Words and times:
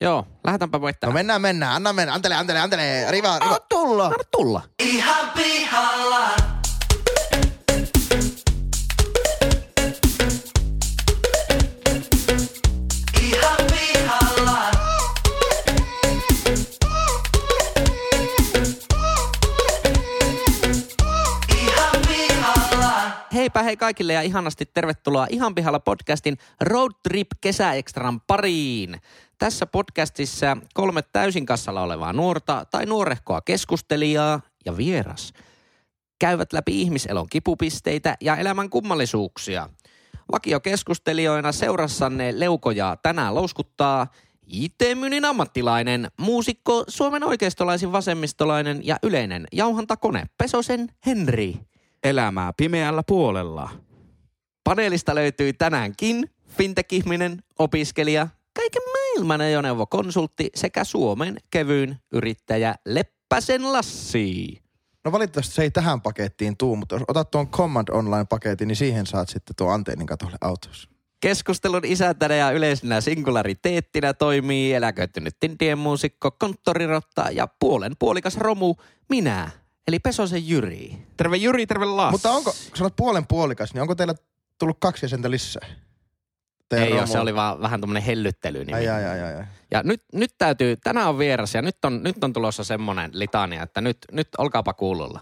Joo, 0.00 0.26
lähdetäänpä 0.44 0.80
voittaa. 0.80 1.10
No 1.10 1.14
mennään, 1.14 1.42
mennään. 1.42 1.72
Anna 1.72 1.92
mennä. 1.92 2.14
Antele, 2.14 2.34
antele, 2.34 2.58
antele. 2.60 3.10
Riva, 3.10 3.38
riva. 3.38 3.44
Anna 3.44 3.58
tulla. 3.68 4.04
Anna 4.04 4.24
tulla. 4.30 4.62
Ihan 4.78 5.30
pihalla. 5.36 6.28
Ihan 13.22 13.56
pihalla. 13.56 14.70
Ihan 21.56 22.02
pihalla. 22.08 22.92
Heipä 23.34 23.62
hei 23.62 23.76
kaikille 23.76 24.12
ja 24.12 24.22
ihanasti 24.22 24.66
tervetuloa 24.66 25.26
Ihan 25.30 25.54
pihalla 25.54 25.80
podcastin 25.80 26.36
Road 26.60 26.92
Trip 27.02 27.26
kesäekstran 27.40 28.20
pariin. 28.20 29.00
Tässä 29.38 29.66
podcastissa 29.66 30.56
kolme 30.74 31.02
täysin 31.02 31.46
kassalla 31.46 31.82
olevaa 31.82 32.12
nuorta 32.12 32.66
tai 32.70 32.86
nuorehkoa 32.86 33.40
keskustelijaa 33.40 34.40
ja 34.64 34.76
vieras 34.76 35.32
käyvät 36.18 36.52
läpi 36.52 36.82
ihmiselon 36.82 37.26
kipupisteitä 37.30 38.16
ja 38.20 38.36
elämän 38.36 38.70
kummallisuuksia. 38.70 39.68
Vakiokeskustelijoina 40.32 41.52
seurassanne 41.52 42.40
leukoja 42.40 42.96
tänään 43.02 43.34
louskuttaa 43.34 44.06
IT-myynnin 44.46 45.24
ammattilainen, 45.24 46.08
muusikko, 46.20 46.84
Suomen 46.88 47.24
oikeistolaisin 47.24 47.92
vasemmistolainen 47.92 48.86
ja 48.86 48.96
yleinen 49.02 49.46
jauhantakone 49.52 50.24
Pesosen 50.38 50.88
Henri. 51.06 51.56
elämää 52.04 52.52
pimeällä 52.56 53.02
puolella. 53.06 53.70
Paneelista 54.64 55.14
löytyy 55.14 55.52
tänäänkin 55.52 56.30
fintech-ihminen, 56.48 57.42
opiskelija, 57.58 58.28
kaiken 58.58 58.82
maailman 58.92 59.40
ajoneuvokonsultti 59.40 60.50
sekä 60.54 60.84
Suomen 60.84 61.36
kevyyn 61.50 61.96
yrittäjä 62.12 62.74
Leppäsen 62.86 63.72
Lassi. 63.72 64.62
No 65.04 65.12
valitettavasti 65.12 65.54
se 65.54 65.62
ei 65.62 65.70
tähän 65.70 66.00
pakettiin 66.00 66.56
tuu, 66.56 66.76
mutta 66.76 66.94
jos 66.94 67.02
otat 67.08 67.30
tuon 67.30 67.48
Command 67.48 67.88
Online-paketin, 67.88 68.68
niin 68.68 68.76
siihen 68.76 69.06
saat 69.06 69.28
sitten 69.28 69.56
tuon 69.56 69.74
anteennin 69.74 70.06
katolle 70.06 70.36
autossa. 70.40 70.88
Keskustelun 71.20 71.84
isäntänä 71.84 72.34
ja 72.34 72.50
yleisenä 72.50 73.00
singulariteettinä 73.00 74.14
toimii 74.14 74.74
eläköitynyt 74.74 75.36
tindien 75.40 75.78
muusikko, 75.78 76.30
konttorirotta 76.30 77.30
ja 77.30 77.48
puolen 77.60 77.92
puolikas 77.98 78.36
romu 78.36 78.74
minä, 79.08 79.50
eli 79.88 79.98
Pesosen 79.98 80.48
Jyri. 80.48 80.98
Terve 81.16 81.36
Jyri, 81.36 81.66
terve 81.66 81.84
Lassi. 81.84 82.12
Mutta 82.12 82.30
onko, 82.30 82.54
olet 82.80 82.96
puolen 82.96 83.26
puolikas, 83.26 83.74
niin 83.74 83.82
onko 83.82 83.94
teillä 83.94 84.14
tullut 84.58 84.76
kaksi 84.80 85.04
jäsentä 85.04 85.30
lisää? 85.30 85.87
Ei 86.76 86.92
ole, 86.92 87.00
romu- 87.00 87.06
se 87.06 87.18
oli 87.18 87.34
vaan 87.34 87.60
vähän 87.60 87.80
tämmönen 87.80 88.02
hellyttely. 88.02 88.64
Ai, 88.72 88.88
ai, 88.88 89.04
ai, 89.04 89.22
ai, 89.22 89.34
ai. 89.34 89.44
Ja 89.70 89.82
nyt, 89.82 90.02
nyt 90.12 90.34
täytyy, 90.38 90.76
tänään 90.76 91.08
on 91.08 91.18
vieras 91.18 91.54
ja 91.54 91.62
nyt 91.62 91.84
on, 91.84 92.02
nyt 92.02 92.24
on 92.24 92.32
tulossa 92.32 92.64
semmoinen 92.64 93.10
litania, 93.14 93.62
että 93.62 93.80
nyt, 93.80 93.98
nyt 94.12 94.28
olkaapa 94.38 94.72
kuulolla. 94.72 95.20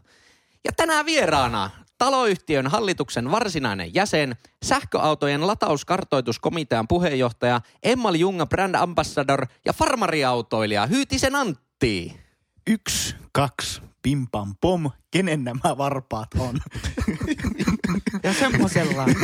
Ja 0.65 0.73
tänään 0.73 1.07
vieraana 1.07 1.71
taloyhtiön 1.99 2.67
hallituksen 2.67 3.31
varsinainen 3.31 3.95
jäsen, 3.95 4.37
sähköautojen 4.65 5.47
latauskartoituskomitean 5.47 6.89
puheenjohtaja, 6.89 7.61
Emmal 7.83 8.15
Junga 8.15 8.47
Brand 8.47 8.75
Ambassador 8.75 9.47
ja 9.65 9.73
farmariautoilija 9.73 10.87
Hyytisen 10.87 11.35
Antti. 11.37 12.21
yksi, 12.67 13.15
kaksi, 13.33 13.83
pim 14.03 14.27
pam 14.33 14.55
pom, 14.61 14.91
kenen 15.11 15.45
nämä 15.45 15.79
varpaat 15.79 16.29
on? 16.39 16.59
Ja 18.23 18.33
semmosella. 18.33 19.06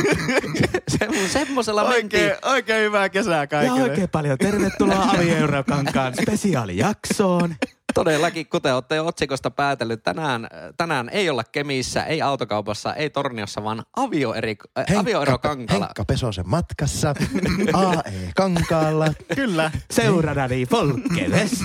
Se, 0.87 1.07
semmosella 1.27 1.89
mentiin. 1.89 2.23
oikein, 2.23 2.45
oikein 2.45 2.83
hyvää 2.83 3.09
kesää 3.09 3.39
ja 3.39 3.47
kaikille. 3.47 3.81
oikein 3.81 4.09
paljon 4.09 4.37
tervetuloa 4.37 5.03
Avi-Eurokankaan 5.13 6.13
spesiaalijaksoon. 6.21 7.55
Todellakin, 7.93 8.47
kuten 8.47 8.73
olette 8.73 8.95
jo 8.95 9.05
otsikosta 9.05 9.51
päätellyt, 9.51 10.03
tänään, 10.03 10.47
tänään 10.77 11.09
ei 11.09 11.29
olla 11.29 11.43
Kemissä, 11.43 12.03
ei 12.03 12.21
autokaupassa, 12.21 12.93
ei 12.93 13.09
Torniossa, 13.09 13.63
vaan 13.63 13.83
avioeri, 13.95 14.55
äh, 14.79 14.99
avioerokankalla. 14.99 15.85
Henkka 15.85 16.05
Pesosen 16.05 16.49
matkassa, 16.49 17.15
AE 17.73 18.31
Kankaalla. 18.35 19.13
Kyllä. 19.35 19.71
Seuradani 19.91 20.65
Folkevest. 20.65 21.63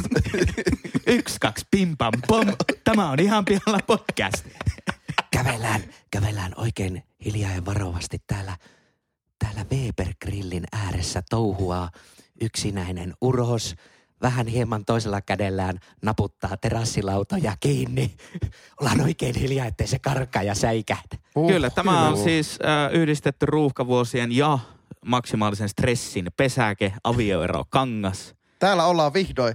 Yksi, 1.06 1.37
kaksi, 1.41 1.67
pim 1.71 1.97
pam 1.97 2.12
pom. 2.27 2.47
Tämä 2.84 3.11
on 3.11 3.21
ihan 3.21 3.44
pihalla 3.44 3.78
podcast. 3.87 4.44
Kävellään, 5.44 5.81
kävellään 6.10 6.53
oikein 6.56 7.03
hiljaa 7.25 7.53
ja 7.53 7.65
varovasti 7.65 8.22
täällä, 8.26 8.56
täällä 9.38 9.66
Weber 9.72 10.15
Grillin 10.25 10.65
ääressä 10.72 11.22
touhuaa 11.31 11.91
yksinäinen 12.41 13.15
uros. 13.21 13.75
Vähän 14.22 14.47
hieman 14.47 14.84
toisella 14.84 15.21
kädellään 15.21 15.78
naputtaa 16.03 16.56
terassilautoja 16.56 17.56
kiinni. 17.60 18.16
Ollaan 18.81 19.00
oikein 19.00 19.34
hiljaa, 19.34 19.66
ettei 19.66 19.87
se 19.87 19.99
karkaa 19.99 20.43
ja 20.43 20.54
säikähdä. 20.54 21.19
Uh, 21.37 21.50
Kyllä, 21.50 21.70
tämä 21.70 22.09
on 22.09 22.16
siis 22.16 22.59
äh, 22.65 22.94
yhdistetty 22.94 23.47
ruuhkavuosien 23.47 24.32
ja 24.32 24.59
maksimaalisen 25.06 25.69
stressin 25.69 26.26
pesäke, 26.37 26.93
avioero, 27.05 27.65
kangas. 27.69 28.34
Täällä 28.59 28.84
ollaan 28.84 29.15
vihdoin. 29.15 29.55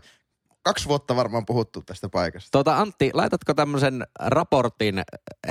Kaksi 0.63 0.87
vuotta 0.87 1.15
varmaan 1.15 1.45
puhuttu 1.45 1.81
tästä 1.81 2.09
paikasta. 2.09 2.51
Tuota 2.51 2.77
Antti, 2.77 3.11
laitatko 3.13 3.53
tämmöisen 3.53 4.07
raportin 4.19 5.03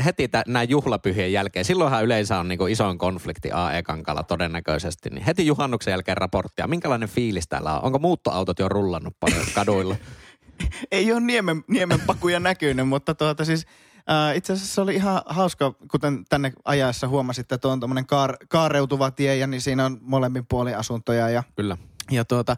heti 0.05 0.29
tä- 0.29 0.43
näin 0.47 0.71
juhlapyhien 0.71 1.33
jälkeen? 1.33 1.65
Silloinhan 1.65 2.05
yleensä 2.05 2.39
on 2.39 2.49
niinku 2.49 2.67
isoin 2.67 2.99
konflikti 2.99 3.53
AE-kankalla 3.53 4.23
todennäköisesti. 4.23 5.11
Niin 5.11 5.25
heti 5.25 5.47
juhannuksen 5.47 5.93
jälkeen 5.93 6.17
raporttia. 6.17 6.67
Minkälainen 6.67 7.09
fiilis 7.09 7.49
täällä 7.49 7.79
on? 7.79 7.85
Onko 7.85 7.99
muuttoautot 7.99 8.59
jo 8.59 8.69
rullannut 8.69 9.17
paljon 9.21 9.47
kaduilla? 9.55 9.97
Ei 10.93 11.13
ole 11.13 11.21
niemen, 11.21 11.65
niemenpakuja 11.69 12.41
näkynyt, 12.41 12.89
mutta 12.89 13.15
tuota 13.15 13.45
siis 13.45 13.67
äh, 14.11 14.37
itse 14.37 14.53
asiassa 14.53 14.75
se 14.75 14.81
oli 14.81 14.95
ihan 14.95 15.23
hauska, 15.27 15.75
kuten 15.91 16.25
tänne 16.29 16.53
ajaessa 16.65 17.09
huomasitte, 17.09 17.55
että 17.55 17.69
on 17.69 17.81
tämmöinen 17.81 18.07
kaar, 18.07 18.37
kaareutuva 18.49 19.11
tie 19.11 19.37
ja 19.37 19.47
niin 19.47 19.61
siinä 19.61 19.87
on 19.87 19.99
molemmin 20.01 20.47
puolin 20.47 20.77
asuntoja 20.77 21.29
ja 21.29 21.43
Kyllä. 21.57 21.77
Ja 22.11 22.25
tuota, 22.25 22.57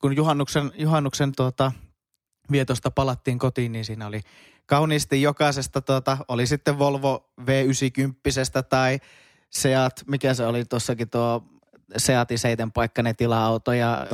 kun 0.00 0.16
juhannuksen, 0.16 0.72
juhannuksen 0.74 1.32
tuota, 1.36 1.72
vietosta 2.50 2.90
palattiin 2.90 3.38
kotiin, 3.38 3.72
niin 3.72 3.84
siinä 3.84 4.06
oli 4.06 4.20
kauniisti 4.66 5.22
jokaisesta, 5.22 5.80
tuota, 5.80 6.18
oli 6.28 6.46
sitten 6.46 6.78
Volvo 6.78 7.30
V90 7.40 8.62
tai 8.68 8.98
Seat, 9.50 10.02
mikä 10.06 10.34
se 10.34 10.46
oli 10.46 10.64
tuossakin 10.64 11.10
tuo 11.10 11.44
Seatin 11.96 12.38
seitenpaikkainen 12.38 13.16
tila-auto. 13.16 13.72
Ja, 13.72 14.06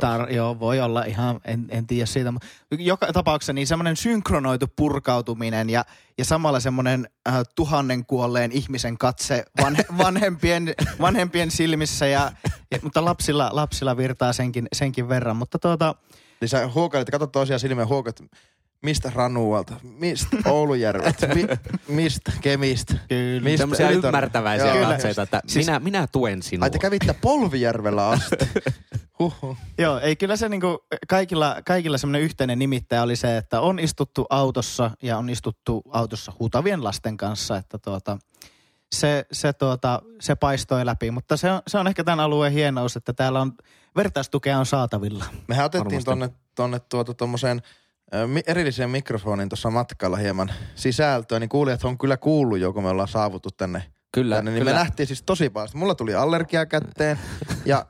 tar, 0.00 0.32
joo, 0.32 0.60
voi 0.60 0.80
olla 0.80 1.02
ihan, 1.02 1.40
en, 1.44 1.66
en 1.68 1.86
tiedä 1.86 2.06
siitä. 2.06 2.32
mutta 2.32 2.46
Joka 2.70 3.12
tapauksessa 3.12 3.52
niin 3.52 3.66
semmoinen 3.66 3.96
synkronoitu 3.96 4.66
purkautuminen 4.76 5.70
ja, 5.70 5.84
ja 6.18 6.24
samalla 6.24 6.60
semmoinen 6.60 7.08
äh, 7.28 7.42
tuhannen 7.54 8.06
kuolleen 8.06 8.52
ihmisen 8.52 8.98
katse 8.98 9.44
vanhe, 9.62 9.84
vanhempien, 10.04 10.74
vanhempien 11.00 11.50
silmissä, 11.50 12.06
ja, 12.06 12.32
ja, 12.70 12.78
mutta 12.82 13.04
lapsilla, 13.04 13.50
lapsilla 13.52 13.96
virtaa 13.96 14.32
senkin, 14.32 14.68
senkin 14.72 15.08
verran. 15.08 15.36
Mutta 15.36 15.58
tuota, 15.58 15.94
Niin 16.44 16.48
sä 16.48 16.68
huokailit, 16.74 17.10
katsot 17.10 17.32
toisiaan 17.32 17.60
silmeen 17.60 17.88
huokat, 17.88 18.22
mistä 18.82 19.12
Ranualta, 19.14 19.74
mistä 19.82 20.36
Oulujärvet, 20.46 21.16
mi, 21.34 21.46
mistä 21.88 22.32
Kemistä. 22.40 22.94
Kyllä. 23.08 23.40
Mistä 23.44 23.58
Semmoisia 23.62 23.90
Ylitorni- 23.90 24.06
ymmärtäväisiä 24.06 24.74
Joo. 24.74 24.90
katseita, 24.90 25.22
että 25.22 25.42
Siis- 25.46 25.66
minä, 25.66 25.80
minä 25.80 26.06
tuen 26.12 26.42
sinua. 26.42 26.64
Ai 26.64 26.70
te 26.70 26.78
kävitte 26.78 27.14
Polvijärvellä 27.20 28.08
asti. 28.08 28.36
Huhhuh. 29.18 29.56
Joo, 29.78 29.98
ei 29.98 30.16
kyllä 30.16 30.36
se 30.36 30.48
niinku, 30.48 30.84
kaikilla, 31.08 31.56
kaikilla 31.66 31.98
semmoinen 31.98 32.22
yhteinen 32.22 32.58
nimittäjä 32.58 33.02
oli 33.02 33.16
se, 33.16 33.36
että 33.36 33.60
on 33.60 33.78
istuttu 33.78 34.26
autossa 34.30 34.90
ja 35.02 35.18
on 35.18 35.30
istuttu 35.30 35.82
autossa 35.90 36.32
huutavien 36.38 36.84
lasten 36.84 37.16
kanssa, 37.16 37.56
että 37.56 37.78
tuota, 37.78 38.18
se, 38.94 39.26
se, 39.32 39.52
tuota, 39.52 40.02
se 40.20 40.34
paistoi 40.34 40.86
läpi. 40.86 41.10
Mutta 41.10 41.36
se 41.36 41.52
on, 41.52 41.62
se 41.66 41.78
on 41.78 41.86
ehkä 41.86 42.04
tämän 42.04 42.20
alueen 42.20 42.52
hienous, 42.52 42.96
että 42.96 43.12
täällä 43.12 43.40
on 43.40 43.52
vertaistukea 43.96 44.58
on 44.58 44.66
saatavilla. 44.66 45.24
Mehän 45.48 45.66
otettiin 45.66 45.84
Varmasti. 45.84 46.04
tonne, 46.04 46.30
tonne 46.54 46.80
tuota 46.80 47.14
mi- 48.26 48.42
erilliseen 48.46 48.90
mikrofonin 48.90 49.48
tuossa 49.48 49.70
matkalla 49.70 50.16
hieman 50.16 50.52
sisältöä, 50.74 51.40
niin 51.40 51.48
kuulijat 51.48 51.84
on 51.84 51.98
kyllä 51.98 52.16
kuullut 52.16 52.58
jo, 52.58 52.72
kun 52.72 52.82
me 52.82 52.88
ollaan 52.88 53.08
saavuttu 53.08 53.50
tänne. 53.50 53.84
Kyllä, 54.12 54.36
tänne. 54.36 54.50
Niin 54.50 54.60
kyllä. 54.60 54.72
me 54.72 54.78
nähtiin 54.78 55.06
siis 55.06 55.22
tosi 55.22 55.50
paljon. 55.50 55.68
Mulla 55.74 55.94
tuli 55.94 56.14
allergia 56.14 56.66
kätteen 56.66 57.18
ja, 57.64 57.86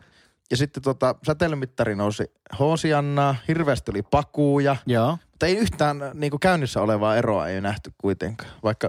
ja 0.51 0.57
sitten 0.57 0.83
tota, 0.83 1.15
säteilymittari 1.27 1.95
nousi 1.95 2.25
hoosiannaa, 2.59 3.37
hirveästi 3.49 3.85
tuli 3.85 4.03
pakuuja. 4.03 4.77
Joo. 4.87 5.19
Mutta 5.31 5.47
ei 5.47 5.57
yhtään 5.57 6.11
niin 6.15 6.31
kuin 6.31 6.41
käynnissä 6.41 6.81
olevaa 6.81 7.17
eroa 7.17 7.49
ei 7.49 7.61
nähty 7.61 7.93
kuitenkaan, 7.99 8.51
vaikka 8.63 8.89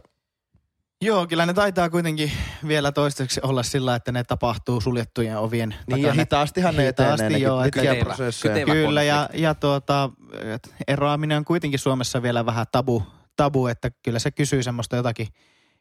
Joo, 1.05 1.27
kyllä 1.27 1.45
ne 1.45 1.53
taitaa 1.53 1.89
kuitenkin 1.89 2.31
vielä 2.67 2.91
toistaiseksi 2.91 3.39
olla 3.43 3.63
sillä, 3.63 3.95
että 3.95 4.11
ne 4.11 4.23
tapahtuu 4.23 4.81
suljettujen 4.81 5.37
ovien 5.37 5.75
niin 5.87 6.01
ja 6.01 6.13
hitaastihan 6.13 6.75
ne 6.75 6.85
Hitaasti, 6.87 7.25
etenee, 7.25 7.39
joo, 7.39 7.63
että- 7.63 7.81
kytevä 8.41 8.73
Kyllä, 8.73 9.03
ja, 9.03 9.29
ja 9.33 9.55
tuota, 9.55 10.09
eroaminen 10.87 11.37
on 11.37 11.45
kuitenkin 11.45 11.79
Suomessa 11.79 12.21
vielä 12.21 12.45
vähän 12.45 12.65
tabu, 12.71 13.03
tabu 13.35 13.67
että 13.67 13.91
kyllä 14.03 14.19
se 14.19 14.31
kysyy 14.31 14.63
semmoista 14.63 14.95
jotakin 14.95 15.27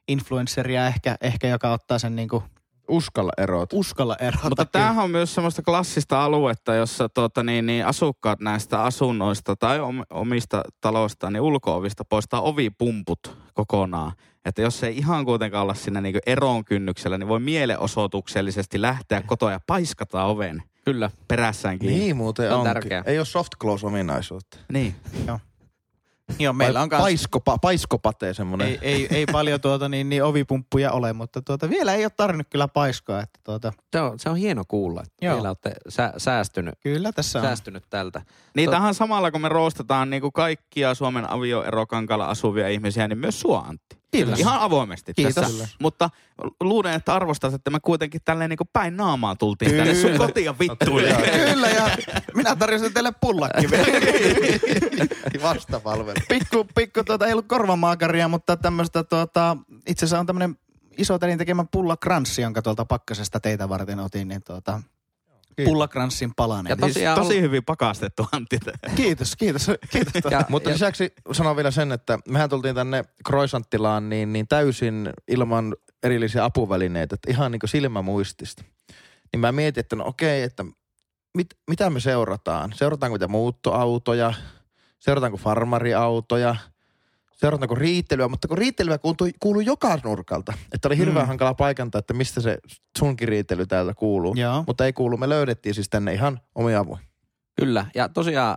influenceria 0.08 0.86
ehkä, 0.86 1.16
ehkä 1.20 1.48
joka 1.48 1.72
ottaa 1.72 1.98
sen 1.98 2.16
niinku 2.16 2.42
Uskalla 2.88 3.32
erot. 3.38 3.72
Uskalla 3.72 4.16
erota. 4.20 4.48
Mutta 4.48 4.64
kyllä. 4.64 4.70
tämähän 4.84 5.04
on 5.04 5.10
myös 5.10 5.34
semmoista 5.34 5.62
klassista 5.62 6.24
aluetta, 6.24 6.74
jossa 6.74 7.08
tuota, 7.08 7.42
niin, 7.42 7.66
niin 7.66 7.86
asukkaat 7.86 8.40
näistä 8.40 8.82
asunnoista 8.82 9.56
tai 9.56 9.80
om- 9.80 10.04
omista 10.10 10.62
taloista, 10.80 11.30
niin 11.30 11.40
ulkoovista 11.40 12.04
poistaa 12.04 12.40
ovipumput 12.40 13.38
kokonaan. 13.54 14.12
Että 14.44 14.62
jos 14.62 14.84
ei 14.84 14.98
ihan 14.98 15.24
kuitenkaan 15.24 15.62
olla 15.62 15.74
siinä 15.74 16.00
niin 16.00 16.18
eron 16.26 16.64
kynnyksellä, 16.64 17.18
niin 17.18 17.28
voi 17.28 17.40
mielenosoituksellisesti 17.40 18.82
lähteä 18.82 19.22
kotoa 19.22 19.52
ja 19.52 19.60
paiskata 19.66 20.24
oven 20.24 20.62
Kyllä. 20.84 21.10
perässään 21.28 21.78
kiinni. 21.78 21.98
Niin 21.98 22.16
muuten 22.16 22.52
on 22.52 22.58
onkin. 22.58 22.72
tärkeää. 22.72 23.02
Ei 23.06 23.18
ole 23.18 23.24
soft 23.26 23.52
close 23.60 23.86
ominaisuutta. 23.86 24.58
Niin. 24.72 24.94
Joo, 26.38 26.52
meillä 26.52 26.82
on 26.82 26.88
kans, 26.88 27.02
Paiskopa, 27.02 27.58
paiskopate 27.58 28.34
semmonen. 28.34 28.66
ei, 28.68 28.78
ei, 28.82 29.06
ei 29.10 29.26
paljon 29.32 29.60
tuota, 29.60 29.88
niin, 29.88 30.08
niin 30.08 30.24
ovipumppuja 30.24 30.92
ole, 30.92 31.12
mutta 31.12 31.42
tuota, 31.42 31.70
vielä 31.70 31.94
ei 31.94 32.04
ole 32.04 32.12
tarvinnut 32.16 32.46
kyllä 32.50 32.68
paiskaa. 32.68 33.20
Että 33.20 33.40
tuota, 33.44 33.72
Se 33.92 34.00
on, 34.00 34.18
se 34.18 34.30
on 34.30 34.36
hieno 34.36 34.62
kuulla, 34.68 35.02
että 35.02 35.26
Joo. 35.26 35.34
vielä 35.34 35.48
olette 35.48 35.72
sä, 35.88 36.12
säästynyt, 36.16 36.74
kyllä 36.82 37.12
tässä 37.12 37.38
on. 37.38 37.44
säästynyt 37.44 37.84
tältä. 37.90 38.22
Niin 38.56 38.66
To- 38.66 38.70
tähän 38.72 38.94
samalla, 38.94 39.30
kun 39.30 39.40
me 39.40 39.48
roostetaan 39.48 40.10
niin 40.10 40.20
kuin 40.22 40.32
kaikkia 40.32 40.94
Suomen 40.94 41.30
avioerokankalla 41.30 42.26
asuvia 42.26 42.68
ihmisiä, 42.68 43.08
niin 43.08 43.18
myös 43.18 43.40
sua 43.40 43.58
Antti. 43.58 43.96
Kiitos. 44.14 44.40
Ihan 44.40 44.60
avoimesti 44.60 45.14
Kiitos. 45.14 45.34
tässä. 45.34 45.68
Mutta 45.80 46.10
luulen, 46.60 46.94
että 46.94 47.14
arvostat, 47.14 47.54
että 47.54 47.70
me 47.70 47.80
kuitenkin 47.80 48.20
tälleen 48.24 48.50
niin 48.50 48.58
päin 48.72 48.96
naamaa 48.96 49.36
tultiin 49.36 49.70
Kyllä. 49.70 49.84
tänne 49.84 50.00
sun 50.00 50.18
kotiin 50.18 50.58
vittuille. 50.58 51.14
Kyllä, 51.52 51.68
ja 51.68 51.90
minä 52.34 52.56
tarjosin 52.56 52.94
teille 52.94 53.12
pullakin 53.20 53.70
vielä. 53.70 53.86
Vastapalvelu. 55.42 56.16
pikku, 56.28 56.66
pikku 56.74 57.04
tuota, 57.04 57.26
ei 57.26 57.32
ollut 57.32 57.48
korvamaakaria, 57.48 58.28
mutta 58.28 58.56
tämmöistä 58.56 59.04
tuota, 59.04 59.56
itse 59.86 60.04
asiassa 60.04 60.20
on 60.20 60.26
tämmöinen 60.26 60.56
iso 60.98 61.18
telin 61.18 61.38
tekemä 61.38 61.64
pullakranssi, 61.70 62.42
jonka 62.42 62.62
tuolta 62.62 62.84
pakkasesta 62.84 63.40
teitä 63.40 63.68
varten 63.68 64.00
otin, 64.00 64.28
niin 64.28 64.42
tuota, 64.42 64.82
pullakranssin 65.64 66.32
palanen. 66.36 66.70
Ja 66.70 66.76
Siis- 66.76 66.94
tosiaan 66.94 67.18
Tosi 67.18 67.36
ol- 67.36 67.40
hyvin 67.42 67.64
pakastettu 67.64 68.26
Antti. 68.32 68.58
Kiitos, 68.96 69.36
kiitos, 69.36 69.66
kiitos. 69.92 70.12
Ja, 70.30 70.44
Mutta 70.48 70.70
ja, 70.70 70.74
lisäksi 70.74 71.12
sanon 71.32 71.56
vielä 71.56 71.70
sen, 71.70 71.92
että 71.92 72.18
mehän 72.28 72.50
tultiin 72.50 72.74
tänne 72.74 73.04
Kroisanttilaan 73.26 74.08
niin, 74.08 74.32
niin 74.32 74.48
täysin 74.48 75.10
ilman 75.28 75.76
erillisiä 76.02 76.44
apuvälineitä, 76.44 77.14
että 77.14 77.30
ihan 77.30 77.52
niin 77.52 77.60
kuin 77.60 77.70
silmämuistista. 77.70 78.64
Niin 79.32 79.40
mä 79.40 79.52
mietin, 79.52 79.80
että 79.80 79.96
no 79.96 80.04
okei, 80.06 80.42
että 80.42 80.64
mit, 81.36 81.46
mitä 81.70 81.90
me 81.90 82.00
seurataan? 82.00 82.72
Seurataanko 82.76 83.14
mitä 83.14 83.28
muuttoautoja? 83.28 84.34
Seurataanko 84.98 85.36
farmariautoja? 85.38 86.56
Seurataanko 87.36 87.74
riittelyä? 87.74 88.28
Mutta 88.28 88.48
kun 88.48 88.58
riittelyä 88.58 88.98
kuuluu, 88.98 89.30
kuuluu 89.40 89.60
joka 89.60 89.98
nurkalta. 90.04 90.52
Että 90.72 90.88
oli 90.88 90.98
hirveän 90.98 91.24
Mm. 91.24 91.28
hankala 91.28 91.54
paikantaa, 91.54 91.98
että 91.98 92.14
mistä 92.14 92.40
se 92.40 92.58
sunkin 92.98 93.28
riittely 93.28 93.66
täältä 93.66 93.94
kuuluu. 93.94 94.34
Joo. 94.34 94.64
Mutta 94.66 94.84
ei 94.86 94.92
kuulu. 94.92 95.16
Me 95.16 95.28
löydettiin 95.28 95.74
siis 95.74 95.88
tänne 95.88 96.12
ihan 96.12 96.40
omia 96.54 96.78
avuja. 96.80 96.98
kyllä. 97.60 97.86
Ja 97.94 98.08
tosiaan 98.08 98.56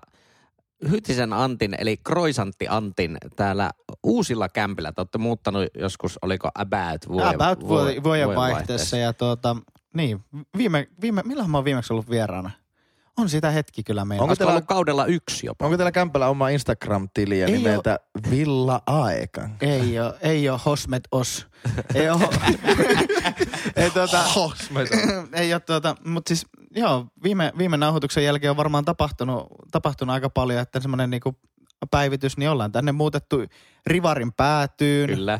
Hytisen 0.91 1.33
Antin, 1.33 1.75
eli 1.79 1.97
Kroisantti 1.97 2.68
Antin 2.69 3.18
täällä 3.35 3.71
uusilla 4.03 4.50
kämpillä. 4.50 4.91
Te 4.91 5.01
olette 5.01 5.18
muuttanut 5.18 5.63
joskus, 5.80 6.19
oliko 6.21 6.50
About 6.56 7.07
vuoden, 7.09 7.35
About 7.35 7.68
vuoden, 7.68 8.03
vuoden 8.03 8.27
vaihteessa. 8.27 8.53
vaihteessa. 8.56 8.97
Ja 8.97 9.13
tuota, 9.13 9.56
niin, 9.95 10.19
viime, 10.57 10.88
viime, 11.01 11.21
milloin 11.25 11.50
mä 11.50 11.57
oon 11.57 11.65
viimeksi 11.65 11.94
ollut 11.94 12.09
vieraana? 12.09 12.51
On 13.17 13.29
sitä 13.29 13.51
hetki 13.51 13.83
kyllä 13.83 14.05
meillä. 14.05 14.23
Onko 14.23 14.35
teillä- 14.35 14.51
ollut 14.51 14.65
kaudella 14.65 15.05
yksi 15.05 15.45
jopa? 15.45 15.65
Onko 15.65 15.77
teillä 15.77 15.91
kämpällä 15.91 16.27
oma 16.27 16.49
Instagram-tiliä 16.49 17.45
Ei 17.45 17.51
nimeltä 17.51 17.99
Villa 18.29 18.81
Aekan? 18.85 19.55
Ei 19.61 19.99
oo, 19.99 20.13
ei 20.21 20.49
oo 20.49 20.59
Hosmet 20.65 21.03
Os. 21.11 21.47
Ei 21.95 22.09
oo, 22.09 22.19
ei 23.75 23.91
tuota, 23.91 24.23
ei 25.33 25.53
ole 25.53 25.59
tuota, 25.59 25.95
mutta 26.05 26.29
siis 26.29 26.45
joo, 26.75 27.05
viime, 27.23 27.53
viime 27.57 27.77
nauhoituksen 27.77 28.23
jälkeen 28.23 28.51
on 28.51 28.57
varmaan 28.57 28.85
tapahtunut, 28.85 29.47
tapahtunut 29.71 30.13
aika 30.13 30.29
paljon, 30.29 30.61
että 30.61 30.79
semmoinen 30.79 31.09
niinku 31.09 31.35
päivitys, 31.91 32.37
niin 32.37 32.49
ollaan 32.49 32.71
tänne 32.71 32.91
muutettu 32.91 33.37
Rivarin 33.87 34.33
päätyyn. 34.33 35.09
Kyllä. 35.09 35.39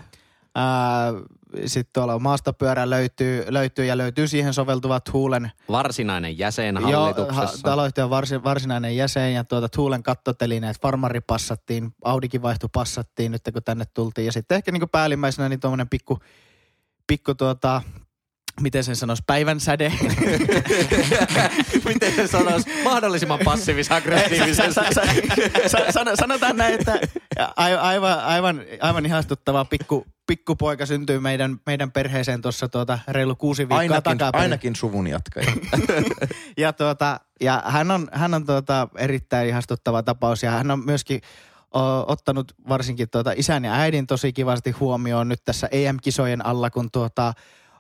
Sitten 1.66 1.94
tuolla 1.94 2.20
maastopyörä 2.20 2.90
löytyy, 2.90 3.44
löytyy 3.48 3.86
ja 3.86 3.98
löytyy 3.98 4.28
siihen 4.28 4.54
soveltuvat 4.54 5.14
Huulen 5.14 5.52
Varsinainen 5.72 6.38
jäsen 6.38 6.76
Joo, 6.76 7.02
hallituksessa. 7.02 7.42
ha- 7.42 7.52
taloyhtiön 7.64 8.10
varsi, 8.10 8.44
varsinainen 8.44 8.96
jäsen 8.98 9.34
ja 9.34 9.44
tuota 9.44 9.70
Tuulen 9.70 10.04
kattotelineet, 10.04 10.82
farmari 10.82 11.22
passattiin, 11.22 11.92
Audikin 12.04 12.42
vaihtu 12.42 12.70
passattiin 12.70 13.32
nyt 13.32 13.42
kun 13.54 13.64
tänne 13.64 13.86
tultiin. 13.94 14.26
Ja 14.26 14.32
sitten 14.32 14.56
ehkä 14.56 14.72
niin 14.72 14.90
päällimmäisenä 14.92 15.50
niin 15.50 15.60
tuommoinen 15.60 15.90
pikku, 15.90 16.20
pikku 17.08 17.36
tuota, 17.36 17.82
miten 18.62 18.84
sen 18.84 18.96
sanoisi, 18.96 19.24
päivän 19.28 19.60
säde. 19.60 19.94
Miten 21.86 22.16
se 22.16 22.28
sanoisi? 22.28 22.84
Mahdollisimman 22.84 23.40
passiivis-aggressiivisesti. 23.46 24.74
Sa- 24.74 24.84
sa- 24.84 25.02
sa- 25.68 25.92
sa- 25.92 26.16
sanotaan 26.16 26.58
näin, 26.58 26.74
että 26.74 27.00
ai- 27.56 27.78
aivan, 27.78 28.20
aivan, 28.20 28.62
aivan 28.82 29.06
ihastuttava 29.06 29.66
pikku, 29.66 30.06
pikkupoika 30.28 30.86
syntyi 30.86 31.20
meidän, 31.20 31.58
meidän 31.66 31.92
perheeseen 31.92 32.42
tuossa 32.42 32.68
tuota 32.70 33.00
reilu 33.08 33.36
kuusi 33.36 33.62
viikkoa 33.62 33.78
Ainakin, 33.78 34.18
takaperin. 34.18 34.42
ainakin 34.42 34.76
suvun 34.76 35.08
jatkaja. 35.08 35.52
Ja, 36.58 36.74
tuota, 36.74 37.20
ja 37.42 37.64
hän 37.66 37.92
on, 37.92 38.08
hän 38.12 38.34
on 38.34 38.46
tuota 38.46 38.88
erittäin 38.98 39.50
ihastuttava 39.50 40.04
tapaus 40.04 40.44
ja 40.44 40.52
hän 40.52 40.72
on 40.72 40.86
myöskin 40.86 41.22
o, 41.76 42.12
ottanut 42.12 42.54
varsinkin 42.70 43.10
tuota 43.10 43.34
isän 43.36 43.66
ja 43.66 43.74
äidin 43.74 44.08
tosi 44.08 44.34
kivasti 44.34 44.72
huomioon 44.72 45.30
nyt 45.30 45.42
tässä 45.46 45.68
EM-kisojen 45.72 46.46
alla, 46.46 46.70
kun 46.70 46.92
tuota, 46.92 47.34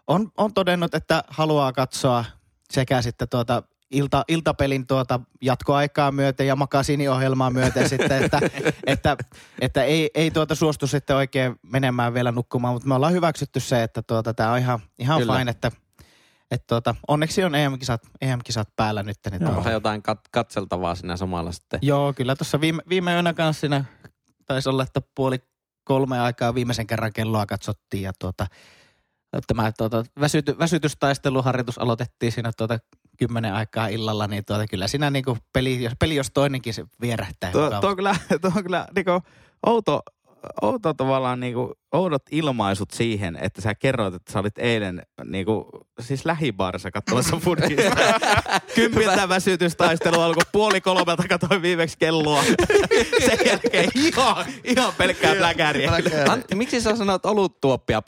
on, 0.07 0.31
on 0.37 0.53
todennut, 0.53 0.95
että 0.95 1.23
haluaa 1.27 1.73
katsoa 1.73 2.25
sekä 2.71 3.01
sitten 3.01 3.29
tuota 3.29 3.63
ilta, 3.91 4.23
iltapelin 4.27 4.87
tuota 4.87 5.19
jatkoaikaa 5.41 6.11
myöten 6.11 6.47
ja 6.47 6.55
makasiiniohjelmaa 6.55 7.49
myöten 7.49 7.89
sitten, 7.99 8.23
että, 8.23 8.39
että, 8.85 9.17
että 9.61 9.83
ei, 9.83 10.09
ei 10.15 10.31
tuota 10.31 10.55
suostu 10.55 10.87
sitten 10.87 11.15
oikein 11.15 11.55
menemään 11.61 12.13
vielä 12.13 12.31
nukkumaan, 12.31 12.73
mutta 12.73 12.87
me 12.87 12.95
ollaan 12.95 13.13
hyväksytty 13.13 13.59
se, 13.59 13.83
että 13.83 14.01
tuota, 14.01 14.33
tämä 14.33 14.51
on 14.51 14.59
ihan, 14.59 14.79
ihan 14.99 15.19
Kyllä. 15.19 15.37
fine, 15.37 15.51
että 15.51 15.71
et 16.51 16.67
tuota, 16.67 16.95
onneksi 17.07 17.43
on 17.43 17.55
EM-kisat, 17.55 18.01
EM-kisat 18.21 18.69
päällä 18.75 19.03
nyt. 19.03 19.17
Niin 19.31 19.43
Onko 19.43 19.53
tuota, 19.53 19.71
jotain 19.71 20.03
kat- 20.09 20.29
katseltavaa 20.31 20.95
siinä 20.95 21.17
samalla 21.17 21.51
sitten? 21.51 21.79
joo, 21.83 22.13
kyllä 22.13 22.35
tuossa 22.35 22.61
viime, 22.61 22.83
viime 22.89 23.13
yönä 23.13 23.33
kanssa 23.33 23.59
siinä 23.59 23.85
taisi 24.45 24.69
olla, 24.69 24.83
että 24.83 25.01
puoli 25.15 25.37
kolme 25.83 26.19
aikaa 26.19 26.55
viimeisen 26.55 26.87
kerran 26.87 27.13
kelloa 27.13 27.45
katsottiin 27.45 28.03
ja 28.03 28.11
tuota, 28.19 28.47
tämä 29.47 29.71
tuota, 29.71 30.03
väsyty, 30.19 30.55
väsytystaisteluharjoitus 30.59 31.77
aloitettiin 31.77 32.31
siinä 32.31 32.51
tuota 32.57 32.79
kymmenen 33.17 33.53
aikaa 33.53 33.87
illalla, 33.87 34.27
niin 34.27 34.45
tuota, 34.45 34.67
kyllä 34.67 34.87
siinä 34.87 35.09
niinku 35.09 35.37
peli, 35.53 35.83
jos, 35.83 35.93
peli 35.99 36.15
jos 36.15 36.31
toinenkin 36.33 36.73
se 36.73 36.85
vierähtää. 37.01 37.51
Tuo, 37.51 37.69
tuo, 37.81 37.89
on 37.89 37.95
kyllä, 37.95 38.15
tuo 38.41 38.51
on 38.55 38.63
kyllä 38.63 38.87
niinku 38.95 39.21
outo, 39.65 40.01
outo 40.61 40.93
tavallaan 40.93 41.39
niinku, 41.39 41.73
oudot 41.91 42.23
ilmaisut 42.31 42.91
siihen, 42.91 43.37
että 43.41 43.61
sä 43.61 43.75
kerroit, 43.75 44.13
että 44.13 44.31
sä 44.31 44.39
olit 44.39 44.57
eilen 44.57 45.01
niinku, 45.23 45.69
siis 45.99 46.25
lähibaarissa 46.25 46.91
katsomassa 46.91 47.37
fudista. 47.45 47.95
Kympiltä 48.75 49.29
väsytystaistelu 49.29 50.21
alkoi 50.21 50.43
puoli 50.51 50.81
kolmelta, 50.81 51.23
katsoin 51.29 51.61
viimeksi 51.61 51.97
kelloa. 51.97 52.43
Sen 53.25 53.39
jälkeen 53.45 53.89
ihan, 53.95 54.45
ihan 54.63 54.93
pelkkää 54.97 55.35
pläkäriä. 55.35 55.91
Antti, 56.29 56.55
miksi 56.55 56.81
sä 56.81 56.95
sanot 56.95 57.25
oluttuoppia 57.25 58.01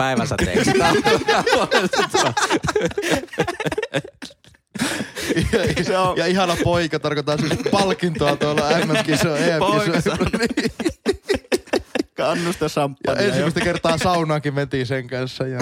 päiväsäteeksi? 4.79 5.83
Tää 5.91 6.01
on- 6.01 6.17
ja, 6.17 6.23
ja 6.23 6.29
ihana 6.31 6.55
poika 6.63 6.99
tarkoittaa 6.99 7.37
siis 7.37 7.53
palkintoa 7.71 8.35
tuolla 8.35 8.61
MM-kiso, 8.85 9.35
EM-kiso. 9.35 10.11
Kannusta 12.15 12.65
Ja 12.65 12.69
samppania. 12.69 13.21
ensimmäistä 13.25 13.59
kertaa 13.61 13.97
saunaankin 13.97 14.53
mentiin 14.53 14.85
sen 14.85 15.07
kanssa. 15.07 15.47
Ja... 15.47 15.59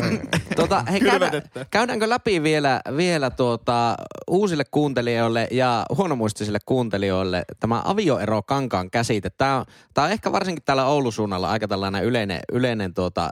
Tuota, 0.56 0.84
hei, 0.92 1.00
Kylvetettä. 1.00 1.66
käydäänkö 1.72 2.10
läpi 2.10 2.44
vielä, 2.44 2.82
vielä 2.98 3.30
tuota, 3.30 3.96
uusille 4.28 4.64
kuuntelijoille 4.72 5.48
ja 5.52 5.86
huonomuistisille 5.98 6.60
kuuntelijoille 6.66 7.44
tämä 7.60 7.82
avioero 7.86 8.42
kankaan 8.44 8.92
käsite. 8.92 9.30
Tämä 9.30 9.58
on, 9.58 9.66
tämä 9.94 10.06
on 10.06 10.12
ehkä 10.12 10.32
varsinkin 10.32 10.64
täällä 10.64 10.86
Oulun 10.86 11.14
suunnalla 11.14 11.50
aika 11.50 11.68
tällainen 11.68 12.04
yleinen, 12.04 12.40
yleinen 12.52 12.94
tuota, 12.94 13.30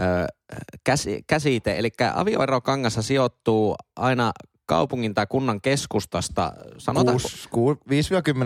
ö, 0.00 0.04
käsi, 0.84 1.24
käsite. 1.26 1.78
Eli 1.78 1.90
avioero 2.14 2.60
kangassa 2.60 3.02
sijoittuu 3.02 3.74
aina 3.96 4.32
kaupungin 4.66 5.14
tai 5.14 5.26
kunnan 5.28 5.60
keskustasta, 5.60 6.52
sanotaan, 6.78 7.18
Kuus, 7.20 7.48
ku, 7.50 7.72
5-10 7.72 7.76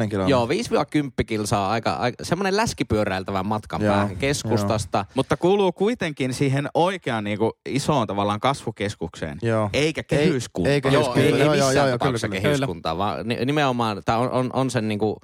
kilometriä. 0.09 0.27
Joo, 0.27 0.47
5-10 0.47 1.25
kilsaa 1.27 1.71
aika, 1.71 1.93
aika 1.93 2.25
semmoinen 2.25 2.57
läskipyöräiltävän 2.57 3.47
matkan 3.47 3.83
Joo, 3.83 3.95
päähän 3.95 4.17
keskustasta. 4.17 5.05
Mutta 5.15 5.37
kuuluu 5.37 5.73
kuitenkin 5.73 6.35
siihen 6.35 6.69
oikeaan 6.75 7.25
niinku, 7.25 7.53
isoon 7.69 8.07
tavallaan 8.07 8.41
kasvukeskukseen, 8.41 9.39
Joo. 9.43 9.71
eikä 9.73 10.01
Ei- 10.01 10.19
kehyskuntaan. 10.19 10.73
eikä 10.75 10.89
Joo, 10.89 11.03
ei, 11.03 11.05
Kehyskunta. 11.15 11.37
ei 11.37 11.45
Joo, 11.45 11.55
joo, 11.55 11.67
missään 11.67 11.75
joo, 11.77 11.87
joo, 11.87 11.99
tapauksessa 11.99 12.29
kyllä, 12.29 12.41
kyllä. 12.41 12.55
kehyskuntaa, 12.57 12.99
vaan 12.99 13.29
ni- 13.29 13.45
nimenomaan 13.45 14.03
tämä 14.05 14.19
on, 14.19 14.31
on, 14.31 14.51
on 14.53 14.71
sen 14.71 14.89
niinku 14.89 15.17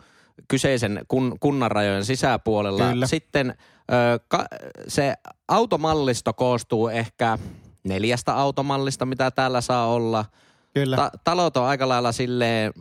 kyseisen 0.49 1.01
kun, 1.09 1.37
kunnan 1.41 1.71
rajojen 1.71 2.05
sisäpuolella. 2.05 2.89
Kyllä. 2.89 3.07
Sitten 3.07 3.55
ö, 3.93 4.21
ka, 4.29 4.45
se 4.89 5.15
automallisto 5.49 6.33
koostuu 6.33 6.89
ehkä 6.89 7.39
neljästä 7.85 8.35
automallista, 8.37 9.07
mitä 9.07 9.31
täällä 9.31 9.61
saa 9.61 9.87
olla. 9.87 10.25
Kyllä. 10.75 10.97
Ta- 10.97 11.11
talot 11.25 11.57
on 11.57 11.65
aika 11.67 11.89
lailla 11.89 12.13
silleen, 12.13 12.73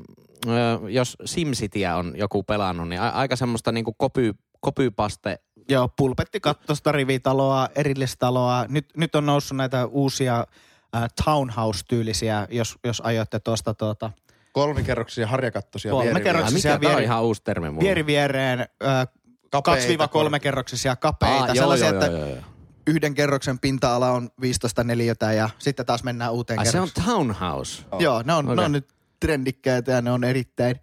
jos 0.90 1.18
SimCityä 1.26 1.96
on 1.96 2.14
joku 2.18 2.44
pelannut, 2.44 2.90
niin 2.90 3.02
a- 3.02 3.10
aika 3.10 3.36
semmoista 3.36 3.72
niinku 3.72 3.94
kopy, 3.94 4.34
kopypaste. 4.60 5.40
Joo, 5.70 5.90
pulpettikattosta, 5.98 6.92
rivitaloa, 6.92 7.70
erillistaloa. 7.76 8.66
Nyt, 8.70 8.86
nyt 8.98 9.16
on 9.16 9.26
noussut 9.26 9.58
näitä 9.58 9.86
uusia 9.86 10.48
äh, 10.96 11.04
townhouse-tyylisiä, 11.26 12.48
jos, 12.52 12.76
jos 12.84 13.02
ajoitte 13.06 13.40
tuosta 13.40 13.74
tuota, 13.74 14.12
Kolmikerroksisia 14.52 15.28
harjakattoisia 15.28 15.92
Kolmikerroksisia. 15.92 16.62
Tää 16.80 16.90
on 16.90 16.96
vieri- 16.96 17.04
ihan 17.04 17.24
uusi 17.24 17.42
termi 17.44 17.70
mulle. 17.70 17.84
vieri 17.86 18.06
viereen 18.06 18.60
äh, 18.60 19.08
Kapeita 19.52 20.06
2-3 20.36 20.40
kerroksisia 20.40 20.96
kapeita. 20.96 21.36
Aa, 21.44 21.48
joo, 21.48 21.56
sellaisia, 21.56 21.88
joo, 21.88 21.94
että 22.02 22.06
joo, 22.12 22.18
joo, 22.26 22.28
joo. 22.36 22.44
Yhden 22.88 23.14
kerroksen 23.14 23.60
pinta-ala 23.60 24.12
on 24.12 24.30
15 24.42 24.84
neliötä 24.84 25.34
ja 25.34 25.50
sitten 25.60 25.86
taas 25.86 26.04
mennään 26.04 26.34
uuteen 26.34 26.60
Ai 26.60 26.66
se 26.66 26.80
on 26.80 26.88
kerrokseen. 26.88 27.06
townhouse. 27.18 27.84
Joo, 28.00 28.24
ne 28.26 28.34
on, 28.34 28.46
Okei. 28.46 28.56
ne 28.56 28.62
on 28.62 28.72
nyt 28.72 28.88
trendikkäitä 29.20 29.92
ja 29.92 30.02
ne 30.02 30.12
on 30.12 30.24
erittäin, 30.24 30.76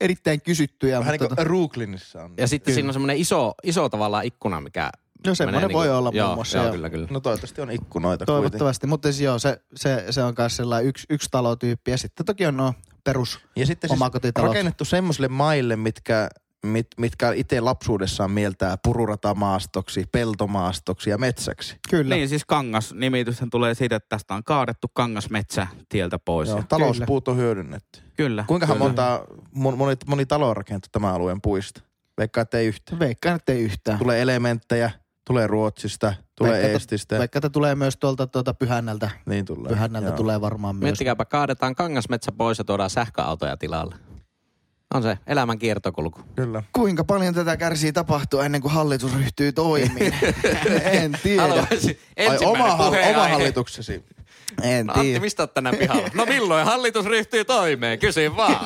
erittäin 0.00 0.42
kysyttyjä. 0.42 0.98
Vähän 0.98 1.12
niin 1.12 1.22
mutta 1.22 1.36
kuin 1.36 1.44
Brooklynissa 1.44 2.22
on. 2.24 2.34
Ja 2.36 2.48
sitten 2.48 2.74
siinä 2.74 2.88
on 2.88 2.92
semmoinen 2.92 3.16
iso, 3.16 3.54
iso 3.62 3.88
tavallaan 3.88 4.24
ikkuna, 4.24 4.60
mikä... 4.60 4.90
No 5.26 5.34
semmoinen 5.34 5.60
menee 5.62 5.74
voi 5.74 5.84
niinku- 5.86 5.98
olla 5.98 6.10
joo, 6.14 6.26
muun 6.26 6.36
muassa, 6.36 6.58
Joo, 6.58 6.64
joo. 6.66 6.72
kyllä, 6.74 6.90
kyllä. 6.90 7.08
No 7.10 7.20
toivottavasti 7.20 7.60
on 7.60 7.70
ikkunoita 7.70 8.24
kuitenkin. 8.24 8.42
Toivottavasti, 8.42 8.86
mutta 8.86 9.08
siis 9.08 9.20
joo, 9.20 9.38
se, 9.38 9.60
se, 9.74 10.04
se 10.10 10.22
on 10.22 10.34
myös 10.38 10.56
sellainen 10.56 10.88
yksi, 10.88 11.06
yksi 11.10 11.28
talotyyppi. 11.30 11.90
Ja 11.90 11.98
sitten 11.98 12.26
toki 12.26 12.46
on 12.46 12.56
nuo 12.56 12.74
perus 13.04 13.40
Ja 13.56 13.66
sitten 13.66 13.90
siis 13.90 14.00
rakennettu 14.38 14.84
semmoisille 14.84 15.28
maille, 15.28 15.76
mitkä, 15.76 16.28
mit, 16.66 16.86
mitkä 16.98 17.32
itse 17.32 17.60
lapsuudessaan 17.60 18.30
mieltää 18.30 18.76
pururatamaastoksi, 18.82 20.04
peltomaastoksi 20.12 21.10
ja 21.10 21.18
metsäksi. 21.18 21.76
Kyllä. 21.90 22.14
Niin, 22.14 22.28
siis 22.28 22.44
kangas 22.44 22.94
nimityshän 22.94 23.50
tulee 23.50 23.74
siitä, 23.74 23.96
että 23.96 24.08
tästä 24.08 24.34
on 24.34 24.44
kaadettu 24.44 24.88
kangasmetsä 24.94 25.66
tieltä 25.88 26.18
pois. 26.18 26.48
Joo, 26.48 26.62
talouspuut 26.68 27.28
on 27.28 27.36
hyödynnetty. 27.36 28.00
kyllä. 28.16 28.44
Kuinkahan 28.48 28.76
kyllä. 28.76 28.88
monta, 28.88 29.26
mon- 29.56 29.76
moni, 29.76 29.96
moni 30.06 30.26
talo 30.26 30.48
on 30.50 30.56
rakennettu 30.56 30.88
tämän 30.92 31.14
alueen 31.14 31.40
puista? 31.40 31.80
Veikkaa, 32.18 32.42
että 32.42 32.58
ei 32.58 32.66
yhtään. 32.66 32.98
Veikkaan, 32.98 33.36
että 33.36 33.52
ei 33.52 33.60
yhtään. 33.62 33.98
Tulee 33.98 34.22
elementtejä, 34.22 34.90
tulee 35.24 35.46
Ruotsista, 35.46 36.14
tulee 36.38 36.52
Veikkaan, 36.52 36.66
että- 36.70 36.76
Eestistä. 36.76 37.18
Vaikka 37.18 37.38
että 37.38 37.50
tulee 37.50 37.74
myös 37.74 37.96
tuolta 37.96 38.26
tuota 38.26 38.54
Pyhännältä. 38.54 39.10
niin 39.26 39.44
tulee. 39.44 39.68
Pyhännältä 39.68 40.08
Joo. 40.08 40.16
tulee 40.16 40.40
varmaan 40.40 40.76
myös. 40.76 40.82
Miettikääpä, 40.82 41.24
kaadetaan 41.24 41.74
kangasmetsä 41.74 42.32
pois 42.32 42.58
ja 42.58 42.64
tuodaan 42.64 42.90
sähköautoja 42.90 43.56
tilalle. 43.56 43.94
On 44.94 45.02
se 45.02 45.18
elämän 45.26 45.58
kiertokulku. 45.58 46.20
Kyllä. 46.36 46.62
Kuinka 46.72 47.04
paljon 47.04 47.34
tätä 47.34 47.56
kärsii 47.56 47.92
tapahtua 47.92 48.44
ennen 48.44 48.60
kuin 48.60 48.72
hallitus 48.72 49.14
ryhtyy 49.16 49.52
toimiin? 49.52 50.14
en 51.02 51.18
tiedä. 51.22 51.42
Haluaisin 51.42 51.98
Ai 52.30 52.38
oma, 52.44 52.76
hal- 52.76 53.10
oma 53.10 53.28
hallituksesi. 53.28 54.04
En 54.62 54.86
No, 54.86 54.92
Antti, 54.92 55.06
tiedä. 55.06 55.20
mistä 55.20 55.42
oot 55.42 55.54
tänään 55.54 55.76
pihalla? 55.76 56.08
No 56.14 56.26
milloin 56.26 56.64
hallitus 56.66 57.06
ryhtyy 57.06 57.44
toimeen? 57.44 57.98
Kysy 57.98 58.36
vaan. 58.36 58.60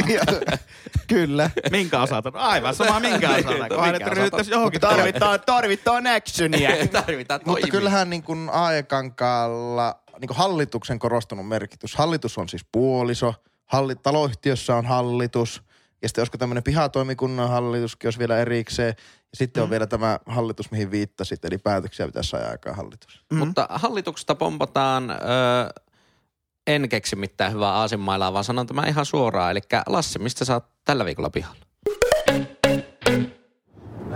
Kyllä. 1.06 1.50
Minkä 1.70 2.02
osalta? 2.02 2.30
No 2.30 2.40
Aivan 2.40 2.74
sama 2.74 3.00
minkä 3.00 3.30
osalta. 3.30 3.48
minkä 3.52 3.68
Kunhan 3.74 3.92
nyt 4.38 4.48
johonkin 4.48 4.80
Tarvitaan, 4.80 5.40
tarvitaan 5.46 6.06
actionia. 6.06 6.70
Tarvitaan 6.92 7.40
Mutta 7.44 7.60
toimia. 7.60 7.70
kyllähän 7.70 8.10
niin 8.10 8.22
kuin 8.22 8.48
AE-kankaalla 8.52 10.00
niin 10.20 10.28
kuin 10.28 10.36
hallituksen 10.38 10.98
korostunut 10.98 11.48
merkitys. 11.48 11.94
Hallitus 11.96 12.38
on 12.38 12.48
siis 12.48 12.64
puoliso, 12.72 13.34
halli, 13.66 13.94
taloyhtiössä 13.96 14.76
on 14.76 14.86
hallitus, 14.86 15.62
ja 16.02 16.08
sitten 16.08 16.22
olisiko 16.22 16.38
tämmöinen 16.38 16.62
pihatoimikunnan 16.62 17.48
hallituskin, 17.48 18.08
jos 18.08 18.18
vielä 18.18 18.38
erikseen. 18.38 18.94
Ja 18.98 19.36
sitten 19.36 19.60
mm. 19.60 19.64
on 19.64 19.70
vielä 19.70 19.86
tämä 19.86 20.18
hallitus, 20.26 20.70
mihin 20.70 20.90
viittasit, 20.90 21.44
eli 21.44 21.58
päätöksiä 21.58 22.06
pitäisi 22.06 22.36
ajaa 22.36 22.50
aikaan 22.50 22.76
hallitus. 22.76 23.24
Mm. 23.32 23.38
Mutta 23.38 23.66
hallituksesta 23.70 24.34
pompataan, 24.34 25.10
ö, 25.10 25.14
en 26.66 26.88
keksi 26.88 27.16
mitään 27.16 27.52
hyvää 27.52 27.72
aasinmailaa, 27.72 28.32
vaan 28.32 28.44
sanon 28.44 28.66
tämä 28.66 28.86
ihan 28.86 29.06
suoraan. 29.06 29.50
Eli 29.50 29.60
Lassi, 29.86 30.18
mistä 30.18 30.44
sä 30.44 30.54
oot 30.54 30.64
tällä 30.84 31.04
viikolla 31.04 31.30
pihalla? 31.30 31.64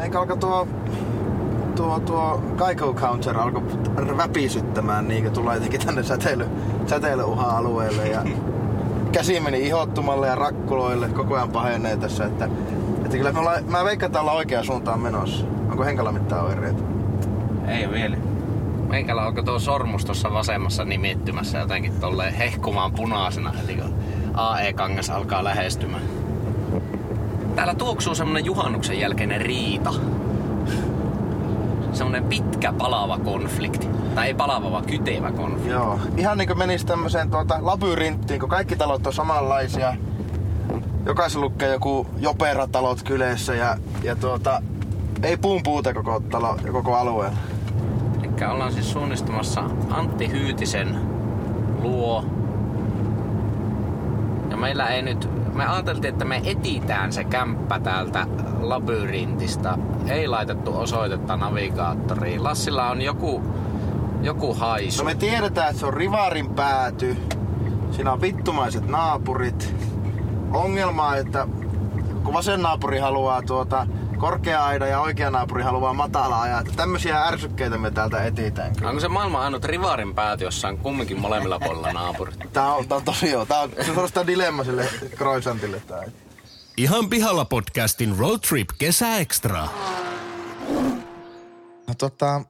Eikä 0.02 0.20
alkaa 0.20 0.36
tuo, 0.36 0.68
tuo, 1.76 2.00
tuo 2.00 2.42
Kaiko 2.56 2.94
Counter 2.94 3.38
alkoi 3.38 3.62
väpisyttämään, 4.16 5.08
niin 5.08 5.32
tulee 5.32 5.54
jotenkin 5.54 5.86
tänne 5.86 6.02
säteily, 6.02 6.46
säteilyuha-alueelle 6.86 8.08
ja 8.08 8.22
käsi 9.14 9.40
meni 9.40 9.66
ihottumalle 9.66 10.26
ja 10.26 10.35
rakkuloille, 10.35 11.09
koko 11.09 11.35
ajan 11.35 11.50
pahenee 11.50 11.97
tässä, 11.97 12.25
että, 12.25 12.49
että 13.04 13.16
kyllä 13.16 13.33
me 13.33 13.38
ollaan, 13.38 13.64
mä 13.64 13.85
veikkaan, 13.85 14.09
että 14.09 14.21
ollaan 14.21 14.37
oikeaan 14.37 14.64
suuntaan 14.64 15.00
menossa. 15.00 15.47
Onko 15.71 15.85
Henkalla 15.85 16.12
mitään 16.12 16.44
oireita? 16.44 16.83
Ei 17.68 17.90
vielä. 17.90 18.16
Meikällä 18.88 19.26
onko 19.26 19.42
tuo 19.42 19.59
sormus 19.59 20.04
tuossa 20.04 20.33
vasemmassa 20.33 20.85
nimittymässä 20.85 21.59
jotenkin 21.59 22.00
tolleen 22.00 22.35
hehkumaan 22.35 22.92
punaisena, 22.92 23.52
eli 23.64 23.76
kun 23.76 23.94
AE-kangas 24.35 25.11
alkaa 25.11 25.44
lähestymään. 25.44 26.02
Täällä 27.54 27.75
tuoksuu 27.75 28.14
semmonen 28.14 28.44
juhannuksen 28.44 29.00
jälkeinen 29.00 29.40
riita. 29.40 29.94
Semmonen 31.94 32.24
pitkä 32.24 32.72
palava 32.72 33.18
konflikti. 33.18 33.88
Tai 34.14 34.26
ei 34.26 34.34
palava, 34.34 34.70
vaan 34.70 34.84
kytevä 34.84 35.32
konflikti. 35.32 35.70
Joo. 35.70 35.98
Ihan 36.16 36.38
niin 36.38 36.48
kuin 36.48 36.58
menisi 36.58 36.86
tämmöiseen 36.86 37.30
tuota 37.30 37.58
labyrinttiin, 37.60 38.40
kun 38.40 38.48
kaikki 38.48 38.76
talot 38.76 39.06
on 39.06 39.12
samanlaisia. 39.12 39.96
Jokaisella 41.06 41.44
lukee 41.44 41.72
joku 41.72 42.06
joperatalot 42.18 43.02
kyleessä 43.02 43.54
ja, 43.54 43.76
ja 44.02 44.16
tuota, 44.16 44.62
ei 45.22 45.36
puun 45.36 45.62
puuta 45.62 45.94
koko, 45.94 46.20
talo, 46.20 46.58
koko 46.72 46.96
alueella. 46.96 47.38
Eli 48.22 48.46
ollaan 48.50 48.72
siis 48.72 48.92
suunnistamassa 48.92 49.64
Antti 49.90 50.30
Hyytisen 50.30 50.98
luo. 51.82 52.24
Ja 54.50 54.56
meillä 54.56 54.88
ei 54.88 55.02
nyt, 55.02 55.28
me 55.54 55.66
ajateltiin, 55.66 56.12
että 56.12 56.24
me 56.24 56.42
etitään 56.44 57.12
se 57.12 57.24
kämppä 57.24 57.80
täältä 57.80 58.26
labyrintistä. 58.68 59.78
Ei 60.09 60.28
laitettu 60.28 60.78
osoitetta 60.78 61.37
navigaattoriin. 61.37 62.44
Lassilla 62.44 62.90
on 62.90 63.02
joku, 63.02 63.42
joku 64.23 64.54
haisu. 64.54 65.02
No 65.02 65.04
me 65.04 65.14
tiedetään, 65.14 65.68
että 65.68 65.80
se 65.80 65.87
on 65.87 65.94
Rivarin 65.94 66.54
pääty. 66.54 67.16
Siinä 67.90 68.12
on 68.12 68.21
vittumaiset 68.21 68.88
naapurit. 68.88 69.75
Ongelma 70.52 71.09
on, 71.09 71.18
että 71.18 71.49
kun 72.25 72.35
vasen 72.35 72.62
naapuri 72.62 72.99
haluaa 72.99 73.42
tuota 73.42 73.87
korkea 74.18 74.64
aida 74.64 74.87
ja 74.87 75.00
oikea 75.00 75.30
naapuri 75.30 75.62
haluaa 75.62 75.94
matala 75.94 76.42
ajaa. 76.42 76.62
Tämmöisiä 76.76 77.23
ärsykkeitä 77.23 77.78
me 77.78 77.90
täältä 77.90 78.25
etitään. 78.25 78.73
Onko 78.85 79.00
se 79.00 79.09
maailman 79.09 79.42
ainut 79.42 79.64
rivarin 79.64 80.14
pääty, 80.14 80.44
jossa 80.44 80.68
on 80.68 80.78
kumminkin 80.78 81.21
molemmilla 81.21 81.59
puolilla 81.59 81.92
naapurit? 81.92 82.38
Tää 82.52 82.73
on, 82.73 82.88
tää 82.88 82.97
on 82.97 83.04
tosi 83.04 83.30
joo. 83.30 83.47
Tää 83.47 83.61
on, 83.61 83.71
se 84.12 84.21
on 84.21 84.26
dilemma 84.26 84.64
sille 84.64 84.88
Croissantille 85.16 85.83
tää. 85.87 86.02
Ihan 86.76 87.10
pihalla 87.10 87.44
podcastin 87.44 88.18
Road 88.18 88.38
Trip 88.48 88.68
kesäekstra. 88.78 89.68
No 91.88 91.94
tota, 91.98 92.42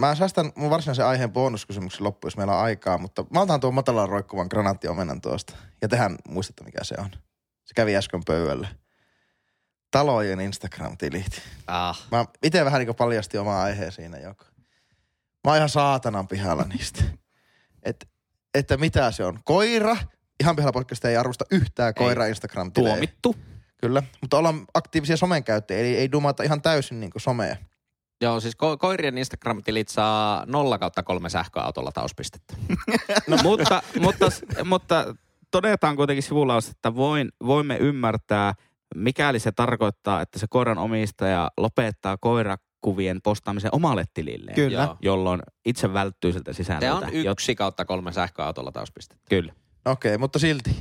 mä 0.00 0.14
säästän 0.14 0.52
mun 0.56 0.70
varsinaisen 0.70 1.06
aiheen 1.06 1.32
bonuskysymyksen 1.32 2.04
loppuun, 2.04 2.28
jos 2.28 2.36
meillä 2.36 2.56
on 2.56 2.64
aikaa, 2.64 2.98
mutta 2.98 3.24
mä 3.32 3.40
otan 3.40 3.60
tuon 3.60 3.74
matalan 3.74 4.08
roikkuvan 4.08 4.46
granaattiomenan 4.50 5.20
tuosta. 5.20 5.56
Ja 5.82 5.88
tehän 5.88 6.16
muistatte, 6.28 6.64
mikä 6.64 6.84
se 6.84 6.94
on. 6.98 7.10
Se 7.64 7.74
kävi 7.74 7.96
äsken 7.96 8.22
pöydällä. 8.26 8.68
Talojen 9.90 10.40
Instagram-tilit. 10.40 11.40
Ah. 11.66 12.06
Mä 12.10 12.24
itse 12.42 12.64
vähän 12.64 12.80
niin 12.80 12.96
paljasti 12.96 13.38
omaa 13.38 13.62
aiheen 13.62 13.92
siinä 13.92 14.18
joko. 14.18 14.44
Mä 15.44 15.50
oon 15.50 15.56
ihan 15.56 15.68
saatanan 15.68 16.28
pihalla 16.28 16.64
niistä. 16.64 17.02
Et, 17.82 18.08
että 18.54 18.76
mitä 18.76 19.10
se 19.10 19.24
on. 19.24 19.38
Koira. 19.44 19.96
Ihan 20.40 20.56
pihalla 20.56 20.72
podcast 20.72 21.04
ei 21.04 21.16
arvosta 21.16 21.44
yhtään 21.50 21.94
koira 21.94 22.26
instagram 22.26 22.66
-tilejä. 22.66 22.72
Tuomittu. 22.72 23.36
Kyllä, 23.80 24.02
mutta 24.20 24.38
ollaan 24.38 24.64
aktiivisia 24.74 25.16
somen 25.16 25.44
käyttäjiä, 25.44 25.80
eli 25.80 25.96
ei 25.96 26.12
dumata 26.12 26.42
ihan 26.42 26.62
täysin 26.62 27.00
niin 27.00 27.10
somea. 27.16 27.56
Joo, 28.22 28.40
siis 28.40 28.54
ko- 28.54 28.76
koirien 28.78 29.18
Instagram-tilit 29.18 29.88
saa 29.88 30.44
0 30.46 30.78
kautta 30.78 31.02
kolme 31.02 31.28
sähköautolla 31.28 31.92
tauspistettä. 31.92 32.54
No, 33.28 33.36
mutta, 33.42 33.82
mutta, 34.00 34.26
mutta 34.64 35.14
todetaan 35.50 35.96
kuitenkin 35.96 36.22
sivulaus, 36.22 36.68
että 36.68 36.94
voin, 36.94 37.28
voimme 37.46 37.76
ymmärtää, 37.76 38.54
mikäli 38.94 39.38
se 39.38 39.52
tarkoittaa, 39.52 40.20
että 40.20 40.38
se 40.38 40.46
koiran 40.50 40.78
omistaja 40.78 41.50
lopettaa 41.56 42.16
koirakuvien 42.16 43.20
postaamisen 43.24 43.74
omalle 43.74 44.04
tililleen. 44.14 44.54
Kyllä. 44.54 44.82
Joo. 44.82 44.96
Jolloin 45.02 45.42
itse 45.64 45.92
välttyy 45.92 46.32
siltä 46.32 46.52
Se 46.52 46.56
sisällöltä. 46.56 47.06
on 47.06 47.14
yksi 47.14 47.54
kautta 47.54 47.84
kolme 47.84 48.12
sähköautolla 48.12 48.72
tauspistettä. 48.72 49.24
Kyllä. 49.28 49.52
Okei, 49.84 50.18
mutta 50.18 50.38
silti. 50.38 50.76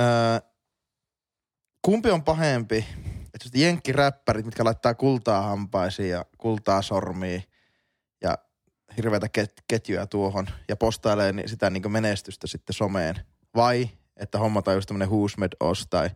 Öö, 0.00 0.06
kumpi 1.82 2.10
on 2.10 2.24
pahempi? 2.24 2.86
Että 3.34 3.48
jenkkiräppärit, 3.54 4.46
mitkä 4.46 4.64
laittaa 4.64 4.94
kultaa 4.94 5.42
hampaisiin 5.42 6.10
ja 6.10 6.24
kultaa 6.38 6.82
sormiin 6.82 7.44
ja 8.22 8.38
hirveätä 8.96 9.26
ket- 9.38 9.62
ketjuja 9.68 10.06
tuohon 10.06 10.46
ja 10.68 10.76
postailee 10.76 11.34
sitä 11.46 11.70
niin 11.70 11.92
menestystä 11.92 12.46
sitten 12.46 12.74
someen. 12.74 13.16
Vai 13.54 13.90
että 14.16 14.38
hommataan 14.38 14.74
just 14.74 14.86
tämmönen 14.86 15.08
Huusmed 15.08 15.52
Os 15.60 15.86
tai 15.90 16.10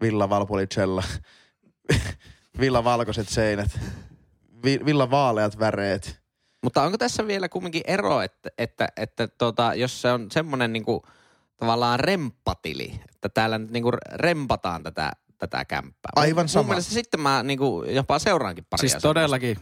Villa 0.00 0.28
Valpolicella, 0.28 1.02
Villa 2.60 2.84
valkoiset 2.84 3.28
seinät, 3.28 3.80
vi- 4.64 4.84
Villa 4.84 5.10
vaaleat 5.10 5.58
väreet. 5.58 6.20
Mutta 6.62 6.82
onko 6.82 6.98
tässä 6.98 7.26
vielä 7.26 7.48
kumminkin 7.48 7.82
ero, 7.86 8.20
että, 8.20 8.50
että, 8.58 8.88
että 8.96 9.28
tota, 9.28 9.74
jos 9.74 10.02
se 10.02 10.12
on 10.12 10.30
semmoinen 10.30 10.72
niinku, 10.72 11.02
tavallaan 11.56 12.00
remppatili, 12.00 13.00
että 13.14 13.28
täällä 13.28 13.58
nyt 13.58 13.70
niinku 13.70 13.90
rempataan 14.14 14.82
tätä, 14.82 15.12
tätä 15.38 15.64
kämppää. 15.64 16.10
Aivan 16.16 16.48
sama. 16.48 16.62
Mun 16.62 16.70
mielestä 16.70 16.94
sitten 16.94 17.20
mä 17.20 17.42
niinku 17.42 17.84
jopa 17.88 18.18
seuraankin 18.18 18.64
paria 18.70 18.80
Siis 18.80 19.02
todellakin. 19.02 19.56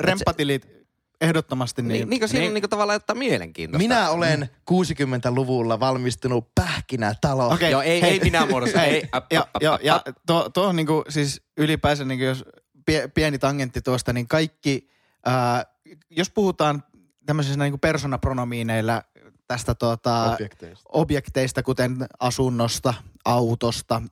Rempatilit 0.00 0.76
ehdottomasti 1.20 1.82
niin. 1.82 1.88
Niin, 1.88 2.10
niin 2.10 2.20
kuin 2.20 2.28
siinä 2.28 2.40
niin- 2.40 2.50
on 2.50 2.54
niinku 2.54 2.68
tavallaan 2.68 2.94
jotain 2.94 3.18
mielenkiintoista. 3.18 3.78
Minä 3.78 4.10
olen 4.10 4.50
60-luvulla 4.70 5.80
valmistunut 5.80 6.54
pähkinätalo. 6.54 7.48
Okei, 7.48 7.70
Joo, 7.70 7.82
ei, 7.82 8.02
hei. 8.02 8.10
ei 8.10 8.20
minä 8.20 8.46
muodossa. 8.46 8.82
ei, 8.82 9.08
ap, 9.12 9.32
ja, 9.32 9.40
ap, 9.54 9.62
ja, 9.62 9.78
ja 9.82 10.02
tuo, 10.26 10.50
tuo 10.50 10.66
on 10.66 10.76
niinku, 10.76 11.04
siis 11.08 11.42
ylipäänsä 11.56 12.04
niinku, 12.04 12.24
jos 12.24 12.44
pie, 12.86 13.08
pieni 13.08 13.38
tangentti 13.38 13.82
tuosta, 13.82 14.12
niin 14.12 14.28
kaikki, 14.28 14.88
ää, 15.24 15.64
jos 16.10 16.30
puhutaan 16.30 16.82
tämmöisillä 17.26 17.64
niinku 17.64 17.78
persoonapronomiineillä 17.78 19.02
tästä 19.48 19.74
tuota, 19.74 20.32
Objekteista. 20.32 20.88
objekteista, 20.92 21.62
kuten 21.62 21.96
asunnosta, 22.20 22.94
autosta, 23.24 24.02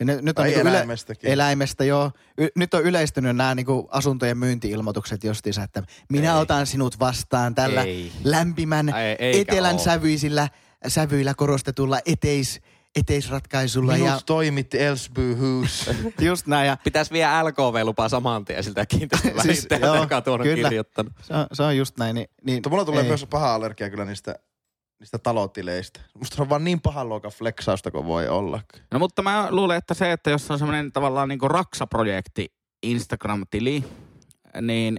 ja 0.00 0.06
nyt, 0.06 0.22
nyt 0.22 0.38
on 0.38 0.44
niinku 0.44 0.60
eläimestäkin. 0.68 1.30
eläimestä, 1.30 1.84
joo. 1.84 2.10
Y, 2.38 2.48
nyt 2.56 2.74
on 2.74 2.82
yleistynyt 2.82 3.36
nämä 3.36 3.54
niinku 3.54 3.88
asuntojen 3.90 4.38
myynti-ilmoitukset 4.38 5.24
justiinsa, 5.24 5.62
että 5.62 5.82
minä 6.08 6.34
Ei. 6.34 6.38
otan 6.40 6.66
sinut 6.66 6.98
vastaan 7.00 7.54
tällä 7.54 7.82
Ei. 7.82 8.12
lämpimän 8.24 8.88
Ei, 9.18 9.40
etelän 9.40 9.78
sävyisillä 9.78 10.48
sävyillä 10.88 11.34
korostetulla 11.34 11.98
eteis, 12.06 12.60
eteisratkaisulla. 12.96 13.92
Minut 13.92 14.08
Ja 14.08 14.20
toimitti 14.26 14.80
Elsby 14.82 15.34
Hughes. 15.34 15.90
just 16.20 16.46
näin. 16.46 16.66
Ja 16.66 16.76
Pitäisi 16.84 17.10
vielä 17.12 17.44
LKV-lupa 17.44 18.08
saman 18.08 18.44
tien 18.44 18.64
siltä 18.64 18.86
kiinteistön 18.86 19.42
Siis, 19.42 19.66
joo, 19.80 19.94
joka 19.96 20.16
on 20.16 20.22
tuonut 20.22 20.44
kyllä. 20.46 20.68
kirjoittanut. 20.68 21.12
se, 21.22 21.34
on, 21.34 21.46
se 21.52 21.62
on 21.62 21.76
just 21.76 21.98
näin. 21.98 22.14
Niin, 22.14 22.28
niin 22.44 22.56
Mutta 22.56 22.70
mulla 22.70 22.84
tulee 22.84 23.02
ei. 23.02 23.08
myös 23.08 23.26
paha 23.30 23.54
allergia 23.54 23.90
kyllä 23.90 24.04
niistä, 24.04 24.34
niistä 25.04 25.18
talotileistä. 25.18 26.00
Musta 26.18 26.36
se 26.36 26.42
on 26.42 26.48
vaan 26.48 26.64
niin 26.64 26.80
pahan 26.80 27.08
luokan 27.08 27.30
flexausta 27.30 27.90
kuin 27.90 28.06
voi 28.06 28.28
olla. 28.28 28.60
No 28.92 28.98
mutta 28.98 29.22
mä 29.22 29.46
luulen, 29.50 29.78
että 29.78 29.94
se, 29.94 30.12
että 30.12 30.30
jos 30.30 30.50
on 30.50 30.58
semmoinen 30.58 30.92
tavallaan 30.92 31.28
niin 31.28 31.40
Raksa-projekti 31.42 32.52
Instagram-tili, 32.82 33.84
niin 34.60 34.98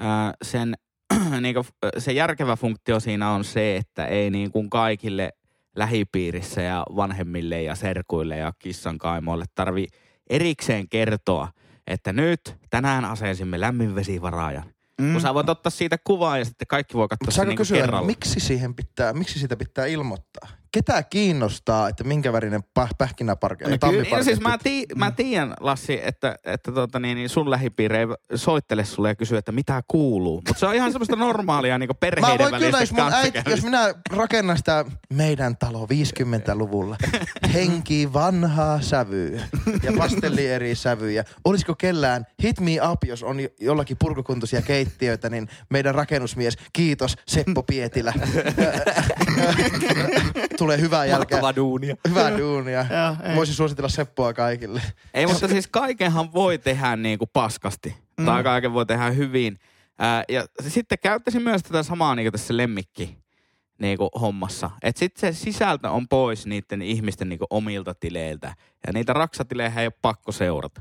ää, 0.00 0.34
sen 0.42 0.74
niin 1.40 1.54
kuin, 1.54 1.66
se 1.98 2.12
järkevä 2.12 2.56
funktio 2.56 3.00
siinä 3.00 3.30
on 3.30 3.44
se, 3.44 3.76
että 3.76 4.06
ei 4.06 4.30
niin 4.30 4.52
kuin 4.52 4.70
kaikille 4.70 5.32
lähipiirissä 5.76 6.62
ja 6.62 6.84
vanhemmille 6.96 7.62
ja 7.62 7.74
serkuille 7.74 8.36
ja 8.36 8.52
kissan 8.58 8.98
kaimoille 8.98 9.44
tarvi 9.54 9.86
erikseen 10.30 10.88
kertoa, 10.88 11.48
että 11.86 12.12
nyt 12.12 12.56
tänään 12.70 13.04
asensimme 13.04 13.60
lämminvesivaraajan. 13.60 14.75
Mm. 15.00 15.12
Kun 15.12 15.20
sä 15.20 15.34
voit 15.34 15.48
ottaa 15.48 15.70
siitä 15.70 15.98
kuvaa 16.04 16.38
ja 16.38 16.44
sitten 16.44 16.66
kaikki 16.66 16.94
voi 16.94 17.08
katsoa 17.08 17.30
sen 17.30 17.48
niin 17.48 17.56
kysyä, 17.56 17.80
kerralla. 17.80 18.06
miksi, 18.06 18.40
siihen 18.40 18.74
pitää, 18.74 19.12
miksi 19.12 19.38
sitä 19.38 19.56
pitää 19.56 19.86
ilmoittaa? 19.86 20.48
Ketä 20.72 21.02
kiinnostaa, 21.02 21.88
että 21.88 22.04
minkä 22.04 22.32
värinen 22.32 22.60
päh- 22.80 22.94
pähkinäparke 22.98 23.64
No 23.68 23.90
kyllä, 23.90 24.22
siis 24.22 24.40
mä, 24.40 24.58
tii, 24.58 24.86
mä 24.94 25.10
tiedän, 25.10 25.54
Lassi, 25.60 26.00
että, 26.02 26.36
että 26.44 26.72
tota, 26.72 26.98
niin, 26.98 27.16
niin 27.16 27.28
sun 27.28 27.50
lähipiiri 27.50 27.96
ei 27.96 28.06
soittele 28.34 28.84
sulle 28.84 29.08
ja 29.08 29.14
kysy, 29.14 29.36
että 29.36 29.52
mitä 29.52 29.82
kuuluu. 29.88 30.34
Mutta 30.36 30.60
se 30.60 30.66
on 30.66 30.74
ihan 30.74 30.92
semmoista 30.92 31.16
normaalia 31.16 31.78
niin 31.78 31.88
Mä 31.88 31.94
perheiden 31.94 32.50
voin 32.50 32.62
kyllä, 32.62 32.80
jos, 32.80 32.92
mun 32.92 33.12
äiti, 33.12 33.38
jos 33.46 33.62
minä 33.62 33.94
rakennan 34.16 34.56
sitä 34.56 34.84
meidän 35.12 35.56
talo 35.56 35.86
50-luvulla, 35.86 36.96
henki 37.54 38.12
vanhaa 38.12 38.80
sävyä 38.80 39.40
ja 39.82 39.92
pastelli 39.98 40.46
eri 40.46 40.74
sävyjä. 40.74 41.24
Olisiko 41.44 41.74
kellään 41.74 42.26
hit 42.42 42.60
me 42.60 42.70
up, 42.92 43.04
jos 43.04 43.22
on 43.22 43.40
jo- 43.40 43.48
jollakin 43.60 43.96
purkukuntoisia 44.00 44.62
keittiöitä, 44.62 45.30
niin 45.30 45.48
meidän 45.70 45.94
rakennusmies, 45.94 46.58
kiitos 46.72 47.16
Seppo 47.28 47.62
Pietilä. 47.62 48.12
Tulee 50.58 50.80
hyvää 50.80 51.04
jälkeä. 51.04 51.36
Mahtavaa 51.36 51.56
duunia. 51.56 51.96
Hyvää 52.08 52.38
duunia. 52.38 52.86
Joo. 53.26 53.34
Voisin 53.36 53.54
suositella 53.54 53.88
Seppoa 53.88 54.32
kaikille. 54.32 54.82
Ei, 55.14 55.26
mutta 55.26 55.48
siis 55.48 55.66
kaikenhan 55.66 56.32
voi 56.32 56.58
tehdä 56.58 56.96
niin 56.96 57.18
kuin 57.18 57.30
paskasti. 57.32 57.96
Mm. 58.16 58.26
Tai 58.26 58.42
kaiken 58.42 58.72
voi 58.72 58.86
tehdä 58.86 59.10
hyvin. 59.10 59.58
Ää, 59.98 60.24
ja 60.28 60.46
sitten 60.68 60.98
käyttäisin 61.02 61.42
myös 61.42 61.62
tätä 61.62 61.82
samaa 61.82 62.14
niin 62.14 62.24
kuin 62.24 62.32
tässä 62.32 62.56
lemmikki 62.56 63.18
niin 63.78 63.98
kuin 63.98 64.10
hommassa. 64.20 64.70
Että 64.82 64.98
sitten 64.98 65.34
se 65.34 65.38
sisältö 65.38 65.90
on 65.90 66.08
pois 66.08 66.46
niiden 66.46 66.82
ihmisten 66.82 67.28
niin 67.28 67.38
kuin 67.38 67.48
omilta 67.50 67.94
tileiltä. 67.94 68.54
Ja 68.86 68.92
niitä 68.92 69.12
raksatilejä 69.12 69.72
ei 69.76 69.86
ole 69.86 69.92
pakko 70.02 70.32
seurata. 70.32 70.80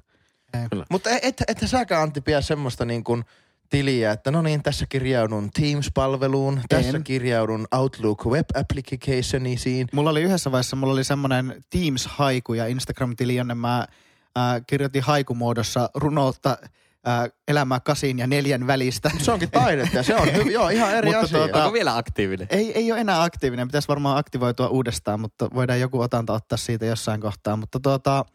Mutta 0.90 1.10
et, 1.10 1.24
et, 1.24 1.44
et 1.48 1.70
säkään 1.70 2.02
Antti 2.02 2.22
pidä 2.22 2.42
semmoista 2.42 2.86
niin 2.86 3.04
kuin 3.04 3.24
tiliä, 3.70 4.12
että 4.12 4.32
no 4.32 4.42
niin, 4.42 4.64
tässä 4.64 4.86
kirjaudun 4.90 5.50
Teams-palveluun, 5.60 6.62
tässä 6.70 6.98
En. 6.98 7.04
kirjaudun 7.04 7.68
Outlook 7.76 8.26
web 8.26 8.46
applicationisiin. 8.56 9.88
Mulla 9.94 10.10
oli 10.10 10.22
yhdessä 10.22 10.52
vaiheessa, 10.52 10.76
mulla 10.76 10.94
oli 10.94 11.04
semmoinen 11.04 11.64
Teams-haiku 11.70 12.54
ja 12.54 12.66
Instagram-tili, 12.68 13.36
jonne 13.36 13.56
mä 13.56 13.88
ää, 14.36 14.62
kirjoitin 14.68 15.04
haikumuodossa 15.04 15.90
runoutta 15.96 16.58
ää, 17.06 17.28
elämää 17.48 17.80
kasin 17.80 18.20
ja 18.20 18.28
neljän 18.28 18.68
välistä. 18.68 19.12
Se 19.20 19.32
onkin 19.32 19.52
taidetta 19.52 20.04
se 20.04 20.16
on 20.16 20.34
hyvä, 20.34 20.52
joo, 20.58 20.70
ihan 20.70 20.94
eri 20.96 21.06
Mutta 21.08 21.20
asia. 21.20 21.38
tuota- 21.38 21.64
Onko 21.64 21.74
vielä 21.74 21.98
aktiivinen? 21.98 22.48
Ei, 22.50 22.72
ei 22.78 22.92
ole 22.92 23.02
enää 23.02 23.24
aktiivinen, 23.24 23.68
pitäisi 23.68 23.88
varmaan 23.88 24.18
aktivoitua 24.18 24.68
uudestaan, 24.68 25.20
mutta 25.20 25.50
voidaan 25.54 25.80
joku 25.80 26.02
otanta 26.02 26.34
ottaa 26.34 26.58
siitä 26.58 26.86
jossain 26.86 27.22
kohtaa. 27.22 27.56
Mutta 27.58 27.80
tuota, 27.80 28.26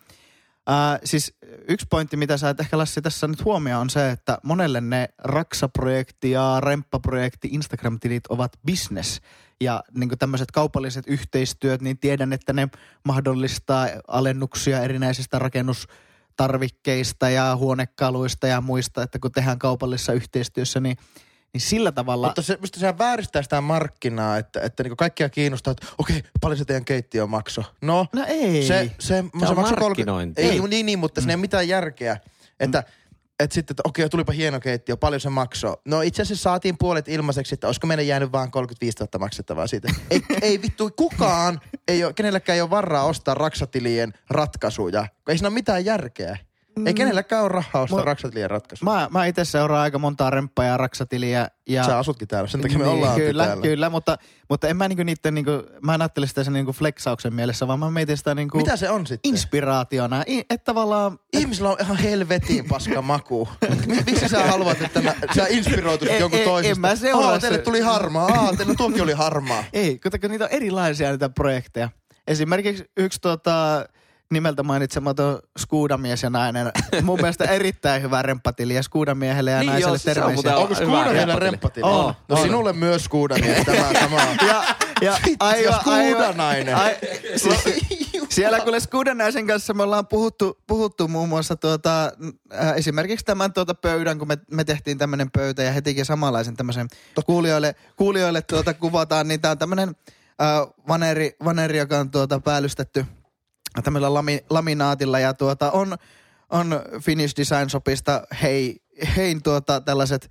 ää, 0.66 0.98
siis 1.04 1.36
yksi 1.68 1.86
pointti, 1.90 2.16
mitä 2.16 2.36
sä 2.36 2.50
et 2.50 2.60
ehkä 2.60 2.78
Lassi 2.78 3.02
tässä 3.02 3.28
nyt 3.28 3.44
huomioon 3.44 3.80
on 3.80 3.90
se, 3.90 4.10
että 4.10 4.38
monelle 4.42 4.80
ne 4.80 5.08
Raksa-projekti 5.18 6.30
ja 6.30 6.60
Remppa-projekti 6.60 7.48
Instagram-tilit 7.48 8.26
ovat 8.28 8.52
business. 8.66 9.20
Ja 9.60 9.84
niin 9.94 10.18
tämmöiset 10.18 10.50
kaupalliset 10.50 11.04
yhteistyöt, 11.08 11.82
niin 11.82 11.98
tiedän, 11.98 12.32
että 12.32 12.52
ne 12.52 12.68
mahdollistaa 13.04 13.88
alennuksia 14.08 14.82
erinäisistä 14.82 15.38
rakennustarvikkeista 15.38 17.30
ja 17.30 17.56
huonekaluista 17.56 18.46
ja 18.46 18.60
muista, 18.60 19.02
että 19.02 19.18
kun 19.18 19.32
tehdään 19.32 19.58
kaupallisessa 19.58 20.12
yhteistyössä, 20.12 20.80
niin, 20.80 20.96
niin 21.52 21.60
sillä 21.60 21.92
tavalla... 21.92 22.26
Mutta 22.26 22.42
se, 22.42 22.58
mistä 22.60 22.80
sehän 22.80 22.98
vääristää 22.98 23.42
sitä 23.42 23.60
markkinaa, 23.60 24.36
että, 24.36 24.60
että 24.60 24.82
niin 24.82 24.96
kaikkia 24.96 25.28
kiinnostaa, 25.28 25.70
että 25.70 25.86
okei, 25.98 26.22
paljon 26.40 26.58
se 26.58 26.64
teidän 26.64 26.84
keittiö 26.84 27.26
makso. 27.26 27.62
No, 27.82 28.06
No 28.12 28.24
ei. 28.28 28.62
se, 28.62 28.90
se, 28.98 29.06
se, 29.08 29.18
on 29.18 29.30
maksoi 29.34 29.54
30 29.56 29.80
markkinointi. 29.80 30.42
Ei, 30.42 30.50
Ei. 30.50 30.60
niin, 30.68 30.86
niin, 30.86 30.98
mutta 30.98 31.20
siinä 31.20 31.32
ei 31.32 31.34
ole 31.34 31.40
mitään 31.40 31.68
järkeä. 31.68 32.16
Että, 32.60 32.82
että 33.40 33.54
sitten, 33.54 33.72
että 33.72 33.82
okei, 33.84 34.08
tulipa 34.08 34.32
hieno 34.32 34.60
keittiö, 34.60 34.96
paljon 34.96 35.20
se 35.20 35.28
maksoi. 35.28 35.76
No 35.84 36.02
itse 36.02 36.22
asiassa 36.22 36.42
saatiin 36.42 36.78
puolet 36.78 37.08
ilmaiseksi, 37.08 37.54
että 37.54 37.66
olisiko 37.66 37.86
meille 37.86 38.02
jäänyt 38.02 38.32
vaan 38.32 38.50
35 38.50 38.98
000 38.98 39.18
maksettavaa 39.18 39.66
siitä. 39.66 39.88
Ei, 40.10 40.22
ei 40.42 40.62
vittu, 40.62 40.90
kukaan, 40.96 41.60
ei 41.88 42.04
ole, 42.04 42.12
kenelläkään 42.12 42.54
ei 42.54 42.62
ole 42.62 42.70
varaa 42.70 43.04
ostaa 43.04 43.34
raksatilien 43.34 44.12
ratkaisuja. 44.30 45.06
Ei 45.28 45.38
siinä 45.38 45.48
ole 45.48 45.54
mitään 45.54 45.84
järkeä. 45.84 46.38
Ei 46.86 46.94
kenelläkään 46.94 47.42
ole 47.42 47.48
rahaa 47.48 47.82
ostaa 47.82 48.04
raksatilien 48.04 48.50
ratkaisuja. 48.50 48.92
Mä, 48.92 49.08
mä 49.10 49.26
itse 49.26 49.44
seuraan 49.44 49.82
aika 49.82 49.98
montaa 49.98 50.30
remppaa 50.30 50.64
ja 50.64 50.76
raksatiliä. 50.76 51.48
Ja, 51.68 51.84
Sä 51.84 51.98
asutkin 51.98 52.28
täällä, 52.28 52.48
sen 52.48 52.60
takia 52.60 52.78
me 52.78 52.86
ollaan 52.86 53.12
Antti 53.12 53.26
Kyllä, 53.26 53.46
täällä. 53.46 53.62
kyllä, 53.62 53.90
mutta, 53.90 54.16
mutta 54.48 54.68
en 54.68 54.76
mä 54.76 54.88
niinku 54.88 55.02
niitten 55.02 55.34
niinku, 55.34 55.50
mä 55.82 55.94
en 55.94 56.02
ajattele 56.02 56.26
sitä 56.26 56.44
sen 56.44 56.52
niinku 56.52 56.72
flexauksen 56.72 57.34
mielessä, 57.34 57.66
vaan 57.68 57.78
mä 57.78 57.90
mietin 57.90 58.16
sitä 58.16 58.34
niinku 58.34 58.56
Mitä 58.58 58.76
se 58.76 58.90
on 58.90 59.06
sitten? 59.06 59.28
inspiraationa. 59.30 60.22
I, 60.28 60.38
että 60.38 60.64
tavallaan, 60.64 61.18
Ihmisillä 61.32 61.70
on 61.70 61.76
ihan 61.80 61.96
helvetin 61.96 62.68
paska 62.68 63.02
maku. 63.12 63.48
Mi- 63.86 64.02
Miksi 64.06 64.28
sä 64.28 64.46
haluat, 64.46 64.82
että 64.82 65.00
mä, 65.02 65.14
sä 65.36 65.46
inspiroituisit 65.48 66.14
Ei, 66.14 66.20
jonkun 66.20 66.38
ei, 66.40 66.44
toisesta? 66.44 66.72
en 66.76 66.80
mä 66.80 66.96
seuraa 66.96 67.30
Aa, 67.30 67.38
teille 67.38 67.58
se- 67.58 67.64
tuli 67.64 67.80
harmaa. 67.80 68.26
Aa, 68.26 68.56
teille 68.56 68.74
tuokin 68.74 69.02
oli 69.02 69.12
harmaa. 69.12 69.64
ei, 69.72 69.98
kun 69.98 70.30
niitä 70.30 70.44
on 70.44 70.50
erilaisia 70.50 71.10
niitä 71.10 71.28
projekteja. 71.28 71.88
Esimerkiksi 72.26 72.84
yksi 72.96 73.20
tota, 73.20 73.84
nimeltä 74.30 74.62
mainitsematon 74.62 75.38
Skuudamies 75.58 76.22
ja 76.22 76.30
nainen. 76.30 76.70
Mun 77.02 77.20
mielestä 77.20 77.44
erittäin 77.44 78.02
hyvä 78.02 78.22
remppatili 78.22 78.74
ja 78.74 78.82
Skuudamiehelle 78.82 79.50
ja 79.50 79.58
Niin 79.58 79.70
naiselle 79.70 79.98
joo, 80.20 80.30
siis 80.30 80.46
on 80.46 80.54
Onko 80.54 80.74
hyvä 80.74 80.84
Skuuda 80.84 81.12
vielä 81.12 81.36
remppatili. 81.36 81.90
On, 81.90 82.14
No 82.28 82.36
on. 82.36 82.42
sinulle 82.42 82.72
myös 82.72 83.04
Skuuda 83.04 83.34
mies, 83.34 83.64
tämä 83.64 83.90
sama. 84.00 84.20
Ja, 84.48 84.64
ja 85.00 85.36
aivan, 85.40 85.80
Skuudanainen. 85.80 86.76
Ai, 86.76 86.96
siis, 87.36 87.64
siellä 88.28 88.60
kuule 88.60 88.80
Skudanaisen 88.80 89.46
kanssa 89.46 89.74
me 89.74 89.82
ollaan 89.82 90.06
puhuttu, 90.06 90.58
puhuttu 90.66 91.08
muun 91.08 91.28
muassa 91.28 91.56
tuota, 91.56 92.04
äh, 92.54 92.76
esimerkiksi 92.76 93.24
tämän 93.24 93.52
tuota 93.52 93.74
pöydän, 93.74 94.18
kun 94.18 94.28
me, 94.28 94.38
me 94.50 94.64
tehtiin 94.64 94.98
tämmöinen 94.98 95.30
pöytä 95.30 95.62
ja 95.62 95.72
hetikin 95.72 96.04
samanlaisen 96.04 96.56
tämmöisen 96.56 96.88
kuulijoille, 97.26 97.74
kuulijoille 97.96 98.42
tuota 98.42 98.74
kuvataan, 98.74 99.28
niin 99.28 99.40
tämä 99.40 99.52
on 99.52 99.58
tämmöinen 99.58 99.88
äh, 100.42 100.46
vaneri, 100.88 101.36
vaneri, 101.44 101.78
joka 101.78 101.98
on 101.98 102.10
tuota 102.10 102.40
päällystetty 102.40 103.06
tämmöisellä 103.84 104.14
lami, 104.14 104.44
laminaatilla 104.50 105.18
ja 105.18 105.34
tuota 105.34 105.70
on, 105.70 105.96
on 106.50 106.82
Finnish 107.02 107.36
Design 107.36 107.70
Shopista 107.70 108.22
hei, 108.42 108.82
hein 109.16 109.42
tuota 109.42 109.80
tällaiset 109.80 110.30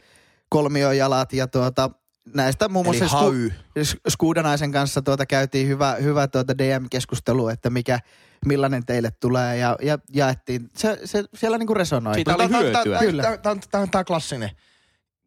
kolmiojalat 0.50 1.34
ja 1.34 1.48
tuota 1.48 1.90
näistä 2.34 2.70
muun 2.70 2.86
muassa 2.86 3.08
hay. 3.08 3.52
Sk- 3.80 4.00
Skuudanaisen 4.10 4.72
kanssa 4.72 5.02
tuota 5.02 5.26
käytiin 5.26 5.68
hyvä, 5.68 5.96
hyvä 5.96 6.28
tuota 6.28 6.58
DM-keskustelu, 6.58 7.48
että 7.48 7.70
mikä, 7.70 8.00
millainen 8.46 8.86
teille 8.86 9.12
tulee 9.12 9.58
ja, 9.58 9.76
ja 9.82 10.00
jaettiin. 10.14 10.70
Se, 10.78 11.00
se 11.06 11.24
siellä 11.34 11.58
niinku 11.58 11.74
resonoi. 11.74 12.16
Siitä 12.16 12.36
oli 12.36 12.50
hyötyä. 12.50 13.38
Tää 13.72 13.82
on 13.82 14.06
klassinen. 14.06 14.50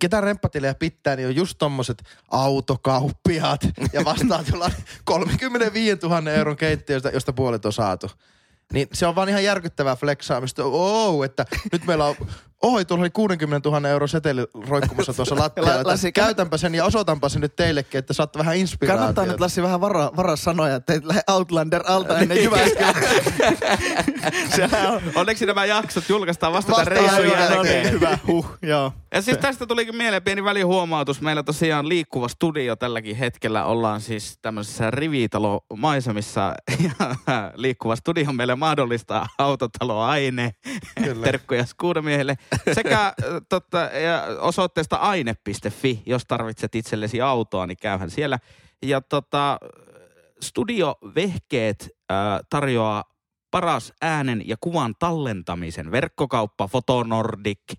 Ketä 0.03 0.21
remppatilejä 0.21 0.75
pitää, 0.75 1.17
niin 1.17 1.29
on 1.29 1.37
just 1.37 1.59
tommoset 1.59 2.03
autokauppiaat 2.31 3.61
ja 3.93 4.05
vastaat 4.05 4.49
jolla 4.49 4.71
35 5.05 5.99
000 6.03 6.31
euron 6.31 6.57
keittiöstä, 6.57 7.09
josta 7.09 7.33
puolet 7.33 7.67
on 7.67 7.73
saatu. 7.73 8.11
Niin 8.73 8.89
se 8.93 9.07
on 9.07 9.15
vaan 9.15 9.29
ihan 9.29 9.45
järkyttävää 9.45 9.97
flexaamista. 9.97 10.65
Oh, 10.65 11.25
että 11.25 11.47
nyt 11.73 11.87
meillä 11.87 12.05
on, 12.05 12.15
oi, 12.63 12.85
tuolla 12.85 13.03
oli 13.03 13.11
60 13.11 13.69
000 13.69 13.89
euro 13.89 14.07
seteli 14.07 14.47
roikkumassa 14.69 15.13
tuossa 15.15 15.37
lattialla. 15.39 15.77
La- 15.77 15.83
Lassi, 15.85 16.09
että 16.09 16.21
käytänpä 16.21 16.57
sen 16.57 16.75
ja 16.75 16.85
osoitanpa 16.85 17.29
sen 17.29 17.41
nyt 17.41 17.57
teillekin, 17.57 17.99
että 17.99 18.13
saatte 18.13 18.39
vähän 18.39 18.57
inspiraatiota. 18.57 18.99
Kannattaa 19.15 19.33
nyt 19.33 19.41
Lassi 19.41 19.63
vähän 19.63 19.81
varaa, 19.81 20.11
varaa 20.17 20.37
sanoja, 20.37 20.75
että 20.77 20.95
et 20.95 21.05
lähde 21.05 21.23
Outlander 21.31 21.83
alta 21.87 22.19
ennen 22.19 22.45
Jyväskylää. 22.45 22.95
Sehän 24.57 24.93
on 24.93 25.03
Onneksi 25.15 25.47
nämä 25.47 25.65
jaksot 25.65 26.09
julkaistaan 26.09 26.53
vasta 26.53 26.73
tämän 26.73 26.87
Vasta 26.87 26.95
reissun 27.19 27.39
jälkeen. 27.39 27.53
jälkeen. 27.53 27.83
niin, 27.83 27.93
hyvä, 27.93 28.19
huh, 28.27 28.59
joo. 28.63 28.93
Ja 29.13 29.23
siis 29.23 29.39
tästä 29.39 29.67
tulikin 29.67 29.97
mieleen 29.97 30.23
pieni 30.23 30.45
välihuomautus. 30.45 31.21
Meillä 31.21 31.43
tosiaan 31.43 31.89
liikkuva 31.89 32.29
studio 32.29 32.77
tälläkin 32.77 33.17
hetkellä. 33.17 33.65
Ollaan 33.65 34.01
siis 34.01 34.39
tämmöisessä 34.43 34.91
rivitalo-maisemissa. 34.91 36.55
Ja 36.83 37.53
liikkuva 37.55 37.97
studio 37.97 38.33
meille 38.33 38.55
mahdollistaa 38.55 39.29
autotaloaine. 39.39 40.51
Kyllä. 41.05 41.25
Terkkuja 41.25 41.67
skuudamiehelle. 41.67 42.37
Sekä 42.73 43.15
totta, 43.49 43.79
ja 43.79 44.27
osoitteesta 44.41 44.97
aine.fi, 44.97 46.03
jos 46.07 46.23
tarvitset 46.29 46.75
itsellesi 46.75 47.21
autoa, 47.21 47.67
niin 47.67 47.79
käyhän 47.83 48.11
siellä. 48.11 48.39
Ja 48.83 49.01
tota, 49.01 49.59
studiovehkeet 50.43 51.89
äh, 52.13 52.17
tarjoaa 52.51 53.05
paras 53.51 53.93
äänen 54.03 54.43
ja 54.49 54.57
kuvan 54.61 54.95
tallentamisen 54.99 55.91
verkkokauppa 55.91 56.69
Fotonordic 56.69 57.75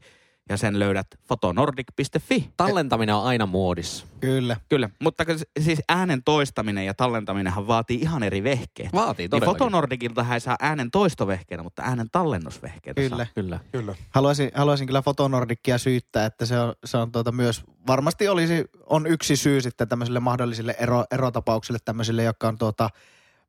ja 0.50 0.58
sen 0.58 0.80
löydät 0.80 1.08
fotonordic.fi. 1.28 2.50
Tallentaminen 2.58 3.16
on 3.16 3.24
aina 3.24 3.46
muodissa. 3.46 4.06
Kyllä. 4.20 4.58
Kyllä, 4.70 4.90
mutta 5.00 5.26
siis 5.60 5.80
äänen 5.90 6.24
toistaminen 6.24 6.86
ja 6.86 6.94
tallentaminenhan 6.94 7.68
vaatii 7.68 7.98
ihan 8.02 8.24
eri 8.24 8.44
vehkeet. 8.44 8.94
Vaatii 8.94 9.28
Niin. 9.32 9.44
Fotonordicilta 9.44 10.26
ei 10.34 10.40
saa 10.40 10.56
äänen 10.60 10.92
toistovehkeitä, 10.92 11.64
mutta 11.64 11.84
äänen 11.84 12.08
tallennusvehkeitä 12.12 13.02
Kyllä. 13.02 13.18
saa. 13.18 13.34
Kyllä. 13.36 13.60
Kyllä. 13.72 13.96
Haluaisin, 14.10 14.52
haluaisin 14.54 14.88
kyllä 14.88 15.02
Fotonordickia 15.02 15.78
syyttää, 15.78 16.26
että 16.26 16.46
se 16.46 16.60
on, 16.60 16.74
se 16.86 16.98
on 16.98 17.12
tuota 17.12 17.32
myös, 17.32 17.64
varmasti 17.88 18.28
olisi, 18.28 18.66
on 18.86 19.08
yksi 19.08 19.36
syy 19.36 19.62
sitten 19.62 19.88
tämmöisille 19.88 20.20
mahdollisille 20.20 20.76
ero, 20.80 21.06
erotapauksille, 21.12 21.80
tämmöisille, 21.86 22.24
jotka 22.24 22.48
on 22.48 22.58
tuota, 22.58 22.90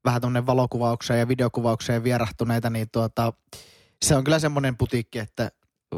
vähän 0.04 0.20
tuonne 0.20 0.46
valokuvaukseen 0.46 1.20
ja 1.20 1.28
videokuvaukseen 1.28 2.04
vierahtuneita, 2.04 2.70
niin 2.70 2.90
tuota, 2.92 3.32
se 4.02 4.16
on 4.16 4.24
kyllä 4.24 4.38
semmoinen 4.38 4.76
putiikki, 4.76 5.18
että 5.18 5.50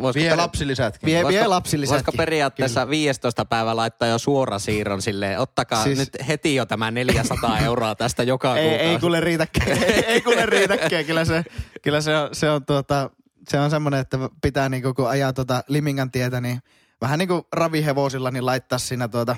Voisiko 0.02 0.22
Vie 0.24 0.36
lapsilisätkin. 0.36 1.06
vie, 1.06 1.22
Voisiko- 1.22 1.28
vie 1.28 1.46
lapsillisetkin. 1.46 2.04
Voisiko 2.06 2.12
periaatteessa 2.16 2.88
15 2.88 3.44
päivä 3.44 3.76
laittaa 3.76 4.08
jo 4.08 4.18
suorasiirron 4.18 5.02
silleen, 5.02 5.38
ottakaa 5.38 5.84
siis... 5.84 5.98
Siis- 5.98 6.12
nyt 6.12 6.28
heti 6.28 6.54
jo 6.54 6.66
tämä 6.66 6.90
400 6.90 7.58
euroa 7.66 7.94
tästä 7.94 8.22
joka 8.22 8.56
ei, 8.56 8.68
kuukausi. 8.68 8.90
ei 8.90 8.98
kuule 8.98 9.20
riitäkään, 9.20 9.68
ei, 9.82 10.04
ei 10.12 10.20
kuule 10.20 10.46
riitäkään. 10.46 11.04
Kyllä 11.04 11.24
se, 11.24 11.44
kyllä 11.82 12.00
se 12.00 12.16
on, 12.16 12.28
se 12.32 12.50
on, 12.50 12.64
tuota, 12.66 13.10
se 13.48 13.60
on 13.60 13.70
semmoinen, 13.70 14.00
että 14.00 14.18
pitää 14.42 14.68
niinku, 14.68 14.94
kun 14.94 15.08
ajaa 15.08 15.32
tuota 15.32 15.64
Limingan 15.68 16.10
tietä, 16.10 16.40
niin 16.40 16.58
vähän 17.00 17.18
niin 17.18 17.28
kuin 17.28 17.42
ravihevosilla, 17.52 18.30
niin 18.30 18.46
laittaa 18.46 18.78
siinä 18.78 19.08
tuota, 19.08 19.36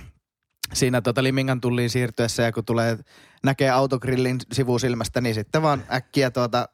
siinä 0.73 1.01
tuota 1.01 1.23
Limingan 1.23 1.61
tulliin 1.61 1.91
siirtyessä 1.91 2.43
ja 2.43 2.53
kun 2.53 2.65
tulee, 2.65 2.99
näkee 3.45 3.71
autogrillin 3.71 4.39
sivusilmästä, 4.53 5.21
niin 5.21 5.35
sitten 5.35 5.63
vaan 5.63 5.83
äkkiä 5.93 6.31
tuota 6.31 6.69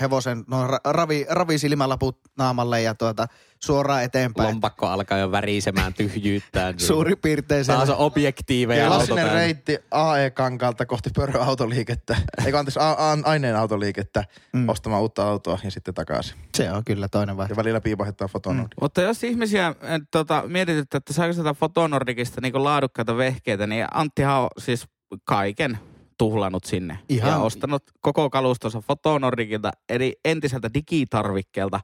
hevosen 0.00 0.44
no, 0.46 0.66
ra, 0.66 0.78
ravi, 0.84 1.26
ravisilmälaput 1.30 2.18
naamalle 2.38 2.82
ja 2.82 2.94
tuota 2.94 3.26
suoraan 3.62 4.02
eteenpäin. 4.02 4.48
Lompakko 4.48 4.86
alkaa 4.86 5.18
jo 5.18 5.30
värisemään 5.32 5.94
tyhjyyttään. 5.94 6.78
Suurin 6.80 7.18
piirtein 7.18 7.64
se. 7.64 7.72
Taas 7.72 7.90
on 7.90 7.96
objektiiveja 7.96 8.86
Klassinen 8.86 9.32
reitti 9.32 9.78
AE-kankaalta 9.90 10.86
kohti 10.86 11.10
pöröautoliikettä, 11.16 12.16
eikö 12.46 12.58
anteeksi, 12.58 12.80
a- 12.80 12.90
a- 13.12 13.18
aineen 13.24 13.56
autoliikettä, 13.56 14.24
Mm. 14.52 14.68
ostamaan 14.68 15.02
uutta 15.02 15.28
autoa 15.28 15.58
ja 15.64 15.70
sitten 15.70 15.94
takaisin. 15.94 16.36
Se 16.54 16.72
on 16.72 16.84
kyllä 16.84 17.08
toinen 17.08 17.32
Ja 17.32 17.36
vaihtoehto. 17.36 17.60
välillä 17.62 17.80
piipahdetaan 17.80 18.30
fotonodi. 18.30 18.62
Mm. 18.62 18.80
Mutta 18.80 19.02
jos 19.02 19.24
ihmisiä 19.24 19.66
äh, 19.66 19.74
tota, 20.10 20.42
mietityttää, 20.46 20.98
että 20.98 21.12
saako 21.12 21.32
sitä 21.32 21.54
Fotonordicista 21.54 22.40
niin 22.40 22.64
laadukkaita 22.64 23.16
vehkeitä, 23.16 23.66
niin 23.66 23.86
Anttihan 23.94 24.42
on 24.42 24.48
siis 24.58 24.86
kaiken 25.24 25.78
tuhlannut 26.18 26.64
sinne. 26.64 26.98
Ihan- 27.08 27.30
Ja 27.30 27.38
ostanut 27.38 27.82
koko 28.00 28.30
kalustonsa 28.30 28.80
Fotonordicilta, 28.80 29.70
eli 29.88 30.16
entiseltä 30.24 30.70
digitarvikkeelta. 30.74 31.80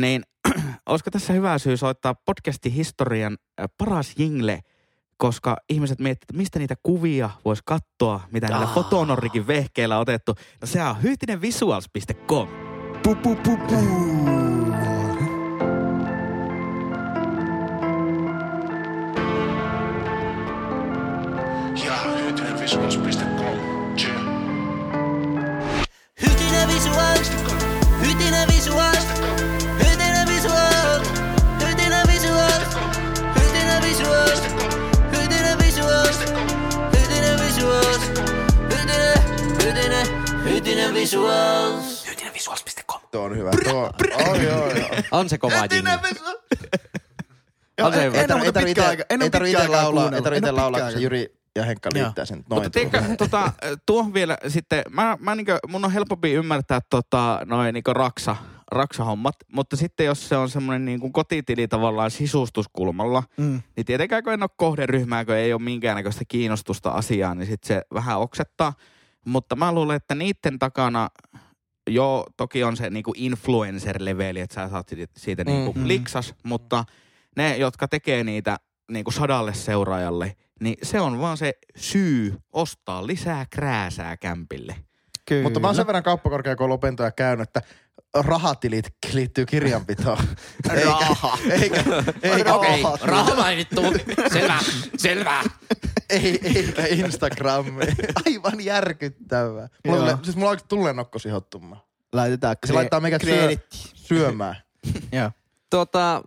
Niin 0.00 0.22
olisiko 0.86 1.10
tässä 1.10 1.32
hyvä 1.32 1.58
syy 1.58 1.76
soittaa 1.76 2.14
podcastin 2.14 2.72
historian 2.72 3.36
paras 3.78 4.14
jingle, 4.18 4.60
koska 5.16 5.56
ihmiset 5.70 5.98
miettivät, 6.00 6.30
että 6.30 6.38
mistä 6.38 6.58
niitä 6.58 6.74
kuvia 6.82 7.30
voisi 7.44 7.62
katsoa, 7.66 8.20
mitä 8.32 8.46
niillä 8.46 8.62
Ah. 8.66 8.74
Fotonordikin 8.74 9.46
vehkeillä 9.46 9.96
on 9.96 10.02
otettu. 10.02 10.34
No 10.60 10.66
se 10.66 10.82
on 10.82 11.02
hyytinenvisuals.com. 11.02 12.48
Pu, 13.02 13.14
pu, 13.14 13.36
pu, 13.36 13.56
pu. 13.56 13.74
ja 21.84 21.94
hytinen 42.10 42.34
visual. 42.34 42.56
Tuo 43.12 43.22
on 43.22 43.36
hyvä. 43.36 43.50
Tuo, 43.64 43.90
oi, 44.30 44.46
oi, 44.50 44.72
oi. 44.72 44.86
On 45.10 45.28
se 45.28 45.38
kova 45.38 45.54
jingle. 45.70 45.98
Joo, 47.78 47.86
On 47.88 47.92
se 47.94 48.06
en, 48.06 48.06
en, 48.06 48.14
Ei 48.14 48.20
aika- 48.20 48.32
en 48.32 48.36
ole 48.36 48.44
ei 48.46 48.52
tarvitse 48.52 48.82
pitkään 48.82 49.22
itse 49.24 49.60
aikaa 49.60 49.82
laulaa, 49.82 50.10
ei 50.12 50.22
tarvitse 50.22 50.50
laulaa, 50.50 50.70
pitkään 50.70 50.92
kun 50.92 50.98
se 50.98 51.02
Jyri 51.02 51.34
ja 51.56 51.64
Henkka 51.64 51.90
liittää 51.94 52.24
sen 52.24 52.38
Mutta 52.38 52.54
noin. 52.54 52.70
tiedätkö, 52.72 52.98
tuohon. 52.98 53.16
tota, 53.16 53.52
tuohon 53.86 54.14
vielä 54.14 54.38
sitten, 54.48 54.82
mä, 54.90 55.16
mä 55.20 55.34
niinkö, 55.34 55.58
mun 55.68 55.84
on 55.84 55.90
helpompi 55.92 56.32
ymmärtää 56.32 56.80
tota, 56.90 57.40
noin 57.44 57.74
niinkö 57.74 57.92
raksa, 57.92 58.36
raksahommat, 58.72 59.34
mutta 59.52 59.76
sitten 59.76 60.06
jos 60.06 60.28
se 60.28 60.36
on 60.36 60.48
semmoinen 60.50 60.84
niin 60.84 61.00
kuin 61.00 61.12
kotitili 61.12 61.68
tavallaan 61.68 62.10
sisustuskulmalla, 62.10 63.22
Mm. 63.36 63.62
niin 63.76 63.86
tietenkään 63.86 64.22
kun 64.22 64.32
en 64.32 64.42
ole 64.42 64.50
kohderyhmää, 64.56 65.24
kun 65.24 65.34
ei 65.34 65.52
ole 65.52 65.62
minkäännäköistä 65.62 66.24
kiinnostusta 66.28 66.90
asiaan, 66.90 67.38
niin 67.38 67.46
sitten 67.46 67.68
se 67.68 67.82
vähän 67.94 68.18
oksettaa. 68.18 68.72
Mutta 69.28 69.56
mä 69.56 69.72
luulen, 69.72 69.96
että 69.96 70.14
niiden 70.14 70.58
takana 70.58 71.08
jo 71.90 72.24
toki 72.36 72.64
on 72.64 72.76
se 72.76 72.90
niinku 72.90 73.12
influencer-leveli, 73.16 74.40
että 74.40 74.54
sä 74.54 74.68
saat 74.68 74.88
siitä, 74.88 75.12
siitä 75.16 75.44
niinku 75.44 75.72
Mhm. 75.72 75.88
liksas, 75.88 76.34
mutta 76.42 76.84
ne, 77.36 77.56
jotka 77.56 77.88
tekee 77.88 78.24
niitä 78.24 78.56
niinku 78.90 79.10
sadalle 79.10 79.54
seuraajalle, 79.54 80.36
niin 80.60 80.76
se 80.82 81.00
on 81.00 81.20
vaan 81.20 81.36
se 81.36 81.52
syy 81.76 82.36
ostaa 82.52 83.06
lisää 83.06 83.46
krääsää 83.50 84.16
kämpille. 84.16 84.76
Kyllä. 85.28 85.42
Mutta 85.42 85.60
mä 85.60 85.66
oon 85.68 85.74
sen 85.76 85.86
verran 85.86 86.02
kauppakorkeakoulun 86.02 86.74
opintoja 86.74 87.10
käynyt, 87.10 87.48
että 87.48 87.62
rahatilit 88.14 88.86
liittyy 89.12 89.46
kirjanpitoon. 89.46 90.18
Raha. 90.84 91.38
Eikä, 91.50 91.84
eikä, 92.22 92.54
Okei, 92.54 92.82
Rahat. 92.82 93.02
raha 93.02 93.34
mainittu. 93.34 93.82
Selvä, 94.32 94.58
selvä. 94.96 95.42
ei, 96.10 96.40
eikä 96.42 96.86
Instagrami. 96.86 97.70
Aivan 98.26 98.64
järkyttävää. 98.64 99.68
Mulla, 99.86 99.98
tulee, 100.00 100.16
siis 100.22 100.36
mulla 100.36 100.48
on 100.48 100.50
oikein 100.50 100.68
tullenokko 100.68 101.18
sihottumaan. 101.18 101.82
Laitetaan 102.12 102.56
Se 102.66 102.72
laittaa 102.72 103.00
meikät 103.00 103.22
syö, 103.22 103.56
syömään. 103.94 104.56
Joo. 105.12 105.30
Tuota, 105.70 106.22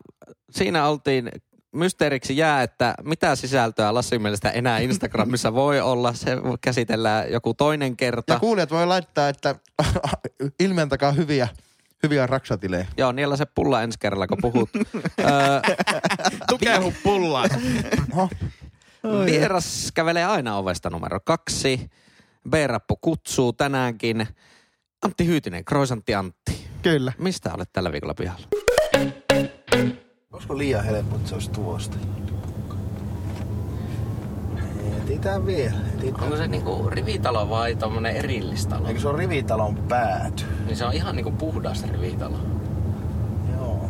siinä 0.52 0.88
oltiin 0.88 1.32
mysteeriksi 1.72 2.38
jää, 2.38 2.64
että 2.64 2.96
mitä 3.04 3.36
sisältöä 3.36 3.94
Lassin 3.94 4.22
mielestä 4.22 4.50
enää 4.50 4.80
Instagramissa 4.80 5.54
voi 5.54 5.80
olla. 5.82 6.14
Se 6.14 6.38
käsitellään 6.62 7.32
joku 7.32 7.54
toinen 7.54 7.98
kerta. 7.98 8.34
Ja 8.34 8.40
kuulijat 8.40 8.72
voi 8.72 8.86
laittaa, 8.86 9.30
että 9.30 9.56
ilmentäkää 10.60 11.12
hyviä, 11.12 11.48
hyviä 12.04 12.28
raksatilejä. 12.28 12.88
Joo, 12.98 13.12
niellä 13.12 13.38
se 13.38 13.46
pulla 13.46 13.82
ensi 13.82 14.00
kerralla, 14.00 14.28
kun 14.28 14.38
puhut. 14.42 14.70
Tukehu 16.50 16.94
pullaa. 17.04 17.46
Vieras 19.26 19.92
kävelee 19.94 20.26
aina 20.26 20.58
ovesta 20.58 20.90
numero 20.90 21.20
kaksi. 21.20 21.90
B-rappu 22.50 22.96
kutsuu 23.02 23.54
tänäänkin. 23.54 24.28
Antti 25.02 25.26
Hyytinen, 25.26 25.66
Kroisantti 25.66 26.16
Antti. 26.16 26.68
Kyllä. 26.82 27.14
Mistä 27.18 27.54
olet 27.54 27.70
tällä 27.74 27.92
viikolla 27.92 28.14
pihalla? 28.14 28.48
Olisiko 30.32 30.58
liian 30.58 30.86
helppo, 30.86 31.16
että 31.16 31.30
se 31.30 31.36
olisi 31.36 31.52
tuosta? 31.52 31.98
Etitään 35.04 35.46
vielä. 35.46 35.76
Etitään. 35.94 36.24
Onko 36.24 36.38
se 36.38 36.48
niinku 36.48 36.90
rivitalo 36.90 37.50
vai 37.50 37.76
tommonen 37.76 38.16
erillistalo? 38.16 38.88
Eikö 38.88 39.00
se 39.00 39.08
on 39.08 39.16
rivitalon 39.16 39.76
pääty? 39.76 40.44
Niin 40.66 40.78
se 40.78 40.86
on 40.86 40.94
ihan 40.94 41.16
niinku 41.16 41.32
puhdas 41.32 41.86
rivitalo. 41.92 42.38
Joo. 43.58 43.90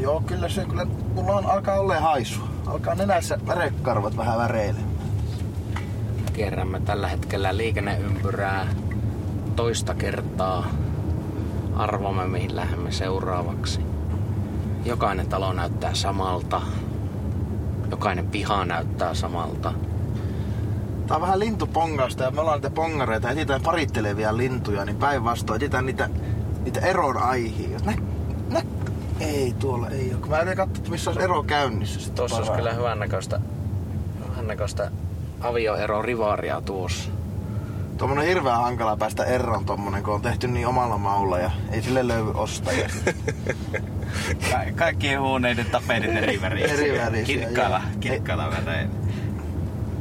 Joo, 0.00 0.22
kyllä 0.26 0.48
se 0.48 0.64
kyllä, 0.64 0.86
mulla 1.14 1.36
on, 1.36 1.46
alkaa 1.46 1.80
olla 1.80 2.00
haisu. 2.00 2.40
Alkaa 2.66 2.94
nenässä 2.94 3.38
värekarvat 3.46 4.16
vähän 4.16 4.38
väreille. 4.38 4.80
Kierrämme 6.32 6.80
tällä 6.80 7.08
hetkellä 7.08 7.56
liikenneympyrää 7.56 8.66
toista 9.56 9.94
kertaa. 9.94 10.66
Arvomme, 11.76 12.26
mihin 12.26 12.56
lähdemme 12.56 12.92
seuraavaksi. 12.92 13.80
Jokainen 14.84 15.26
talo 15.26 15.52
näyttää 15.52 15.94
samalta. 15.94 16.60
Jokainen 17.90 18.26
piha 18.26 18.64
näyttää 18.64 19.14
samalta. 19.14 19.72
Tää 21.06 21.16
on 21.16 21.20
vähän 21.22 21.38
lintupongausta 21.38 22.24
ja 22.24 22.30
me 22.30 22.40
ollaan 22.40 22.56
niitä 22.56 22.70
pongareita, 22.70 23.30
etsitään 23.30 23.62
parittelevia 23.62 24.36
lintuja, 24.36 24.84
niin 24.84 24.96
päinvastoin 24.96 25.56
etsitään 25.56 25.86
niitä, 25.86 26.08
niitä 26.64 26.80
eron 26.80 27.16
aiheja. 27.16 27.78
Nä, 27.84 27.92
nä, 28.50 28.62
ei 29.20 29.54
tuolla 29.58 29.88
ei 29.88 30.14
ole. 30.14 30.26
Mä 30.28 30.36
yritän 30.36 30.56
katsoa, 30.56 30.76
että 30.78 30.90
missä 30.90 31.10
olisi 31.10 31.24
ero 31.24 31.42
käynnissä. 31.42 32.00
Sitten 32.00 32.14
Tuossa 32.16 32.36
olisi 32.36 32.52
kyllä 32.52 32.72
hyvännäköistä, 32.72 33.40
hyvännäköistä 34.30 34.90
avioero 35.40 36.02
rivaria 36.02 36.60
tuossa. 36.60 37.10
Tuommoinen 37.98 38.26
hirveän 38.26 38.56
hankala 38.62 38.96
päästä 38.96 39.24
eroon 39.24 39.64
tommonen, 39.64 40.02
kun 40.02 40.14
on 40.14 40.22
tehty 40.22 40.48
niin 40.48 40.66
omalla 40.66 40.98
maulla 40.98 41.38
ja 41.38 41.50
ei 41.72 41.82
sille 41.82 42.08
löydy 42.08 42.30
ostajia. 42.34 42.88
Ka- 44.50 44.72
kaikkien 44.74 45.20
huoneiden 45.20 45.66
tapetit 45.66 46.16
eri 46.16 46.40
värisiä. 46.40 46.74
Eri 46.74 46.98
värisiä, 46.98 47.24
Kirkkaalla. 47.24 47.82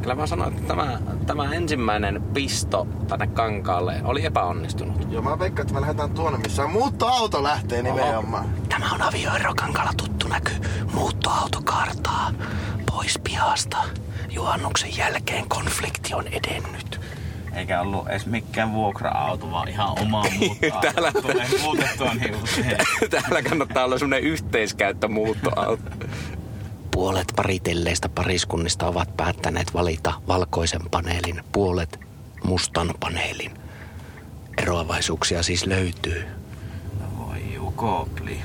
Kyllä 0.06 0.16
mä 0.16 0.28
sanoin, 0.28 0.54
että 0.54 0.68
tämä, 0.68 1.00
tämä 1.28 1.54
ensimmäinen 1.54 2.22
pisto 2.34 2.88
tänne 3.08 3.28
kankaalle 3.28 4.02
oli 4.04 4.26
epäonnistunut. 4.26 5.12
Joo, 5.12 5.22
mä 5.22 5.40
veikkaan, 5.40 5.62
että 5.64 5.74
me 5.74 5.82
lähdetään 5.82 6.10
tuonne, 6.10 6.40
missä 6.40 6.68
muuttoauto 6.68 7.44
lähtee 7.44 7.82
nimenomaan. 7.84 8.46
Tämä 8.70 8.92
on 8.92 9.02
avioerokankalla 9.02 9.92
tuttu 9.98 10.28
näky. 10.28 10.52
Muuttoauto 10.94 11.62
kartaa 11.64 12.32
pois 12.92 13.20
pihasta. 13.24 13.78
Juhannuksen 14.30 14.98
jälkeen 14.98 15.50
konflikti 15.50 16.14
on 16.14 16.28
edennyt. 16.28 17.02
Eikä 17.56 17.82
ollut 17.82 18.08
edes 18.08 18.26
mikään 18.26 18.74
vuokra-auto, 18.74 19.52
vaan 19.52 19.68
ihan 19.68 19.90
oma 20.02 20.24
muuttoauto. 20.40 20.92
Täällä- 20.92 21.12
Tulee 21.22 21.48
muutettua 21.62 22.14
niin 22.14 22.36
usein. 22.44 22.78
Täällä 23.12 23.42
kannattaa 23.42 23.86
olla 23.86 23.98
semmonen 23.98 24.24
yhteiskäyttömuuttoauto. 24.24 25.84
Puolet 26.96 27.34
paritelleista 27.36 28.10
pariskunnista 28.10 28.88
ovat 28.88 29.18
päättäneet 29.18 29.74
valita 29.74 30.14
valkoisen 30.28 30.82
paneelin, 30.92 31.44
puolet 31.52 32.00
mustan 32.44 32.94
paneelin. 33.00 33.58
Eroavaisuuksia 34.58 35.44
siis 35.44 35.66
löytyy. 35.66 36.26
Voi 37.18 37.54
jukopli. 37.54 38.42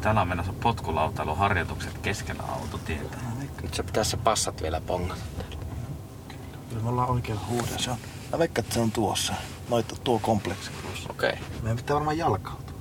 Täällä 0.00 0.20
on 0.20 0.28
menossa 0.28 0.52
potkulautailuharjoitukset 0.52 1.98
keskellä 1.98 2.42
autotietä. 2.42 3.16
Nyt 3.62 3.74
se 3.74 3.82
pitäisi 3.82 4.10
se 4.10 4.16
passat 4.16 4.62
vielä 4.62 4.80
pongata. 4.80 5.20
Kyllä 6.68 6.82
me 6.82 6.88
ollaan. 6.88 7.22
Se 7.76 7.90
on. 7.90 7.96
Mä 8.32 8.38
veikkaan, 8.38 8.64
että 8.64 8.74
se 8.74 8.80
on 8.80 8.92
tuossa. 8.92 9.34
Noita 9.68 9.96
tuo 10.04 10.18
kompleksi 10.18 10.70
tuossa. 10.82 11.08
Okei. 11.10 11.30
Okay. 11.30 11.42
Meidän 11.62 11.76
pitää 11.76 11.94
varmaan 11.94 12.18
jalkautua. 12.18 12.72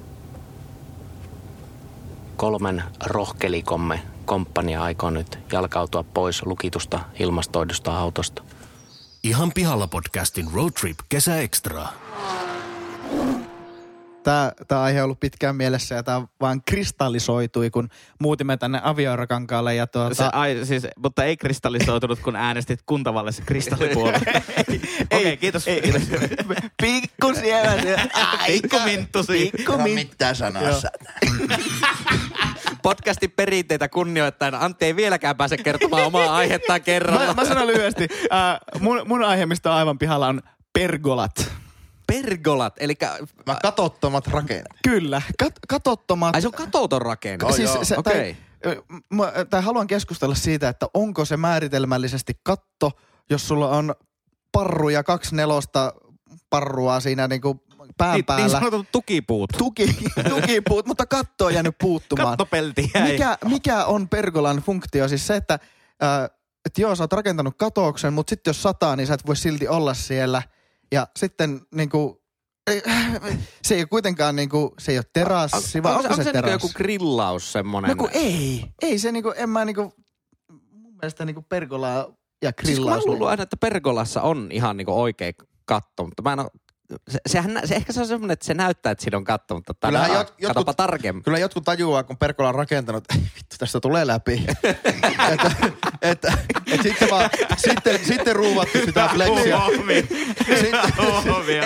Kolmen 2.36 2.84
rohkelikomme 3.06 4.02
komppania 4.28 4.84
aikoo 4.84 5.10
nyt 5.10 5.40
jalkautua 5.52 6.04
pois 6.04 6.46
lukitusta 6.46 7.00
ilmastoidusta 7.20 8.00
autosta. 8.00 8.44
Ihan 9.24 9.52
pihalla 9.54 9.88
podcastin 9.88 10.48
Road 10.54 10.72
Trip 10.72 11.00
kesäekstraa. 11.10 11.94
Tämä, 14.24 14.52
tämä 14.68 14.82
aihe 14.82 15.00
on 15.02 15.04
ollut 15.04 15.20
pitkään 15.20 15.56
mielessä 15.56 15.96
ja 15.96 16.04
tämä 16.04 16.22
vaan 16.42 16.62
kristallisoitui, 16.66 17.70
kun 17.70 17.90
muutimme 18.20 18.58
tänne 18.58 18.82
avioerokankaalle 18.84 19.76
ja 19.76 19.88
tuota... 19.88 20.16
Se, 20.16 20.24
ai, 20.34 20.60
siis, 20.64 20.88
mutta 20.98 21.24
ei 21.24 21.38
kristallisoitunut, 21.38 22.20
kun 22.20 22.36
äänestit 22.36 22.80
kuntavallessa 22.86 23.44
kristallipuolella. 23.46 24.20
Okei, 24.28 25.22
okay, 25.22 25.38
kiitos. 25.38 25.68
Ei, 25.68 25.82
kiitos. 25.82 26.02
pikku 26.82 27.34
siellä. 27.34 27.82
se- 27.82 28.10
Pikku 28.48 28.80
minttusi. 28.86 29.52
Pikku 29.58 29.72
Joo. 30.62 30.82
sä. 30.82 30.92
Podcastin 32.84 33.32
perinteitä 33.32 33.90
kunnioittain 33.90 34.56
Antti 34.56 34.86
ei 34.86 34.96
vieläkään 34.96 35.38
pääse 35.38 35.58
kertomaan 35.58 36.04
omaa 36.04 36.36
aihettaan 36.36 36.82
kerralla. 36.82 37.26
Mä, 37.26 37.34
mä 37.34 37.46
sanon 37.46 37.68
lyhyesti. 37.68 38.08
Uh, 38.12 38.82
mun, 38.82 39.02
mun 39.06 39.24
aihe, 39.24 39.46
mistä 39.46 39.72
on 39.72 39.78
aivan 39.78 39.98
pihalla, 39.98 40.28
on 40.28 40.42
pergolat. 40.74 41.52
Pergolat, 42.08 42.74
eli 42.80 42.94
Mä 43.46 43.58
katottomat 43.62 44.28
rakennet. 44.28 44.74
Kyllä, 44.84 45.22
kat, 45.40 45.54
katottomat. 45.68 46.36
ai 46.36 46.42
se 46.42 46.48
on 46.48 46.54
katoton 46.54 47.02
rakenne. 47.02 47.46
Oh, 47.46 47.56
siis 47.56 47.70
se, 47.84 47.98
Okei. 47.98 48.38
tai, 48.64 48.82
mä, 49.14 49.32
tai 49.50 49.62
haluan 49.62 49.88
keskustella 49.88 50.36
siitä, 50.36 50.70
että 50.70 50.88
onko 50.94 51.26
se 51.26 51.38
määritelmällisesti 51.38 52.34
katto, 52.44 52.92
jos 53.30 53.48
sulla 53.48 53.70
on 53.70 53.96
parru 54.52 54.90
ja 54.90 55.04
kaksi 55.04 55.36
nelosta 55.36 55.94
parrua 56.50 57.00
siinä 57.00 57.28
niinku 57.28 57.64
pään 57.98 58.12
Niin, 58.12 58.16
niin 58.18 58.26
päällä. 58.26 58.50
sanotut 58.50 58.88
tukipuut. 58.92 59.50
Tuki, 59.58 59.88
tukipuut, 60.30 60.86
mutta 60.86 61.06
katto 61.06 61.46
on 61.46 61.54
jäänyt 61.54 61.76
puuttumaan. 61.80 62.28
Kattopelti 62.28 62.92
jäi. 62.96 63.12
Mikä, 63.12 63.38
mikä 63.46 63.86
on 63.86 64.10
pergolan 64.10 64.58
funktio? 64.58 65.08
Siis 65.08 65.28
se, 65.28 65.36
että, 65.36 65.60
ää, 66.02 66.26
että 66.66 66.82
joo, 66.82 66.96
sä 66.96 67.04
oot 67.04 67.14
rakentanut 67.14 67.54
katouksen, 67.58 68.14
mutta 68.14 68.30
sitten 68.30 68.50
jos 68.50 68.64
sataa, 68.64 68.96
niin 68.96 69.08
sä 69.08 69.14
et 69.14 69.28
voi 69.28 69.36
silti 69.36 69.68
olla 69.68 69.94
siellä. 69.94 70.42
Ja 70.92 71.08
sitten 71.20 71.62
niinku, 71.76 72.22
ei, 72.68 72.82
se 73.68 73.76
ei 73.76 73.82
ole 73.82 73.88
kuitenkaan 73.88 74.36
niinku, 74.36 74.74
se 74.80 74.92
ei 74.92 74.98
ole 74.98 75.06
terassi, 75.14 75.84
vai 75.84 75.92
onko, 75.92 76.04
onko, 76.04 76.14
onko 76.14 76.16
se, 76.16 76.24
se 76.24 76.32
niinku 76.32 76.48
terassi? 76.48 76.68
joku 76.68 76.78
grillaus 76.78 77.52
semmonen? 77.52 77.90
No 77.90 77.96
kun 77.96 78.10
ei, 78.14 78.66
ei 78.82 79.00
se 79.00 79.12
niinku, 79.12 79.34
en 79.36 79.50
mä 79.50 79.66
niinku, 79.66 79.94
mun 80.72 80.94
mielestä 81.02 81.26
niinku 81.26 81.42
pergolaa 81.50 82.08
ja 82.44 82.52
Siis 82.64 82.80
kun 82.80 82.86
mä 82.86 82.92
grillaus. 82.92 83.04
oon 83.04 83.12
luullut 83.12 83.28
aina, 83.28 83.44
että 83.44 83.58
pergolassa 83.58 84.22
on 84.22 84.48
ihan 84.52 84.78
niinku 84.78 85.02
oikea 85.02 85.32
katto, 85.66 86.04
mutta 86.06 86.22
mä 86.24 86.34
en 86.34 86.40
oo, 86.40 86.50
se, 87.10 87.20
sehän, 87.28 87.62
se, 87.66 87.76
ehkä 87.76 87.94
se 87.94 88.00
on 88.00 88.08
semmoinen, 88.08 88.34
että 88.34 88.46
se 88.46 88.54
näyttää, 88.54 88.92
että 88.92 89.04
siinä 89.04 89.18
on 89.18 89.24
katto, 89.24 89.56
mutta 89.56 89.74
tänään, 89.74 90.10
jot- 90.10 90.34
jotkut- 90.42 90.74
tarkemmin. 90.78 91.24
Kyllä 91.24 91.38
jotkut 91.38 91.64
tajuaa, 91.64 92.04
kun 92.04 92.18
Perkola 92.18 92.50
on 92.50 92.56
rakentanut, 92.56 93.04
että 93.04 93.26
vittu, 93.36 93.56
tästä 93.60 93.80
tulee 93.80 94.08
läpi. 94.08 94.46
että, 94.64 95.52
että, 96.02 96.34
että, 96.68 96.84
sitten, 96.84 97.10
vaan, 97.10 97.30
sitten, 97.58 98.00
sitten 98.06 98.36
ruuvattu 98.36 98.78
sitä 98.86 99.10
flexia. 99.14 99.62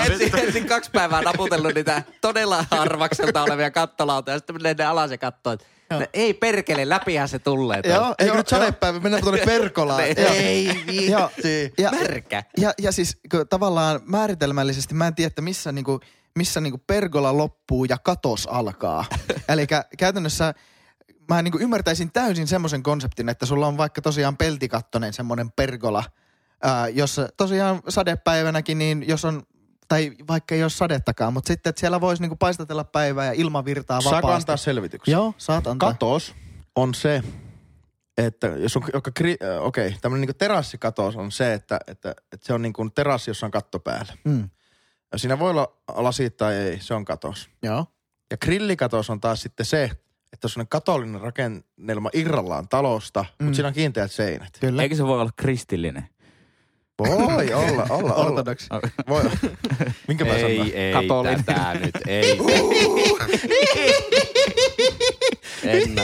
Ensin, 0.05 0.39
ensin 0.39 0.65
kaksi 0.65 0.91
päivää 0.91 1.21
naputellut 1.21 1.73
niitä 1.75 2.03
todella 2.21 2.65
harvakselta 2.71 3.43
olevia 3.43 3.71
kattolautoja, 3.71 4.35
ja 4.35 4.39
sitten 4.39 4.55
menee 4.55 4.75
ne 4.77 4.83
alas 4.85 5.11
ja 5.11 5.17
katsoo, 5.17 5.53
että 5.53 5.65
no, 5.99 6.05
ei 6.13 6.33
perkele, 6.33 6.89
läpihän 6.89 7.27
se 7.27 7.39
tulee. 7.39 7.81
Joo, 7.85 8.15
Eikö 8.19 8.25
joo, 8.25 8.37
nyt 8.37 8.47
sadepäivä, 8.47 8.99
mennään 8.99 9.23
tuonne 9.23 9.45
Perkolaan. 9.55 10.01
Ei 10.03 10.65
Joo. 11.09 11.31
viitti. 11.35 11.73
Ja, 11.77 11.91
Märkä. 11.91 12.43
ja, 12.57 12.73
ja 12.81 12.91
siis 12.91 13.17
kun 13.31 13.47
tavallaan 13.47 13.99
määritelmällisesti 14.05 14.93
mä 14.93 15.07
en 15.07 15.15
tiedä, 15.15 15.27
että 15.27 15.41
missä, 15.41 15.71
niinku, 15.71 15.99
missä 16.35 16.61
niinku 16.61 16.81
pergola 16.87 17.37
loppuu 17.37 17.85
ja 17.85 17.97
katos 17.97 18.47
alkaa. 18.51 19.05
Eli 19.49 19.67
käytännössä 19.97 20.53
mä 21.29 21.41
niinku 21.41 21.59
ymmärtäisin 21.59 22.11
täysin 22.11 22.47
semmoisen 22.47 22.83
konseptin, 22.83 23.29
että 23.29 23.45
sulla 23.45 23.67
on 23.67 23.77
vaikka 23.77 24.01
tosiaan 24.01 24.37
peltikattonen 24.37 25.13
semmoinen 25.13 25.51
pergola, 25.51 26.03
ää, 26.63 26.87
jossa 26.87 27.29
tosiaan 27.37 27.81
sadepäivänäkin, 27.89 28.77
niin 28.77 29.07
jos 29.07 29.25
on 29.25 29.43
tai 29.91 30.11
vaikka 30.27 30.55
ei 30.55 30.63
ole 30.63 30.69
sadettakaan, 30.69 31.33
mutta 31.33 31.47
sitten, 31.47 31.69
että 31.69 31.79
siellä 31.79 32.01
voisi 32.01 32.21
niinku 32.21 32.35
paistatella 32.35 32.83
päivää 32.83 33.25
ja 33.25 33.31
ilma 33.31 33.65
virtaa 33.65 34.01
Saanko 34.01 34.15
vapaasti. 34.15 34.41
antaa 34.41 34.57
selvityksen? 34.57 35.11
Joo, 35.11 35.33
saat 35.37 35.67
antaa. 35.67 35.91
Katos 35.91 36.35
on 36.75 36.93
se, 36.93 37.23
että 38.17 38.47
jos 38.47 38.77
on, 38.77 38.83
joka, 38.93 39.11
äh, 39.21 39.63
okei, 39.63 39.87
okay, 39.87 39.99
tämmöinen 40.01 40.27
niin 40.27 40.37
terassikatos 40.37 41.15
on 41.15 41.31
se, 41.31 41.53
että, 41.53 41.79
että, 41.87 42.09
että 42.31 42.45
se 42.47 42.53
on 42.53 42.61
niin 42.61 42.73
kuin 42.73 42.91
terassi, 42.91 43.29
jossa 43.29 43.45
on 43.45 43.51
katto 43.51 43.79
päällä. 43.79 44.13
Mm. 44.23 44.49
Ja 45.11 45.17
siinä 45.17 45.39
voi 45.39 45.49
olla 45.49 45.77
lasit 45.87 46.37
tai 46.37 46.55
ei, 46.55 46.79
se 46.81 46.93
on 46.93 47.05
katos. 47.05 47.49
Joo. 47.63 47.85
Ja 48.31 48.37
grillikatos 48.37 49.09
on 49.09 49.19
taas 49.19 49.41
sitten 49.41 49.65
se, 49.65 49.83
että 50.33 50.45
jos 50.45 50.57
on 50.57 50.67
katolinen 50.67 51.21
rakennelma 51.21 52.09
irrallaan 52.13 52.67
talosta, 52.67 53.25
mm. 53.39 53.45
mutta 53.45 53.55
siinä 53.55 53.67
on 53.67 53.73
kiinteät 53.73 54.11
seinät. 54.11 54.57
Kyllä. 54.59 54.83
Eikö 54.83 54.95
se 54.95 55.07
voi 55.07 55.21
olla 55.21 55.31
kristillinen? 55.35 56.09
Voi 57.09 57.53
olla, 57.53 57.85
olla, 57.89 58.13
olla. 58.13 58.43
Voi. 59.09 59.23
Minkä 60.07 60.25
mä 60.25 60.33
sanon? 60.33 60.67
ei 60.73 60.93
Katolinen. 60.93 61.45
tätä 61.45 61.73
nyt, 61.73 61.97
ei. 62.07 62.39
en, 65.63 65.99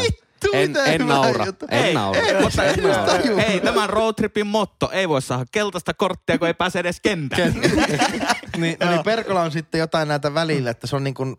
en, 0.54 0.70
mitä 0.70 0.84
en 0.84 1.02
hyvä 1.02 1.14
naura, 1.14 1.46
en 1.70 1.94
naura. 1.94 2.42
Mutta 2.42 2.64
En 2.64 2.84
naura. 2.84 3.42
Hei, 3.48 3.60
tämän 3.60 3.90
roadtripin 3.90 4.48
motto. 4.48 4.90
Ei 4.92 5.10
voi 5.10 5.22
saada 5.22 5.46
keltaista 5.52 5.94
korttia, 5.94 6.38
kun 6.38 6.48
ei 6.48 6.54
pääse 6.54 6.80
edes 6.80 7.00
kentälle. 7.00 7.54
niin, 8.58 8.78
no 8.80 8.92
niin 8.92 9.04
Perkola 9.04 9.42
on 9.42 9.52
sitten 9.52 9.80
jotain 9.80 10.08
näitä 10.08 10.34
välillä, 10.34 10.70
että 10.70 10.88
se 10.88 10.96
on 10.96 11.04
niin 11.04 11.14
kuin, 11.14 11.38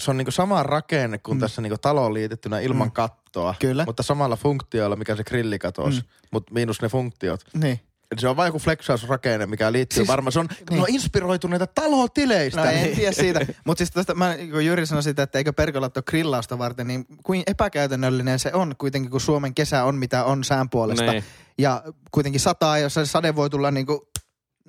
se 0.00 0.10
on 0.10 0.16
niin 0.16 0.26
kuin 0.26 0.32
sama 0.32 0.62
rakenne 0.62 1.18
kuin 1.18 1.36
mm. 1.36 1.40
tässä 1.40 1.62
niin 1.62 1.70
kuin 1.70 1.80
taloon 1.80 2.14
liitettynä 2.14 2.60
ilman 2.60 2.88
mm. 2.88 2.92
kattoa. 2.92 3.54
Kyllä. 3.58 3.84
Mutta 3.84 4.02
samalla 4.02 4.36
funktioilla, 4.36 4.96
mikä 4.96 5.16
se 5.16 5.24
grillikatos, 5.24 5.94
mm. 5.94 6.08
mutta 6.30 6.54
miinus 6.54 6.82
ne 6.82 6.88
funktiot. 6.88 7.40
Niin. 7.54 7.80
Se 8.18 8.28
on 8.28 8.36
vain 8.36 8.48
joku 8.48 8.58
flexausrakenne, 8.58 9.46
mikä 9.46 9.72
liittyy 9.72 9.96
Siis- 9.96 10.08
varmaan. 10.08 10.32
Se 10.32 10.38
on, 10.40 10.46
niin. 10.46 10.58
niin. 10.70 10.76
ne 10.76 10.82
on 10.82 10.88
inspiroituneita 10.88 11.66
talotileistä. 11.66 12.64
No 12.64 12.70
en 12.70 12.96
tiedä 12.96 13.12
siitä. 13.12 13.40
Mutta 13.66 13.78
siis 13.78 13.90
tuosta, 13.90 14.14
mä, 14.14 14.34
kun 14.50 14.64
Jyri 14.64 14.86
sanoi 14.86 15.02
sitä, 15.02 15.22
että 15.22 15.38
eikö 15.38 15.52
pergolat 15.52 15.96
ole 15.96 16.04
grillausta 16.06 16.58
varten, 16.58 16.86
niin 16.86 17.06
kuin 17.24 17.42
epäkäytännöllinen 17.46 18.38
se 18.38 18.50
on 18.52 18.74
kuitenkin, 18.78 19.10
kun 19.10 19.20
Suomen 19.20 19.54
kesä 19.54 19.84
on 19.84 19.94
mitä 19.96 20.24
on 20.24 20.44
sään 20.44 20.70
puolesta. 20.70 21.12
Niin. 21.12 21.24
Ja 21.58 21.82
kuitenkin 22.10 22.40
sataa, 22.40 22.78
jos 22.78 22.94
se 22.94 23.06
sade 23.06 23.36
voi 23.36 23.50
tulla 23.50 23.70
niin 23.70 23.86
kuin 23.86 24.00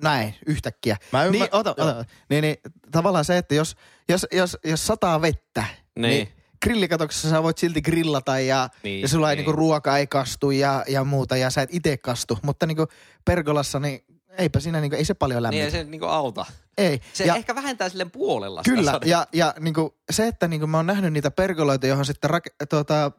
näin 0.02 0.34
yhtäkkiä. 0.46 0.96
Mä 1.12 1.24
ymmär- 1.24 1.30
niin, 1.30 1.48
ota, 1.52 1.70
ota. 1.70 2.04
Niin, 2.30 2.42
niin, 2.42 2.56
tavallaan 2.92 3.24
se, 3.24 3.38
että 3.38 3.54
jos, 3.54 3.76
jos, 4.08 4.26
jos, 4.32 4.58
jos 4.64 4.86
sataa 4.86 5.22
vettä, 5.22 5.64
Niin. 5.98 6.02
niin, 6.10 6.10
niin 6.10 6.41
grillikatoksessa 6.62 7.30
sä 7.30 7.42
voit 7.42 7.58
silti 7.58 7.82
grillata 7.82 8.38
ja, 8.40 8.68
Niin, 8.72 8.80
niin, 8.92 9.02
ja 9.02 9.08
sulla 9.08 9.30
ei 9.30 9.36
niin. 9.36 9.40
niinku 9.46 9.52
ruoka 9.58 9.98
ei 9.98 10.06
kastu 10.06 10.50
ja, 10.50 10.84
ja 10.88 11.04
muuta 11.04 11.36
ja 11.36 11.50
sä 11.50 11.62
et 11.62 11.70
itse 11.72 11.96
kastu. 11.96 12.38
Mutta 12.42 12.66
niinku 12.66 12.86
pergolassa 13.24 13.80
niin 13.80 14.04
eipä 14.38 14.60
siinä 14.60 14.80
niinku, 14.80 14.96
ei 14.96 15.04
se 15.04 15.14
paljon 15.14 15.42
lämmitä. 15.42 15.56
Niin 15.64 15.64
ei 15.76 15.84
se 15.84 15.90
niinku 15.90 16.06
auta. 16.06 16.46
ei. 16.78 17.00
Se 17.12 17.24
ja, 17.24 17.34
ehkä 17.36 17.54
vähentää 17.54 17.88
silleen 17.88 18.10
puolella 18.10 18.62
sitä 18.62 18.76
Kyllä, 18.76 18.90
sadetta. 18.92 19.08
ja, 19.08 19.26
ja 19.32 19.54
niinku, 19.60 19.94
se, 20.10 20.26
että 20.26 20.48
niinku 20.48 20.66
mä 20.66 20.76
oon 20.76 20.86
nähnyt 20.86 21.12
niitä 21.12 21.30
pergoloita, 21.30 21.86
johon 21.86 22.04
sitten 22.06 22.30
rak- 22.30 22.66
tuota, 22.70 23.12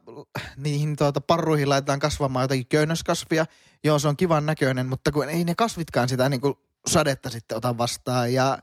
niihin 0.58 0.96
tuota, 0.96 1.22
parruihin 1.22 1.70
laitetaan 1.70 2.00
kasvamaan 2.00 2.44
jotakin 2.44 2.68
köynnöskasvia. 2.68 3.46
Joo, 3.84 4.00
se 4.00 4.08
on 4.08 4.18
kivan 4.18 4.46
näköinen, 4.46 4.86
mutta 4.88 5.12
kun 5.12 5.30
ei 5.30 5.44
ne 5.44 5.56
kasvitkaan 5.56 6.10
sitä 6.10 6.30
niinku 6.30 6.60
sadetta 6.88 7.30
sitten 7.30 7.58
ota 7.58 7.78
vastaan. 7.78 8.34
Ja 8.34 8.58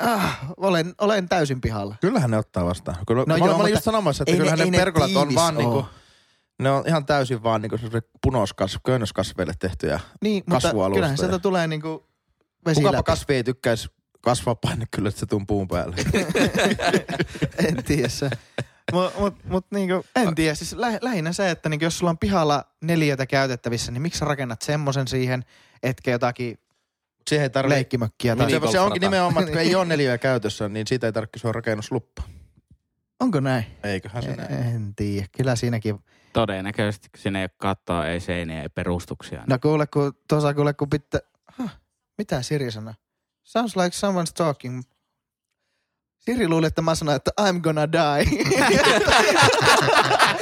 ah, 0.00 0.38
olen, 0.56 0.94
olen 0.98 1.28
täysin 1.28 1.60
pihalla. 1.60 1.96
Kyllähän 2.00 2.30
ne 2.30 2.38
ottaa 2.38 2.64
vastaan. 2.64 2.96
Kyllä, 3.06 3.24
No 3.26 3.26
mä, 3.26 3.36
joo, 3.38 3.46
mä 3.46 3.50
olin 3.52 3.56
mutta 3.56 3.68
just 3.68 3.84
sanomassa, 3.84 4.22
että 4.22 4.32
ne- 4.32 4.36
kyllähän 4.38 4.58
ne, 4.58 4.64
ne 4.64 4.78
pergolat 4.78 5.16
on 5.16 5.34
vaan 5.34 5.56
niinku, 5.56 5.86
ne 6.58 6.70
on 6.70 6.84
ihan 6.86 7.06
täysin 7.06 7.42
vaan 7.42 7.62
niinku 7.62 7.76
semmoisille 7.76 8.08
punoskas, 8.22 8.78
köynnöskasveille 8.86 9.52
tehtyjä. 9.58 10.00
Niin, 10.22 10.44
mutta 10.46 10.66
Kasvualustoja. 10.68 10.94
kyllähän 10.96 11.18
sieltä 11.18 11.38
tulee 11.38 11.66
niinku 11.66 12.06
vesi 12.66 12.80
Kukapa 12.80 12.96
läpi. 12.96 13.02
kasvi 13.06 13.34
ei 13.34 13.44
tykkäisi 13.44 13.88
kasvaa 14.20 14.54
paine 14.54 14.84
kyllä, 14.90 15.08
että 15.08 15.20
se 15.20 15.26
tuun 15.26 15.46
puun 15.46 15.68
päälle. 15.68 15.96
en 17.68 17.84
tiedä 17.84 18.08
se. 18.08 18.30
Mut, 18.92 19.18
mut, 19.18 19.44
mut 19.44 19.66
niinku, 19.70 20.04
en 20.16 20.34
tiedä. 20.34 20.54
Siis 20.54 20.72
lä- 20.72 20.98
lähinnä 21.00 21.32
se, 21.32 21.50
että 21.50 21.68
niinku, 21.68 21.84
jos 21.84 21.98
sulla 21.98 22.10
on 22.10 22.18
pihalla 22.18 22.64
neljötä 22.80 23.26
käytettävissä, 23.26 23.92
niin 23.92 24.02
miksi 24.02 24.18
sä 24.18 24.24
rakennat 24.24 24.62
semmoisen 24.62 25.08
siihen, 25.08 25.44
etkä 25.82 26.10
jotakin 26.10 26.58
Siihen 27.28 27.42
ei 27.42 27.50
tarvitse 27.50 27.74
leikkimökkiä 27.74 28.36
tai... 28.36 28.46
se, 28.46 28.50
se 28.50 28.54
Minigolfrata. 28.54 28.84
onkin 28.86 29.00
nimenomaan, 29.00 29.42
että 29.44 29.52
kun 29.52 29.60
ei 29.60 29.74
ole 29.80 29.84
neliöä 29.84 30.18
käytössä, 30.18 30.68
niin 30.68 30.86
siitä 30.86 31.06
ei 31.06 31.12
tarvitse 31.12 31.32
kysyä 31.32 31.52
rakennusluppa. 31.52 32.22
Onko 33.20 33.40
näin? 33.40 33.64
Eiköhän 33.84 34.22
se 34.22 34.36
näin. 34.36 34.52
En 34.52 34.94
tiedä. 34.94 35.26
Kyllä 35.36 35.56
siinäkin. 35.56 35.98
Todennäköisesti, 36.32 37.08
kun 37.08 37.18
siinä 37.20 37.38
ei 37.38 37.44
ole 37.44 37.50
kattoa, 37.56 38.06
ei 38.06 38.20
seiniä, 38.20 38.62
ei 38.62 38.68
perustuksia. 38.68 39.38
niin 39.38 39.48
No 39.48 39.58
kuule, 39.62 39.86
kun 39.86 40.12
tuossa 40.28 40.54
kuule, 40.54 40.72
kun 40.74 40.90
pitää... 40.90 41.20
Huh, 41.58 41.70
mitä 42.18 42.42
Siri 42.42 42.70
sanoi? 42.70 42.94
Sounds 43.42 43.76
like 43.76 43.96
someone's 43.96 44.32
talking. 44.36 44.82
Siri 46.18 46.48
luuli, 46.48 46.66
että 46.66 46.82
mä 46.82 46.94
sanoin, 46.94 47.16
että 47.16 47.30
I'm 47.40 47.60
gonna 47.60 47.92
die. 47.92 48.24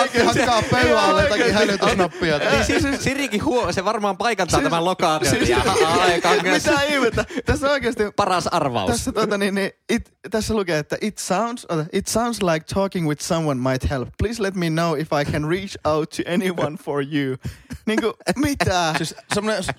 Antti 0.00 0.22
hakkaa 0.22 0.62
pöydälle 0.70 1.22
jotakin 1.22 1.54
hälytysnappia. 1.54 2.38
Niin 2.38 2.64
siis 2.64 3.04
Sirikin 3.04 3.44
huo, 3.44 3.72
se 3.72 3.84
varmaan 3.84 4.16
paikantaa 4.16 4.62
tämän 4.62 4.84
lokaation 4.84 5.48
ja 5.48 5.56
on 6.30 6.38
myös 6.42 6.66
Mitä 6.66 6.82
ihmettä? 6.82 7.24
Tässä 7.44 7.70
oikeasti 7.70 8.02
paras 8.16 8.46
arvaus. 8.46 8.90
Tässä, 8.90 9.12
tuota, 9.12 9.38
niin, 9.38 9.54
niin, 9.54 9.70
it, 9.90 10.12
tässä 10.30 10.54
lukee, 10.54 10.78
että 10.78 10.96
it 11.00 11.18
sounds, 11.18 11.66
it 11.92 12.06
sounds 12.06 12.42
like 12.42 12.66
talking 12.74 13.08
with 13.08 13.22
someone 13.22 13.70
might 13.70 13.90
help. 13.90 14.08
Please 14.18 14.42
let 14.42 14.54
me 14.54 14.70
know 14.70 14.98
if 14.98 15.08
I 15.12 15.32
can 15.32 15.50
reach 15.50 15.76
out 15.84 16.10
to 16.10 16.22
anyone 16.34 16.76
for 16.76 17.02
you. 17.02 17.36
niin 17.86 18.00
kuin, 18.00 18.14
mitä? 18.36 18.94
Siis 18.96 19.14
semmoinen 19.34 19.58
ei, 19.58 19.62
siis, 19.64 19.76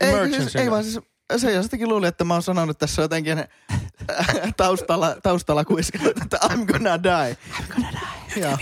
emergency. 0.00 0.58
ei 0.58 0.70
vaan 0.70 0.84
siis, 0.84 0.98
se 1.36 1.52
jostakin 1.52 1.88
luuli, 1.88 2.06
että 2.06 2.24
mä 2.24 2.34
oon 2.34 2.42
sanonut 2.42 2.78
tässä 2.78 3.02
jotenkin 3.02 3.44
taustalla, 4.56 5.16
taustalla 5.22 5.64
kuiskellut, 5.64 6.22
että 6.22 6.38
I'm 6.42 6.64
gonna 6.64 7.02
die. 7.02 7.36
I'm 7.58 7.74
gonna 7.74 7.90
die. 7.90 8.19
Joo. 8.36 8.58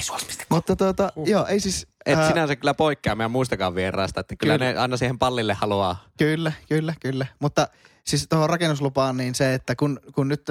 Mutta 0.49 0.77
tuota, 0.77 1.13
joo, 1.25 1.47
ei 1.47 1.61
siis... 1.61 1.87
Et 2.07 2.19
ää, 2.19 2.29
sinänsä 2.29 2.57
kyllä 2.57 2.75
poikkea 2.75 3.15
meidän 3.15 3.31
muistakaan 3.31 3.75
vieraasta, 3.75 4.21
että 4.21 4.37
kyllä, 4.37 4.59
Kyllä. 4.59 4.73
ne 4.73 4.79
aina 4.79 4.97
siihen 4.97 5.19
pallille 5.19 5.55
haluaa. 5.55 6.05
Kyllä, 6.19 6.53
kyllä, 6.69 6.95
kyllä. 7.01 7.27
Mutta 7.41 7.69
siis 8.07 8.27
tuohon 8.29 8.51
rakennuslupaan 8.51 9.17
niin 9.17 9.35
se, 9.35 9.55
että 9.55 9.77
kun, 9.77 10.01
kun 10.15 10.29
nyt 10.29 10.43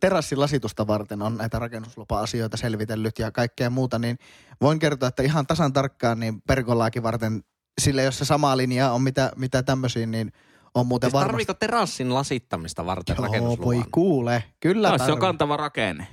terassilasitusta 0.00 0.86
varten 0.86 1.22
on 1.22 1.36
näitä 1.36 1.58
rakennuslupa-asioita 1.58 2.56
selvitellyt 2.56 3.18
ja 3.18 3.30
kaikkea 3.30 3.70
muuta, 3.70 3.98
niin 3.98 4.18
voin 4.60 4.78
kertoa, 4.78 5.08
että 5.08 5.22
ihan 5.22 5.46
tasan 5.46 5.72
tarkkaan 5.72 6.20
niin 6.20 6.42
pergolaakin 6.46 7.02
varten, 7.02 7.44
sille 7.80 8.02
jos 8.02 8.18
se 8.18 8.24
sama 8.24 8.56
linja 8.56 8.92
on 8.92 9.02
mitä, 9.02 9.32
mitä 9.36 9.62
tämmöisiin, 9.62 10.10
niin 10.10 10.32
on 10.74 10.86
muuten 10.86 11.10
Siis 11.10 11.20
varmasti. 11.22 11.54
terassin 11.54 12.14
lasittamista 12.14 12.86
varten 12.86 13.16
Joo, 13.36 13.58
voi 13.64 13.82
kuule. 13.92 14.44
Kyllä 14.60 14.90
No, 14.90 14.98
se 14.98 15.12
on 15.12 15.18
kantava 15.18 15.56
rakenne. 15.56 16.06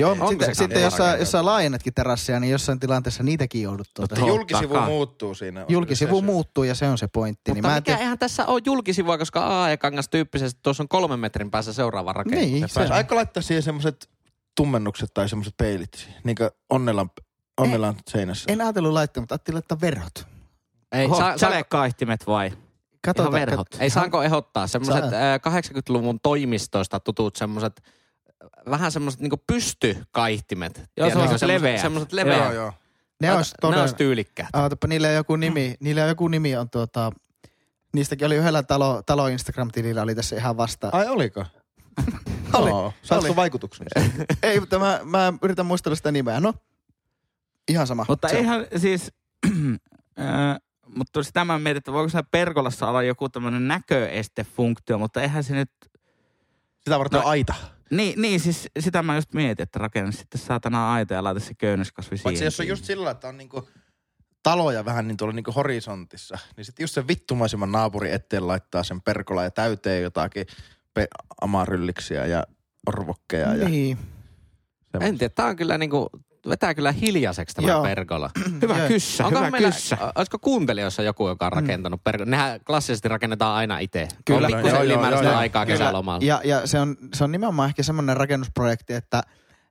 Joo, 0.00 0.10
Onko 0.10 0.28
sitten, 0.28 0.54
se 0.54 0.58
sitten 0.58 0.82
jos, 0.82 0.94
sä, 0.96 1.16
jos 1.16 1.30
sä 1.30 1.44
laajennatkin 1.44 1.94
terassia, 1.94 2.40
niin 2.40 2.50
jossain 2.50 2.80
tilanteessa 2.80 3.22
niitäkin 3.22 3.62
joudut 3.62 3.88
tuota. 3.94 4.14
Totta. 4.14 4.28
Julkisivu 4.30 4.74
kai. 4.74 4.86
muuttuu 4.86 5.34
siinä. 5.34 5.64
Julkisivu 5.68 6.20
Se- 6.20 6.24
muuttuu 6.26 6.64
ja 6.64 6.74
se 6.74 6.88
on 6.88 6.98
se 6.98 7.08
pointti. 7.08 7.50
Mutta 7.50 7.54
niin 7.54 7.64
en 7.66 7.72
mikä 7.76 7.80
tiedä- 7.84 7.98
eihän 7.98 8.18
tässä 8.18 8.46
ole 8.46 8.60
julkisivua, 8.64 9.18
koska 9.18 9.62
AE-kangas 9.64 10.08
tyyppisesti 10.08 10.60
tuossa 10.62 10.82
on 10.82 10.88
kolmen 10.88 11.20
metrin 11.20 11.50
päässä 11.50 11.72
seuraava 11.72 12.12
rakennus. 12.12 12.46
Niin, 12.50 12.68
Se 12.68 12.86
se, 12.86 12.94
Aika 12.94 13.14
laittaa 13.14 13.42
siihen 13.42 13.62
semmoiset 13.62 14.08
tummennukset 14.56 15.14
tai 15.14 15.28
semmoiset 15.28 15.54
peilit. 15.56 16.08
Niin 16.24 16.36
kuin 16.36 16.50
Onnelan, 16.70 17.10
Onnelan 17.60 17.94
seinässä. 18.10 18.52
en 18.52 18.60
ajatellut 18.60 18.92
laittaa, 18.92 19.20
mutta 19.20 19.34
ajattelin 19.34 19.54
laittaa 19.56 19.80
verhot. 19.80 20.26
Ei, 20.92 21.06
Oho, 21.06 21.14
saa, 21.18 21.38
saa, 21.38 21.38
sälekaihtimet 21.50 22.26
vai? 22.26 22.50
Katsotaan, 23.04 23.36
Ihan 23.36 23.40
verhot. 23.48 23.66
ei 23.78 23.90
saanko 23.90 24.22
ehdottaa 24.22 24.66
semmoiset 24.66 25.04
Saa. 25.10 25.38
80-luvun 25.38 26.20
toimistoista 26.22 27.00
tutut 27.00 27.36
semmoiset 27.36 27.82
vähän 28.70 28.92
semmoiset 28.92 29.20
niinku 29.20 29.42
pystykaihtimet. 29.46 30.76
Joo, 30.78 30.84
Tiedätkö, 30.94 31.18
semmoset 31.18 31.38
semmoset- 31.40 31.48
leveät. 31.62 31.80
Semmoset 31.80 32.12
Joo, 32.12 32.16
leveät. 32.16 32.54
joo. 32.54 32.72
Ne 33.22 33.32
olisi 33.32 33.50
ne 33.50 33.56
todella... 33.60 33.82
olisi 33.82 33.96
tyylikkäät. 33.96 34.48
Aatapa, 34.52 34.86
niillä 34.86 35.08
on 35.08 35.14
joku 35.14 35.36
nimi. 35.36 35.74
Niillä 35.80 36.02
on 36.02 36.08
joku 36.08 36.28
nimi 36.28 36.56
on 36.56 36.70
tuota... 36.70 37.12
Niistäkin 37.94 38.26
oli 38.26 38.36
yhdellä 38.36 38.62
talo, 38.62 39.02
talo 39.06 39.26
Instagram-tilillä 39.28 40.02
oli 40.02 40.14
tässä 40.14 40.36
ihan 40.36 40.56
vastaan. 40.56 40.94
Ai 40.94 41.08
oliko? 41.08 41.44
Oli. 42.52 42.70
Saatko 43.02 43.26
Oli. 43.26 43.36
vaikutuksen? 43.36 43.86
Ei, 44.42 44.60
mutta 44.60 44.78
mä, 44.78 45.00
mä 45.04 45.32
yritän 45.42 45.66
muistella 45.66 45.96
sitä 45.96 46.12
nimeä. 46.12 46.40
No, 46.40 46.54
ihan 47.68 47.86
sama. 47.86 48.04
Mutta 48.08 48.28
Se 48.28 48.34
on. 48.34 48.40
eihän 48.40 48.66
siis, 48.76 49.12
äh, 50.20 50.56
mutta 50.96 51.22
sitä 51.22 51.44
mä 51.44 51.58
mietin, 51.58 51.78
että 51.78 51.92
voiko 51.92 52.08
siinä 52.08 52.22
perkolassa 52.30 52.88
olla 52.88 53.02
joku 53.02 53.28
tämmöinen 53.28 53.68
näköestefunktio, 53.68 54.98
mutta 54.98 55.22
eihän 55.22 55.44
se 55.44 55.54
nyt, 55.54 55.70
Sitä 56.84 56.98
varten 56.98 57.18
No, 57.20 57.24
on 57.24 57.30
aita. 57.30 57.54
Niin, 57.92 58.22
niin 58.22 58.40
siis 58.40 58.68
sitä 58.78 59.02
mä 59.02 59.14
just 59.14 59.34
mietin, 59.34 59.62
että 59.62 59.78
rakenna 59.78 60.12
sitten 60.12 60.40
saatana 60.40 60.92
aita 60.92 61.14
ja 61.14 61.24
laita 61.24 61.40
se 61.40 61.54
köynnöskasvi 61.54 62.16
siihen. 62.16 62.22
Paitsi 62.22 62.44
jos 62.44 62.60
on 62.60 62.68
just 62.68 62.84
sillä 62.84 63.10
että 63.10 63.28
on 63.28 63.36
niinku 63.36 63.68
taloja 64.42 64.84
vähän 64.84 65.08
niin 65.08 65.16
tuolla 65.16 65.34
niinku 65.34 65.52
horisontissa, 65.52 66.38
niin 66.56 66.64
sitten 66.64 66.84
just 66.84 66.94
sen 66.94 67.08
vittumaisemman 67.08 67.72
naapuri 67.72 68.12
eteen 68.12 68.46
laittaa 68.46 68.82
sen 68.82 69.02
perkola 69.02 69.44
ja 69.44 69.50
täyteen 69.50 70.02
jotakin 70.02 70.46
pe- 70.94 71.08
amarylliksiä 71.40 72.26
ja 72.26 72.44
orvokkeja. 72.86 73.54
Ja 73.54 73.68
Niin. 73.68 73.98
En 75.00 75.18
tiedä, 75.18 75.32
tää 75.34 75.46
on 75.46 75.56
kyllä 75.56 75.78
niinku, 75.78 76.10
vetää 76.48 76.74
kyllä 76.74 76.92
hiljaiseksi 76.92 77.56
tämä 77.56 77.68
Joo. 77.68 77.82
pergola. 77.82 78.30
Hyvä 78.62 78.78
Joo. 78.78 78.88
kyssä, 78.88 79.26
Onko 79.26 79.38
hyvä 79.38 79.50
meillä, 79.50 79.70
kyssä. 79.70 79.98
olisiko 80.14 80.38
kuuntelijoissa 80.38 81.02
joku, 81.02 81.28
joka 81.28 81.46
on 81.46 81.52
rakentanut 81.52 82.04
pergola? 82.04 82.30
Nehän 82.30 82.60
klassisesti 82.66 83.08
rakennetaan 83.08 83.56
aina 83.56 83.78
itse. 83.78 84.08
Kyllä. 84.24 84.46
On 84.46 84.52
pikkusen 84.52 84.84
ylimääräistä 84.84 85.38
aikaa 85.38 85.66
Kyllä. 85.66 85.78
kesälomalla. 85.78 86.26
Ja, 86.26 86.40
ja 86.44 86.66
se, 86.66 86.78
on, 86.80 86.96
se 87.14 87.24
on 87.24 87.32
nimenomaan 87.32 87.68
ehkä 87.68 87.82
semmoinen 87.82 88.16
rakennusprojekti, 88.16 88.94
että 88.94 89.22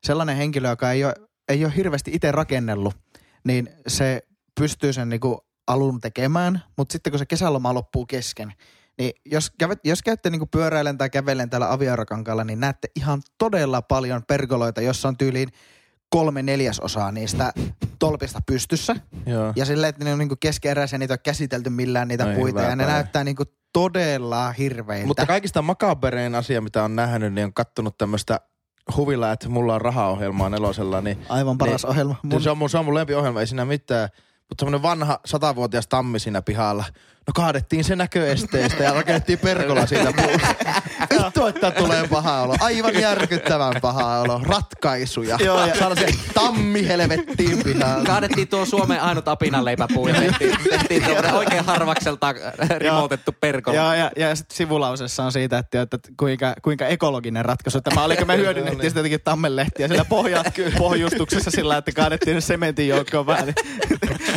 sellainen 0.03 0.37
henkilö, 0.37 0.69
joka 0.69 0.91
ei 0.91 1.05
ole, 1.05 1.13
ei 1.49 1.65
ole 1.65 1.73
hirveästi 1.75 2.11
itse 2.13 2.31
rakennellut, 2.31 2.95
niin 3.43 3.69
se 3.87 4.21
pystyy 4.59 4.93
sen 4.93 5.09
niinku 5.09 5.45
alun 5.67 6.01
tekemään, 6.01 6.63
mutta 6.77 6.91
sitten 6.93 7.11
kun 7.11 7.19
se 7.19 7.25
kesäloma 7.25 7.73
loppuu 7.73 8.05
kesken, 8.05 8.53
niin 8.97 9.11
jos, 9.25 9.51
kävet, 9.59 9.79
jos 9.83 10.01
käytte 10.01 10.29
niinku 10.29 10.45
pyöräilen 10.45 10.97
tai 10.97 11.09
kävellen 11.09 11.49
täällä 11.49 11.71
aviarokankaalla, 11.71 12.43
niin 12.43 12.59
näette 12.59 12.87
ihan 12.95 13.21
todella 13.37 13.81
paljon 13.81 14.23
pergoloita, 14.27 14.81
jossa 14.81 15.07
on 15.07 15.17
tyyliin 15.17 15.49
kolme 16.09 16.43
neljäsosaa 16.43 17.11
niistä 17.11 17.53
tolpista 17.99 18.39
pystyssä. 18.45 18.95
Joo. 19.25 19.53
Ja 19.55 19.65
silleen, 19.65 19.89
että 19.89 20.03
ne 20.05 20.13
on 20.13 20.19
niinku 20.19 20.35
keskeeräisiä, 20.39 20.99
niitä 20.99 21.11
ole 21.13 21.17
käsitelty 21.23 21.69
millään 21.69 22.07
niitä 22.07 22.31
Ei, 22.31 22.35
puita. 22.35 22.61
Ja 22.61 22.75
ne 22.75 22.83
päivä. 22.83 22.93
näyttää 22.93 23.23
niinku 23.23 23.43
todella 23.73 24.51
hirveiltä. 24.51 25.07
Mutta 25.07 25.25
kaikista 25.25 25.61
makaberein 25.61 26.35
asia, 26.35 26.61
mitä 26.61 26.83
on 26.83 26.95
nähnyt, 26.95 27.33
niin 27.33 27.45
on 27.45 27.53
kattonut 27.53 27.97
tämmöistä 27.97 28.39
huvilla, 28.97 29.31
että 29.31 29.49
mulla 29.49 29.75
on 29.75 29.81
rahaohjelmaa 29.81 30.49
nelosella, 30.49 31.01
niin 31.01 31.25
Aivan 31.29 31.57
paras 31.57 31.83
Niin. 31.83 31.89
ohjelma. 31.89 32.15
Mun... 32.23 32.41
Se, 32.41 32.49
on 32.49 32.57
mun, 32.57 32.69
se 32.69 32.77
on 32.77 32.85
mun 32.85 32.95
lempiohjelma, 32.95 33.39
ei 33.39 33.47
siinä 33.47 33.65
mitään. 33.65 34.09
Mutta 34.49 34.61
semmonen 34.61 34.81
vanha 34.81 35.19
satavuotias 35.25 35.87
tammi 35.87 36.19
siinä 36.19 36.41
pihalla. 36.41 36.83
No 37.27 37.31
kaadettiin 37.35 37.83
se 37.83 37.95
näköesteestä 37.95 38.83
ja 38.83 38.93
rakennettiin 38.93 39.39
perkola 39.39 39.85
siitä 39.85 40.13
puusta. 40.13 40.47
Vittu, 41.09 41.45
että 41.47 41.71
tulee 41.71 42.07
paha 42.07 42.41
olo. 42.41 42.55
Aivan 42.59 42.95
järkyttävän 43.01 43.73
paha 43.81 44.19
olo. 44.19 44.41
Ratkaisuja. 44.43 45.37
Joo, 45.45 45.65
ja- 45.65 45.75
se 45.95 46.05
tammi 46.33 46.87
helvettiin 46.87 47.63
pihaan. 47.63 48.03
Kaadettiin 48.03 48.47
tuo 48.47 48.65
Suomen 48.65 49.01
ainut 49.01 49.27
apinanleipäpuu 49.27 50.07
ja 50.07 50.13
tehtiin, 50.13 50.57
tehtiin 50.69 51.03
oikein 51.33 51.65
harvakselta 51.65 52.33
rimoutettu 52.77 53.31
perkola. 53.41 53.75
Joo, 53.75 53.93
ja, 53.93 54.11
ja 54.17 54.35
sitten 54.35 54.57
sivulausessa 54.57 55.23
on 55.23 55.31
siitä, 55.31 55.57
että, 55.57 55.81
että 55.81 55.97
kuinka, 56.17 56.53
kuinka 56.61 56.85
ekologinen 56.87 57.45
ratkaisu 57.45 57.81
tämä 57.81 58.03
oli, 58.03 58.17
kun 58.17 58.27
me 58.27 58.37
hyödynnettiin 58.37 58.91
sitä 58.91 58.99
jotenkin 58.99 59.21
tammenlehtiä 59.23 59.87
siellä 59.87 60.05
pohja, 60.05 60.43
pohjustuksessa 60.77 61.51
sillä, 61.51 61.77
että 61.77 61.91
kaadettiin 61.91 62.35
ne 62.35 62.41
sementin 62.41 62.87
joukkoon 62.87 63.25
vähän. 63.25 63.45
niin 63.45 63.55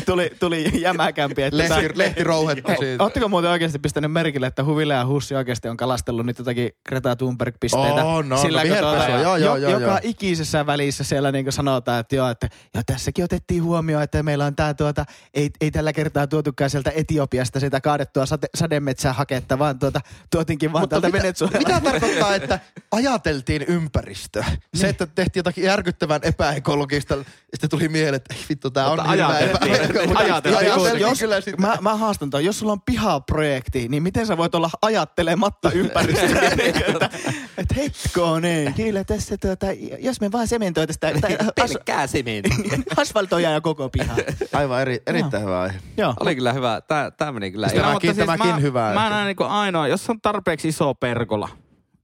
tuli, 0.07 0.31
tuli 0.41 0.71
jämäkämpi. 0.81 1.43
Että 1.43 1.59
Lehti, 1.59 1.99
lehti 1.99 2.25
rouhettu 2.25 2.73
siitä. 2.79 3.05
Ootteko 3.05 3.29
muuten 3.29 3.51
oikeasti 3.51 3.79
pistänyt 3.79 4.13
merkille, 4.13 4.47
että 4.47 4.65
Huvile 4.65 4.95
ja 4.95 5.07
Hussi 5.07 5.35
oikeasti 5.35 5.69
on 5.69 5.77
kalastellut 5.77 6.27
nyt 6.27 6.39
jotakin 6.39 6.62
Greta 6.89 7.17
Thunberg-pisteitä? 7.17 8.05
On, 8.05 8.33
on, 8.33 8.39
sillä, 8.39 8.59
no 8.59 8.69
kun 8.69 8.71
viherpesua, 8.71 9.19
joo, 9.19 9.37
joo, 9.37 9.57
joo, 9.57 9.71
joka 9.71 9.87
joo. 9.87 9.99
ikisessä 10.03 10.67
välissä 10.67 11.05
siellä 11.05 11.33
niin 11.33 11.53
sanotaan, 11.53 12.01
että 12.01 12.17
joo, 12.17 12.29
että 12.29 12.49
joo, 12.75 12.83
tässäkin 12.87 13.25
otettiin 13.25 13.63
huomioon, 13.63 14.03
että 14.03 14.23
meillä 14.23 14.45
on 14.45 14.57
tämä 14.57 14.75
tuota, 14.75 15.05
ei, 15.35 15.51
ei 15.61 15.71
tällä 15.71 15.93
kertaa 15.93 16.27
tuotukaan 16.27 16.71
sieltä 16.71 16.93
Etiopiasta 16.95 17.61
sitä 17.61 17.81
kaadettua 17.81 18.27
sade, 18.27 18.47
sademetsäähaketta, 18.55 19.59
vaan 19.59 19.79
tuota, 19.79 20.01
tuotinkin 20.31 20.73
vaan 20.73 20.89
täältä 20.89 21.09
mitä, 21.09 21.23
Venezuelasta. 21.23 21.69
mitä 21.69 21.81
tarkoittaa, 21.91 22.35
että 22.35 22.61
ajateltiin 22.91 23.63
ympäristöä? 23.63 24.47
Se, 24.75 24.89
että 24.89 25.07
tehtiin 25.07 25.41
jotakin 25.41 25.65
järkyttävän 25.65 26.21
epäekologista, 26.25 27.15
sitten 27.55 27.71
tuli 27.71 27.89
mieleen, 27.89 28.15
että 28.15 28.35
ei 28.35 28.45
vittu, 28.49 28.71
tää 28.71 28.87
on 28.87 28.99
Mutta 28.99 29.11
ajateltiin. 29.11 29.73
Ajateltiin. 30.17 30.57
Ajateltiin 30.57 31.01
jos, 31.01 31.21
mä, 31.59 31.77
mä 31.81 31.97
haastan 31.97 32.31
toi, 32.31 32.45
jos 32.45 32.59
sulla 32.59 32.73
on 32.73 32.81
pihaprojekti, 32.81 33.89
niin 33.89 34.03
miten 34.03 34.27
sä 34.27 34.37
voit 34.37 34.55
olla 34.55 34.71
ajattelematta 34.83 35.71
ympäristöä? 35.71 36.51
Niin, 36.57 36.77
että, 36.77 37.11
et 37.59 37.77
hetkonen, 37.77 38.75
kyllä 38.75 39.05
tässä 39.05 39.37
tuota, 39.39 39.67
jos 39.99 40.21
me 40.21 40.33
vaan 40.33 40.49
sementoitaisiin 40.49 41.21
tai, 41.21 41.37
Pelkkää 41.57 42.07
sementtiä. 42.07 42.79
asfaltoja 42.97 43.51
ja 43.51 43.61
koko 43.61 43.89
piha. 43.89 44.15
Aivan 44.53 44.81
eri, 44.83 45.03
erittäin 45.07 45.43
hyvä 45.43 45.61
aihe. 45.61 45.79
Joo. 45.97 46.15
Oli 46.21 46.35
kyllä 46.35 46.53
hyvä. 46.53 46.81
Tää, 46.89 47.11
tää 47.11 47.33
meni 47.33 47.51
kyllä. 47.51 47.69
Sitä 47.69 47.81
ihan- 47.81 47.93
mä- 47.95 48.01
Tämäkin- 48.01 48.17
tämäkin 48.17 48.47
mä, 48.47 48.57
hyvä, 48.57 48.81
Mä 48.81 48.89
että- 49.07 49.11
näen 49.11 49.27
niin 49.27 49.49
ainoa, 49.51 49.89
jos 49.89 50.11
on 50.11 50.21
tarpeeksi 50.21 50.69
iso 50.69 50.95
pergola, 50.95 51.49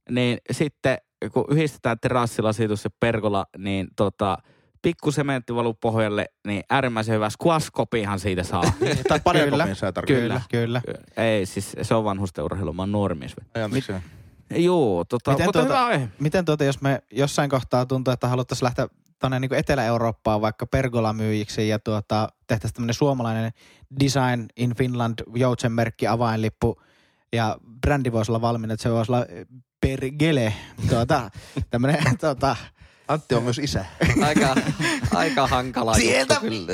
niin 0.09 0.37
sitten 0.51 0.97
kun 1.33 1.45
yhdistetään 1.49 1.97
terassilasitus 2.01 2.83
ja 2.83 2.89
pergola, 2.99 3.45
niin 3.57 3.87
tota, 3.95 4.37
pikku 4.81 5.11
sementti 5.11 5.55
valuu 5.55 5.73
pohjalle, 5.73 6.25
niin 6.47 6.63
äärimmäisen 6.69 7.15
hyvä 7.15 7.29
squash-kopihan 7.29 8.19
siitä 8.19 8.43
saa. 8.43 8.63
Tai 9.09 9.19
pari 9.23 9.39
Kyllä. 9.39 9.57
tarkoittaa. 9.67 10.03
Kyllä, 10.07 10.41
kyllä. 10.51 10.81
Ei, 11.17 11.45
siis 11.45 11.75
se 11.81 11.95
on 11.95 12.03
vanhusten 12.03 12.43
urheilu, 12.45 12.73
mä 12.73 12.81
oon 12.81 12.91
nuori 12.91 13.15
mies. 13.15 13.35
vielä. 13.37 13.65
Ajatuksia. 13.65 14.01
Joo, 14.55 15.05
tota, 15.05 15.31
Miten 15.31 15.45
mutta 15.47 15.59
tuota- 15.59 15.73
hyvä 15.75 15.85
aihe. 15.85 16.07
Miten 16.19 16.45
tuota, 16.45 16.63
jos 16.63 16.81
me 16.81 17.01
jossain 17.11 17.49
kohtaa 17.49 17.85
tuntuu, 17.85 18.13
että 18.13 18.27
haluttaisiin 18.27 18.65
lähteä 18.65 18.87
tuonne 19.19 19.39
niin 19.39 19.53
Etelä-Eurooppaan 19.53 20.41
vaikka 20.41 20.65
pergolamyyjiksi 20.65 21.67
ja 21.67 21.79
tuota, 21.79 22.29
tehtäisiin 22.47 22.75
tämmöinen 22.75 22.93
suomalainen 22.93 23.51
Design 23.99 24.45
in 24.57 24.75
Finland 24.75 25.19
joutsenmerkki 25.35 26.07
avainlippu 26.07 26.81
ja 27.33 27.57
brändi 27.81 28.11
voisi 28.11 28.31
olla 28.31 28.41
valmiina, 28.41 28.73
että 28.73 28.83
se 28.83 28.91
voisi 28.91 29.11
olla 29.11 29.25
Pergele, 29.81 30.53
tuota, 30.89 31.31
tämmöinen 31.71 32.17
tuota, 32.19 32.55
Antti 33.07 33.35
on 33.35 33.43
myös 33.43 33.57
isä. 33.59 33.85
aika, 34.25 34.55
aika 35.15 35.47
hankala 35.47 35.93
Sieltä- 35.93 36.33
juttu 36.33 36.47
kyllä. 36.47 36.73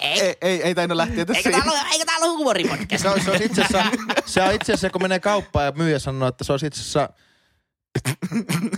ei, 0.00 0.36
ei, 0.40 0.62
ei 0.62 0.74
tainnut 0.74 0.96
lähteä 0.96 1.24
tässä. 1.26 1.50
eikö 1.92 2.04
tää 2.06 2.16
ole 2.20 2.26
huumoripodcast? 2.28 3.02
Se 3.02 3.08
on, 3.08 3.20
se 3.20 3.30
on 3.30 3.42
itse 3.42 3.62
asiassa, 3.64 3.90
se 4.26 4.42
on 4.42 4.52
itse 4.52 4.72
asiassa, 4.72 4.90
kun 4.90 5.02
menee 5.02 5.20
kauppaan 5.20 5.66
ja 5.66 5.72
myyjä 5.76 5.98
sanoo, 5.98 6.28
että 6.28 6.44
se 6.44 6.52
on 6.52 6.58
itse 6.66 6.80
asiassa 6.80 7.08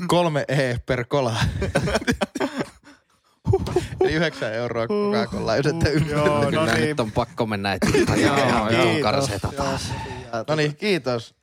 kolme 0.07 0.45
E 0.49 0.77
per 0.87 1.05
kola. 1.05 1.37
Eli 4.01 4.13
yhdeksän 4.13 4.53
euroa 4.53 4.87
Coca-Cola, 4.87 5.57
jos 5.57 5.67
ette 5.67 5.91
ymmärrä. 5.91 6.17
Joo, 6.17 6.45
no 6.45 6.51
Kyllä 6.51 6.75
niin. 6.75 6.89
nyt 6.89 7.01
on 7.01 7.13
pakko 7.13 7.47
mennä 7.47 7.73
eteenpäin. 7.73 8.21
Joo, 8.23 8.37
Kiitos. 8.69 9.03
karseeta 9.03 9.53
taas. 9.57 9.93
No 10.49 10.55
niin, 10.55 10.77
kiitos. 10.77 11.35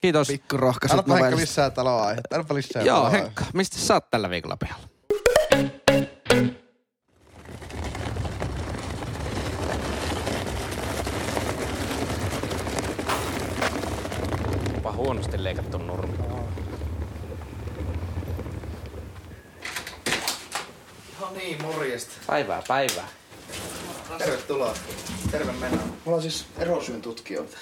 Kiitos. 0.00 0.28
Pikku 0.28 0.56
rohkaiset 0.56 0.98
Annapa 0.98 1.14
Henkka 1.14 1.36
lisää 1.40 1.70
taloaihetta. 1.70 2.36
Annapa 2.36 2.54
lisää 2.54 2.82
Joo. 2.82 3.10
Henkka, 3.10 3.44
mistä 3.54 3.78
sä 3.78 3.94
oot 3.94 4.10
tällä 4.10 4.30
viikolla 4.30 4.56
pihalla? 4.56 4.88
Onpa 14.94 15.04
huonosti 15.04 15.44
leikattu 15.44 15.78
nurmi. 15.78 16.18
No 21.20 21.30
niin, 21.34 21.62
morjesta. 21.62 22.12
Päivää, 22.26 22.62
päivää. 22.68 23.08
Tervetuloa. 24.18 24.74
Terve 25.30 25.52
mennä. 25.52 25.82
Mulla 26.04 26.16
on 26.16 26.22
siis 26.22 26.46
erosyyn 26.58 27.02
tutkijoita. 27.02 27.56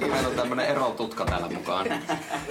Meillä 0.00 0.28
on 0.28 0.34
tämmönen 0.36 0.66
erotutka 0.66 1.24
täällä 1.24 1.48
mukaan. 1.48 1.86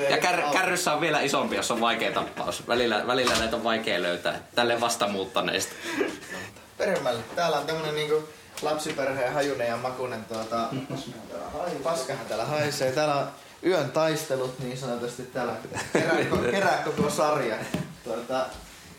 Ja 0.09 0.17
kär, 0.17 0.41
kärryssä 0.53 0.93
on 0.93 1.01
vielä 1.01 1.21
isompi, 1.21 1.55
jos 1.55 1.71
on 1.71 1.81
vaikea 1.81 2.11
tappaus. 2.11 2.67
Välillä, 2.67 3.07
välillä 3.07 3.35
näitä 3.39 3.55
on 3.55 3.63
vaikea 3.63 4.01
löytää. 4.01 4.39
Tälle 4.55 4.81
vastamuuttaneista. 4.81 5.73
Permälle. 6.77 7.23
Täällä 7.35 7.57
on 7.57 7.65
tämmönen 7.65 7.95
niinku 7.95 8.29
lapsiperheen 8.61 9.33
hajunen 9.33 9.67
ja 9.67 9.77
makunen 9.77 10.25
tuota... 10.25 10.69
Paskahan 11.83 12.25
täällä 12.25 12.45
haisee. 12.45 12.91
Täällä 12.91 13.15
on 13.15 13.27
yön 13.65 13.91
taistelut 13.91 14.59
niin 14.59 14.77
sanotusti 14.77 15.23
täällä. 15.23 15.55
Kerää, 15.93 16.17
kerää 16.51 16.81
koko 16.85 17.09
sarja. 17.09 17.55
Tuota, 18.03 18.45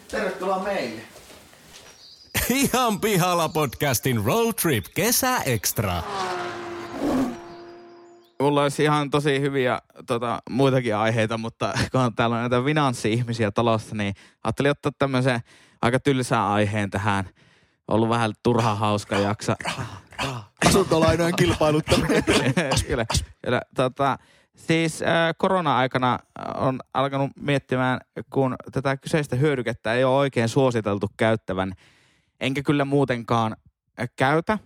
tervetuloa 0.09 0.59
meille. 0.59 1.03
Ihan 2.51 3.01
pihalla 3.01 3.49
podcastin 3.49 4.25
Road 4.25 4.53
Trip 4.63 4.85
Kesä 4.95 5.37
Extra. 5.39 6.03
Mulla 8.41 8.63
olisi 8.63 8.83
ihan 8.83 9.11
tosi 9.11 9.41
hyviä 9.41 9.83
tota, 10.07 10.43
muitakin 10.51 10.97
aiheita, 10.97 11.39
mutta 11.39 11.73
kun 11.93 12.15
täällä 12.17 12.37
on 12.37 12.43
näitä 12.43 12.63
finanssi-ihmisiä 12.65 13.51
talossa, 13.51 13.95
niin 13.95 14.15
ajattelin 14.45 14.71
ottaa 14.71 14.93
tämmöisen 14.99 15.41
aika 15.83 16.01
tylsän 16.01 16.41
aiheen 16.41 16.91
tähän. 16.91 17.29
Ollut 17.89 18.09
vähän 18.09 18.33
turha 18.43 18.75
hauska 18.75 19.19
jaksa. 19.19 19.57
Asuntolainojen 20.67 21.37
kilpailuttaminen. 21.37 22.25
kyllä, 22.89 23.07
kyllä. 23.45 23.63
Tota, 23.75 24.19
siis 24.57 25.03
äh, 25.03 25.09
korona-aikana 25.39 26.19
on 26.55 26.81
alkanut 26.95 27.31
miettimään, 27.41 28.01
kun 28.31 28.57
tätä 28.73 28.97
kyseistä 28.97 29.37
hyödykettä 29.37 29.95
ei 29.95 30.05
ole 30.05 30.17
oikein 30.17 30.49
suositeltu 30.49 31.07
käyttävän, 31.17 31.73
enkä 32.41 32.63
kyllä 32.63 32.85
muutenkaan 32.85 33.57
äh, 34.01 34.09
käytä. 34.17 34.59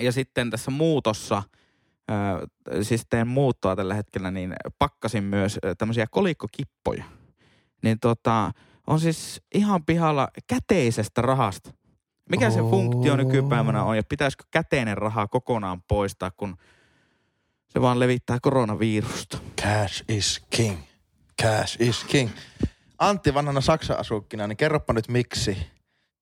Ja 0.00 0.12
sitten 0.12 0.50
tässä 0.50 0.70
muutossa, 0.70 1.42
äh, 2.10 2.82
siis 2.82 3.06
teen 3.10 3.28
muuttoa 3.28 3.76
tällä 3.76 3.94
hetkellä, 3.94 4.30
niin 4.30 4.54
pakkasin 4.78 5.24
myös 5.24 5.58
äh, 5.64 5.72
tämmöisiä 5.78 6.06
kolikkokippoja. 6.10 7.04
Niin 7.82 8.00
tota, 8.00 8.52
on 8.86 9.00
siis 9.00 9.42
ihan 9.54 9.84
pihalla 9.84 10.28
käteisestä 10.46 11.22
rahasta. 11.22 11.70
Mikä 12.30 12.50
se 12.50 12.60
funktio 12.60 13.16
nykypäivänä 13.16 13.84
on 13.84 13.96
ja 13.96 14.02
pitäisikö 14.08 14.44
käteinen 14.50 14.98
raha 14.98 15.26
kokonaan 15.26 15.82
poistaa, 15.82 16.30
kun 16.30 16.56
se 17.68 17.80
vaan 17.80 18.00
levittää 18.00 18.38
koronavirusta? 18.42 19.38
Cash 19.62 20.04
is 20.08 20.42
king. 20.50 20.78
Cash 21.42 21.82
is 21.82 22.04
king. 22.04 22.30
Antti 22.98 23.34
vanhana 23.34 23.60
Saksan 23.60 23.98
asukkina, 23.98 24.46
niin 24.46 24.56
kerropa 24.56 24.92
nyt 24.92 25.08
miksi, 25.08 25.58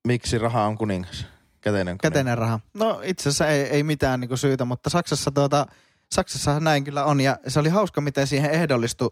miksi 0.06 0.38
raha 0.38 0.64
on 0.64 0.78
kuningas. 0.78 1.26
Käteinen 1.60 1.98
kuningas. 1.98 2.00
Käteinen 2.02 2.38
raha. 2.38 2.60
No 2.74 3.00
itse 3.04 3.28
asiassa 3.28 3.48
ei, 3.48 3.62
ei 3.62 3.82
mitään 3.82 4.20
niinku 4.20 4.36
syytä, 4.36 4.64
mutta 4.64 4.90
Saksassa 4.90 5.30
tuota, 5.30 5.66
Saksassahan 6.12 6.64
näin 6.64 6.84
kyllä 6.84 7.04
on. 7.04 7.20
Ja 7.20 7.38
se 7.46 7.60
oli 7.60 7.68
hauska, 7.68 8.00
miten 8.00 8.26
siihen 8.26 8.50
ehdollistui, 8.50 9.10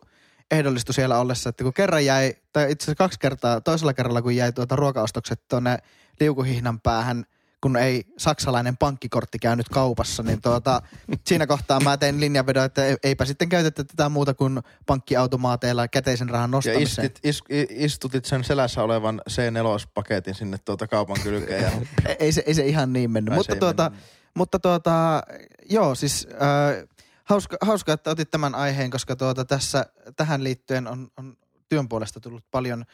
ehdollistui 0.50 0.94
siellä 0.94 1.18
ollessa, 1.18 1.48
että 1.50 1.64
kun 1.64 1.72
kerran 1.74 2.04
jäi, 2.04 2.34
tai 2.52 2.72
itse 2.72 2.84
asiassa 2.84 2.94
kaksi 3.04 3.18
kertaa, 3.18 3.60
toisella 3.60 3.94
kerralla 3.94 4.22
kun 4.22 4.36
jäi 4.36 4.52
tuota 4.52 4.76
ruokaostokset 4.76 5.48
tuonne 5.48 5.78
liukuhihnan 6.20 6.80
päähän, 6.80 7.24
kun 7.60 7.76
ei 7.76 8.04
saksalainen 8.18 8.76
pankkikortti 8.76 9.38
käynyt 9.38 9.68
kaupassa, 9.68 10.22
niin 10.22 10.42
tuota, 10.42 10.82
siinä 11.26 11.46
kohtaa 11.46 11.80
mä 11.80 11.96
tein 11.96 12.20
linjanvedon, 12.20 12.64
että 12.64 12.82
eipä 13.02 13.24
sitten 13.24 13.48
käytetä 13.48 13.84
tätä 13.84 14.08
muuta 14.08 14.34
kuin 14.34 14.60
pankkiautomaateilla 14.86 15.88
käteisen 15.88 16.28
rahan 16.28 16.50
Ja 16.50 16.52
nostamiseen. 16.52 17.06
istit, 17.06 17.18
is, 17.24 17.42
istutit 17.70 18.24
sen 18.24 18.44
selässä 18.44 18.82
olevan 18.82 19.22
C4-paketin 19.30 20.34
sinne 20.34 20.58
tuota 20.64 20.86
kaupan 20.88 21.16
kylkeen. 21.22 21.62
Ja 21.62 21.70
Ei- 22.18 22.32
se, 22.32 22.42
ei 22.46 22.54
se 22.54 22.66
ihan 22.66 22.92
niin 22.92 23.10
mennyt. 23.10 23.34
Mutta, 23.34 23.52
se 23.52 23.56
ei 23.56 23.60
tuota, 23.60 23.82
mennyt. 23.90 24.04
mutta 24.34 24.58
tuota, 24.58 25.22
joo, 25.70 25.94
siis 25.94 26.28
äh, 26.32 26.88
hauska, 27.32 27.56
hauska, 27.60 27.92
että 27.92 28.10
otit 28.10 28.30
tämän 28.30 28.54
aiheen, 28.54 28.90
koska 28.90 29.16
tuota, 29.16 29.44
tässä, 29.44 29.86
tähän 30.16 30.44
liittyen 30.44 30.86
on, 30.86 31.08
on 31.16 31.36
työn 31.68 31.88
puolesta 31.88 32.20
tullut 32.20 32.44
paljon, 32.50 32.84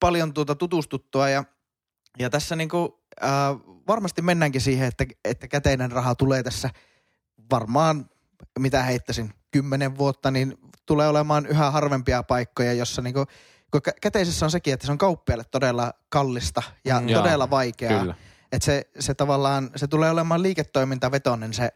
paljon 0.00 0.34
tuota 0.34 0.54
tutustuttua 0.54 1.28
ja, 1.28 1.44
ja 2.18 2.30
tässä 2.30 2.56
niinku, 2.56 3.00
äh, 3.24 3.30
varmasti 3.88 4.22
mennäänkin 4.22 4.60
siihen, 4.60 4.88
että, 4.88 5.04
että 5.24 5.48
käteinen 5.48 5.92
raha 5.92 6.14
tulee 6.14 6.42
tässä 6.42 6.70
varmaan 7.50 8.10
mitä 8.58 8.82
heittäisin, 8.82 9.34
kymmenen 9.50 9.98
vuotta, 9.98 10.30
niin 10.30 10.58
tulee 10.86 11.08
olemaan 11.08 11.46
yhä 11.46 11.70
harvempia 11.70 12.22
paikkoja, 12.22 12.72
jossa 12.72 13.02
niinku, 13.02 13.24
kun 13.70 13.80
kä- 13.88 13.98
käteisessä 14.02 14.46
on 14.46 14.50
sekin, 14.50 14.74
että 14.74 14.86
se 14.86 14.92
on 14.92 14.98
kauppiaille 14.98 15.44
todella 15.44 15.92
kallista 16.08 16.62
ja 16.84 17.00
Mm, 17.00 17.08
joo, 17.08 17.22
todella 17.22 17.50
vaikeaa. 17.50 18.00
Kyllä. 18.00 18.14
Että 18.52 18.66
se, 18.66 18.90
se 18.98 19.14
tavallaan, 19.14 19.70
se 19.76 19.86
tulee 19.86 20.10
olemaan 20.10 20.42
liiketoimintavetoinen 20.42 21.54
se, 21.54 21.70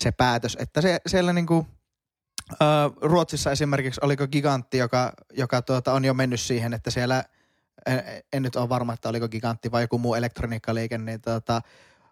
se 0.00 0.10
päätös, 0.12 0.56
että 0.60 0.80
se, 0.80 0.98
siellä 1.06 1.32
niinku, 1.32 1.66
ö, 2.52 2.56
Ruotsissa 3.02 3.50
esimerkiksi 3.50 4.00
oliko 4.04 4.26
gigantti, 4.28 4.78
joka, 4.78 5.12
joka 5.32 5.62
tuota, 5.62 5.92
on 5.92 6.04
jo 6.04 6.14
mennyt 6.14 6.40
siihen, 6.40 6.74
että 6.74 6.90
siellä, 6.90 7.24
en, 7.86 8.02
en 8.32 8.42
nyt 8.42 8.56
ole 8.56 8.68
varma, 8.68 8.92
että 8.92 9.08
oliko 9.08 9.28
gigantti 9.28 9.70
vai 9.72 9.82
joku 9.82 9.98
muu 9.98 10.14
elektroniikkaliike, 10.14 10.98
niin 10.98 11.20
tuota, 11.20 11.60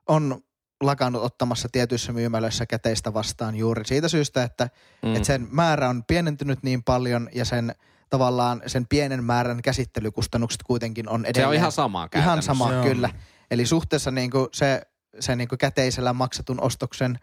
on 0.08 0.40
lakannut 0.80 1.22
ottamassa 1.22 1.68
tietyissä 1.72 2.12
myymälöissä 2.12 2.66
käteistä 2.66 3.14
vastaan 3.14 3.56
juuri 3.56 3.84
siitä 3.86 4.08
syystä, 4.08 4.42
että 4.42 4.68
Mm. 5.02 5.14
että 5.14 5.26
sen 5.26 5.48
määrä 5.50 5.88
on 5.88 6.04
pienentynyt 6.04 6.62
niin 6.62 6.82
paljon 6.84 7.28
ja 7.32 7.44
sen 7.44 7.74
tavallaan 8.10 8.62
sen 8.66 8.86
pienen 8.86 9.24
määrän 9.24 9.62
käsittelykustannukset 9.62 10.62
kuitenkin 10.62 11.08
on 11.08 11.24
edelleen. 11.24 11.44
Se 11.44 11.46
on 11.48 11.54
ihan 11.54 11.72
sama 11.72 11.98
Ihan 11.98 12.10
käytännössä. 12.10 12.46
sama, 12.46 12.72
Joo. 12.72 12.82
kyllä. 12.82 13.10
Eli 13.50 13.66
suhteessa 13.66 14.10
niin 14.10 14.30
kuin 14.30 14.48
se, 14.52 14.82
se 15.20 15.36
niin 15.36 15.48
kuin 15.48 15.58
käteisellä 15.58 16.12
maksetun 16.12 16.60
ostoksen 16.60 17.18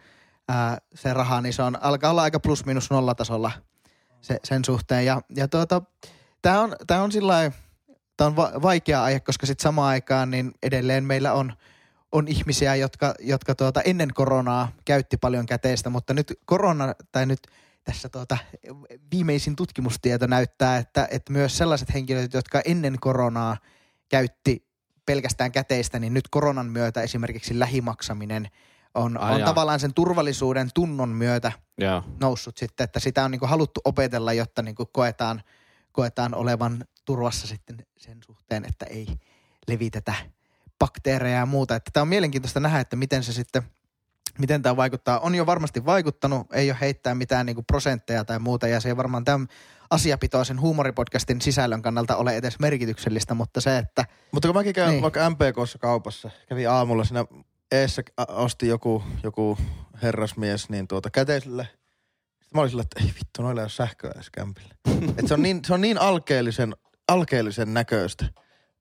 ää, 0.48 0.78
se 0.96 1.14
raha, 1.14 1.42
niin 1.42 1.54
se 1.54 1.62
on, 1.62 1.84
alkaa 1.84 2.12
olla 2.12 2.22
aika 2.22 2.40
plus 2.40 2.66
minus 2.66 2.90
nolla 2.90 3.16
tasolla 3.16 3.52
se, 4.22 4.38
sen 4.44 4.66
suhteen. 4.66 5.06
Ja, 5.06 5.22
ja 5.36 5.48
tuota, 5.48 5.82
tämä 6.42 6.62
on, 6.62 6.76
tää 6.88 7.04
on 7.04 7.12
sillä 7.12 7.52
tämä 8.18 8.28
on 8.28 8.36
va- 8.36 8.52
vaikea 8.62 9.04
aihe, 9.04 9.20
koska 9.20 9.46
sitten 9.46 9.64
samaan 9.64 9.90
aikaan 9.90 10.32
niin 10.32 10.52
edelleen 10.64 11.04
meillä 11.04 11.34
on, 11.34 11.54
on 12.12 12.28
ihmisiä, 12.28 12.76
jotka, 12.76 13.14
jotka 13.20 13.56
tuota, 13.56 13.82
ennen 13.82 14.10
koronaa 14.14 14.72
käytti 14.86 15.18
paljon 15.18 15.46
käteistä, 15.46 15.90
mutta 15.90 16.14
nyt 16.14 16.40
korona, 16.46 16.94
tai 17.12 17.26
nyt 17.26 17.40
tässä 17.84 18.10
tuota, 18.10 18.38
viimeisin 19.12 19.56
tutkimustieto 19.56 20.28
näyttää, 20.28 20.78
että, 20.78 21.08
että 21.12 21.34
myös 21.34 21.58
sellaiset 21.58 21.94
henkilöt, 21.94 22.34
jotka 22.34 22.62
ennen 22.66 22.98
koronaa 23.00 23.58
käytti 24.10 24.68
pelkästään 25.06 25.52
käteistä, 25.52 26.00
niin 26.00 26.14
nyt 26.14 26.28
koronan 26.28 26.66
myötä 26.66 27.02
esimerkiksi 27.02 27.60
lähimaksaminen 27.60 28.48
on, 28.98 29.22
Ai 29.22 29.34
on 29.34 29.40
jaa. 29.40 29.50
tavallaan 29.50 29.80
sen 29.80 29.94
turvallisuuden 29.94 30.70
tunnon 30.74 31.10
myötä 31.10 31.52
Joo. 31.78 32.04
noussut 32.20 32.58
sitten, 32.58 32.84
että 32.84 33.00
sitä 33.00 33.24
on 33.24 33.32
niin 33.32 33.40
kuin 33.40 33.50
haluttu 33.50 33.82
opetella, 33.86 34.34
jotta 34.34 34.62
niin 34.62 34.76
kuin 34.76 34.90
koetaan, 34.92 35.44
koetaan 35.92 36.36
olevan 36.36 36.86
turvassa 37.06 37.48
sitten 37.48 37.86
sen 37.98 38.18
suhteen, 38.26 38.66
että 38.66 38.86
ei 38.86 39.08
levitetä 39.68 40.14
bakteereja 40.80 41.38
ja 41.38 41.46
muuta. 41.46 41.76
Että 41.76 41.92
tämä 41.94 42.02
on 42.02 42.08
mielenkiintoista 42.08 42.60
nähdä, 42.60 42.80
että 42.80 42.96
miten 42.96 43.24
se 43.24 43.34
sitten, 43.34 43.64
miten 44.38 44.62
tämä 44.62 44.76
vaikuttaa. 44.78 45.20
On 45.20 45.36
jo 45.36 45.46
varmasti 45.46 45.86
vaikuttanut, 45.86 46.48
ei 46.54 46.72
ole 46.72 46.78
heittää 46.82 47.16
mitään 47.16 47.46
niin 47.46 47.56
kuin 47.56 47.66
prosentteja 47.66 48.26
tai 48.26 48.40
muuta, 48.40 48.68
ja 48.68 48.80
se 48.80 48.90
ei 48.90 48.98
varmaan 48.98 49.26
tämän 49.26 49.48
asiapitoisen 49.90 50.62
huumoripodcastin 50.62 51.42
sisällön 51.42 51.82
kannalta 51.82 52.16
ole 52.16 52.36
edes 52.36 52.60
merkityksellistä, 52.60 53.34
mutta 53.34 53.62
se, 53.62 53.78
että 53.78 54.06
Mutta 54.32 54.48
kun 54.48 54.56
mäkin 54.56 54.74
käyn. 54.74 54.90
Niin. 54.92 55.02
vaikka 55.02 55.30
MPKssa 55.30 55.78
kaupassa, 55.80 56.30
kävin 56.50 56.70
aamulla 56.70 57.04
siinä 57.04 57.26
eessä 57.72 58.04
osti 58.28 58.68
joku, 58.68 59.04
joku 59.24 59.58
herrasmies 60.04 60.70
niin 60.70 60.88
tuota 60.88 61.10
käteiselle. 61.10 61.64
Sitten 61.64 62.50
mä 62.54 62.62
olin 62.62 62.70
sillä, 62.70 62.82
että 62.82 63.00
ei 63.04 63.08
vittu, 63.08 63.42
noilla 63.42 63.62
ei 63.62 63.64
ole 63.64 63.70
sähköä 63.70 64.12
edes 64.16 64.30
kämpillä. 64.30 64.76
Et 65.18 65.28
se 65.28 65.34
on 65.34 65.42
niin, 65.42 65.60
se 65.66 65.74
on 65.74 65.82
niin 65.82 65.98
alkeellisen, 65.98 66.76
alkeellisen 67.08 67.74
näköistä, 67.74 68.26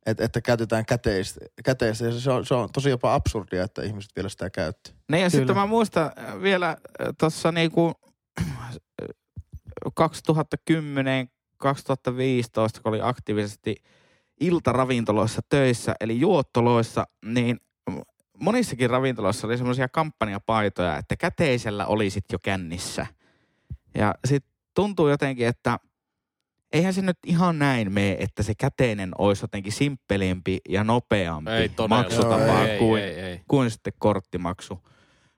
että, 0.06 0.24
että 0.24 0.40
käytetään 0.40 0.86
käteistä. 0.86 1.40
käteistä. 1.64 2.04
Ja 2.04 2.20
se 2.20 2.30
on, 2.30 2.46
se 2.46 2.54
on 2.54 2.68
tosi 2.72 2.90
jopa 2.90 3.14
absurdia, 3.14 3.64
että 3.64 3.82
ihmiset 3.82 4.10
vielä 4.16 4.28
sitä 4.28 4.50
käyttää. 4.50 4.94
Niin 5.10 5.22
ja 5.22 5.30
sitten 5.30 5.56
mä 5.56 5.66
muistan 5.66 6.12
äh, 6.18 6.40
vielä 6.42 6.76
tuossa 7.20 7.52
niinku 7.52 7.92
2010 9.94 11.28
2015, 11.56 12.82
kun 12.82 12.88
oli 12.88 13.00
aktiivisesti 13.02 13.76
iltaravintoloissa 14.40 15.42
töissä, 15.48 15.94
eli 16.00 16.20
juottoloissa, 16.20 17.06
niin 17.24 17.60
monissakin 18.40 18.90
ravintoloissa 18.90 19.46
oli 19.46 19.56
semmoisia 19.58 19.88
kampanjapaitoja, 19.88 20.96
että 20.96 21.16
käteisellä 21.16 21.86
olisit 21.86 22.24
jo 22.32 22.38
kännissä. 22.38 23.06
Ja 23.94 24.14
sitten 24.24 24.52
tuntuu 24.74 25.08
jotenkin, 25.08 25.46
että 25.46 25.78
eihän 26.72 26.94
se 26.94 27.02
nyt 27.02 27.18
ihan 27.26 27.58
näin 27.58 27.92
mene, 27.92 28.16
että 28.20 28.42
se 28.42 28.54
käteinen 28.58 29.10
olisi 29.18 29.44
jotenkin 29.44 29.72
simppelimpi 29.72 30.58
ja 30.68 30.84
nopeampi 30.84 31.50
Ei 31.50 31.68
todella. 31.68 31.96
maksutapa 32.02 32.64
ei, 32.64 32.78
kuin, 32.78 33.02
ei, 33.02 33.14
ei. 33.20 33.40
kuin 33.48 33.70
sitten 33.70 33.92
korttimaksu. 33.98 34.78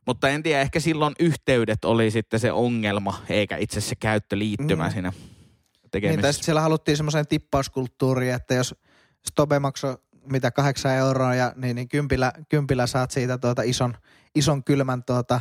Mutta 0.06 0.28
en 0.28 0.42
tiedä, 0.42 0.60
ehkä 0.60 0.80
silloin 0.80 1.14
yhteydet 1.20 1.84
oli 1.84 2.10
sitten 2.10 2.40
se 2.40 2.52
ongelma, 2.52 3.22
eikä 3.28 3.56
itse 3.56 3.80
se 3.80 3.94
käyttöliittymä 3.96 4.86
Mm. 4.86 4.92
siinä 4.92 5.10
niin, 5.10 5.90
tekemisessä. 5.90 6.22
tästä 6.22 6.44
siellä 6.44 6.60
haluttiin 6.60 6.96
semmoiseen 6.96 7.26
tippauskulttuuriin, 7.26 8.34
että 8.34 8.54
jos 8.54 8.74
Stobe 9.28 9.58
maksoi 9.58 9.96
mitä 10.30 10.50
kahdeksan 10.50 10.94
euroa, 10.94 11.34
ja, 11.34 11.52
niin, 11.56 11.76
niin 11.76 11.88
kympillä, 11.88 12.32
kympillä 12.48 12.86
saat 12.86 13.10
siitä 13.10 13.38
tuota 13.38 13.62
ison, 13.62 13.94
ison 14.34 14.64
kylmän 14.64 15.04
tuota, 15.04 15.40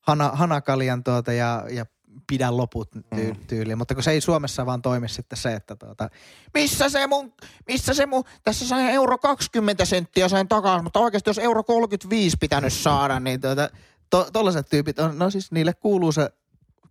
hana, 0.00 0.30
hanakaljan 0.34 1.04
tuota 1.04 1.32
ja, 1.32 1.64
ja 1.70 1.86
pidä 2.26 2.56
loput 2.56 2.90
tyy, 3.14 3.34
tyyliin. 3.46 3.78
Mutta 3.78 3.94
kun 3.94 4.02
se 4.02 4.10
ei 4.10 4.20
Suomessa 4.20 4.66
vaan 4.66 4.82
toimi 4.82 5.08
sitten 5.08 5.38
se, 5.38 5.54
että 5.54 5.76
tuota, 5.76 6.08
missä 6.54 6.88
se 6.88 7.06
mun, 7.06 7.32
missä 7.68 7.94
se 7.94 8.06
mun, 8.06 8.24
tässä 8.44 8.68
sain 8.68 8.88
euro 8.88 9.18
20 9.18 9.84
senttiä 9.84 10.28
sain 10.28 10.48
takaisin, 10.48 10.84
mutta 10.84 11.00
oikeasti 11.00 11.30
jos 11.30 11.38
euro 11.38 11.64
35 11.64 12.36
pitänyt 12.40 12.72
saada, 12.72 13.20
niin 13.20 13.40
tuota, 13.40 13.70
to, 14.10 14.28
tollaiset 14.32 14.68
tyypit 14.70 14.98
on, 14.98 15.18
no 15.18 15.30
siis 15.30 15.52
niille 15.52 15.72
kuuluu 15.74 16.12
se, 16.12 16.30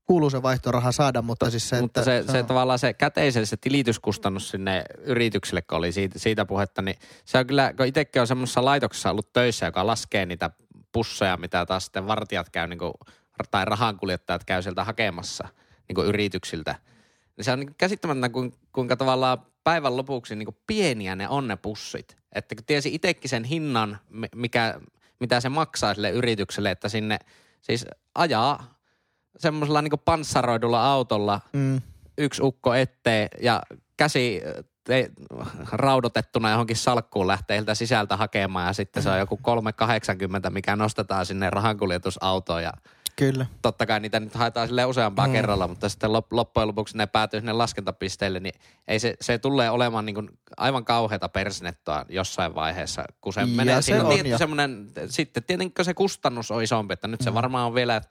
kuuluu 0.08 0.30
se 0.30 0.42
vaihtoraha 0.42 0.92
saada, 0.92 1.22
mutta 1.22 1.50
siis 1.50 1.70
se, 1.70 1.82
Mutta 1.82 2.00
että, 2.00 2.24
se, 2.28 2.32
se 2.32 2.40
on- 2.40 2.46
tavallaan 2.46 2.80
se 2.80 2.94
käteiselle 2.94 3.46
se 3.46 3.58
tilityskustannus 3.58 4.50
sinne 4.50 4.84
yritykselle, 5.04 5.62
kun 5.62 5.78
oli 5.78 5.92
siitä, 5.92 6.20
siitä 6.20 6.46
puhetta, 6.46 6.82
niin 6.82 6.98
se 7.26 7.38
on 7.38 7.48
kyllä, 7.48 7.74
kun 7.78 7.86
itsekin 7.86 8.22
on 8.22 8.28
semmoisessa 8.28 8.66
laitoksessa 8.66 9.12
ollut 9.12 9.34
töissä, 9.34 9.66
joka 9.66 9.88
laskee 9.88 10.26
niitä 10.26 10.50
pusseja, 10.92 11.38
mitä 11.38 11.66
taas 11.66 11.86
sitten 11.86 12.08
vartijat 12.08 12.50
käy, 12.50 12.68
niin 12.68 12.80
kuin, 12.80 12.94
tai 13.52 13.66
rahankuljettajat 13.66 14.44
käy 14.44 14.62
sieltä 14.62 14.84
hakemassa 14.84 15.48
niin 15.88 15.96
kuin 15.96 16.08
yrityksiltä. 16.08 16.76
Niin 17.38 17.46
se 17.46 17.52
on 17.52 17.60
niin 17.60 17.76
käsittämätöntä, 17.78 18.30
kuinka, 18.30 18.58
kuinka 18.72 18.96
tavallaan 18.96 19.38
päivän 19.64 19.98
lopuksi 19.98 20.36
niin 20.36 20.46
kuin 20.46 20.58
pieniä 20.68 21.16
ne 21.16 21.30
on 21.30 21.48
ne 21.48 21.56
pussit. 21.56 22.18
Että 22.36 22.56
kun 22.56 22.66
tiesi 22.66 22.96
itsekin 22.96 23.30
sen 23.30 23.44
hinnan, 23.44 23.98
mi- 24.10 24.28
mikä, 24.36 24.80
mitä 25.20 25.40
se 25.42 25.50
maksaa 25.50 25.94
sille 25.94 26.10
yritykselle, 26.10 26.72
että 26.72 26.90
sinne 26.90 27.20
siis 27.62 27.86
ajaa 28.16 28.77
semmoisella 29.40 29.82
niin 29.82 29.92
panssaroidulla 30.06 30.92
autolla 30.94 31.42
Mm. 31.54 31.82
yksi 32.18 32.42
ukko 32.42 32.74
ettei 32.74 33.28
ja 33.42 33.62
käsi 33.98 34.42
te, 34.84 35.12
raudotettuna 35.72 36.52
johonkin 36.52 36.76
salkkuun 36.76 37.28
lähtee 37.28 37.58
iltä 37.58 37.76
sisältä 37.76 38.18
hakemaan 38.18 38.68
ja 38.68 38.74
sitten 38.74 39.04
se 39.04 39.10
on 39.10 39.20
joku 39.20 39.38
380, 39.38 40.50
mikä 40.50 40.76
nostetaan 40.76 41.26
sinne 41.26 41.50
rahankuljetusautoon 41.50 42.64
ja 42.64 42.72
Kyllä. 43.16 43.46
totta 43.62 43.86
kai 43.86 44.00
niitä 44.00 44.20
nyt 44.20 44.36
haetaan 44.36 44.68
sille 44.68 44.86
useampaa 44.86 45.28
mm. 45.28 45.34
kerralla, 45.34 45.68
mutta 45.68 45.90
sitten 45.90 46.14
lop, 46.14 46.34
loppujen 46.34 46.68
lopuksi 46.68 46.98
ne 46.98 47.06
päätyy 47.06 47.40
sinne 47.40 47.54
laskentapisteelle, 47.54 48.40
niin 48.40 48.54
ei 48.88 49.00
se, 49.00 49.16
se 49.22 49.38
tulee 49.38 49.70
olemaan 49.70 50.06
niin 50.06 50.16
kuin 50.16 50.30
aivan 50.58 50.86
kauheata 50.86 51.30
persnettoa 51.30 52.06
jossain 52.10 52.56
vaiheessa, 52.56 53.04
kun 53.22 53.34
se 53.34 53.42
Ja 53.42 53.48
menee. 53.48 53.76
se 53.76 53.86
Siinä 53.86 54.04
on 54.04 54.28
jo. 54.28 54.38
semmoinen, 54.38 54.88
sitten 55.10 55.44
tietenkin 55.44 55.86
se 55.86 55.94
kustannus 55.94 56.52
on 56.52 56.64
isompi, 56.64 56.94
että 56.94 57.08
nyt 57.08 57.22
se 57.22 57.34
varmaan 57.34 57.68
on 57.68 57.76
vielä, 57.76 57.96
että 57.96 58.10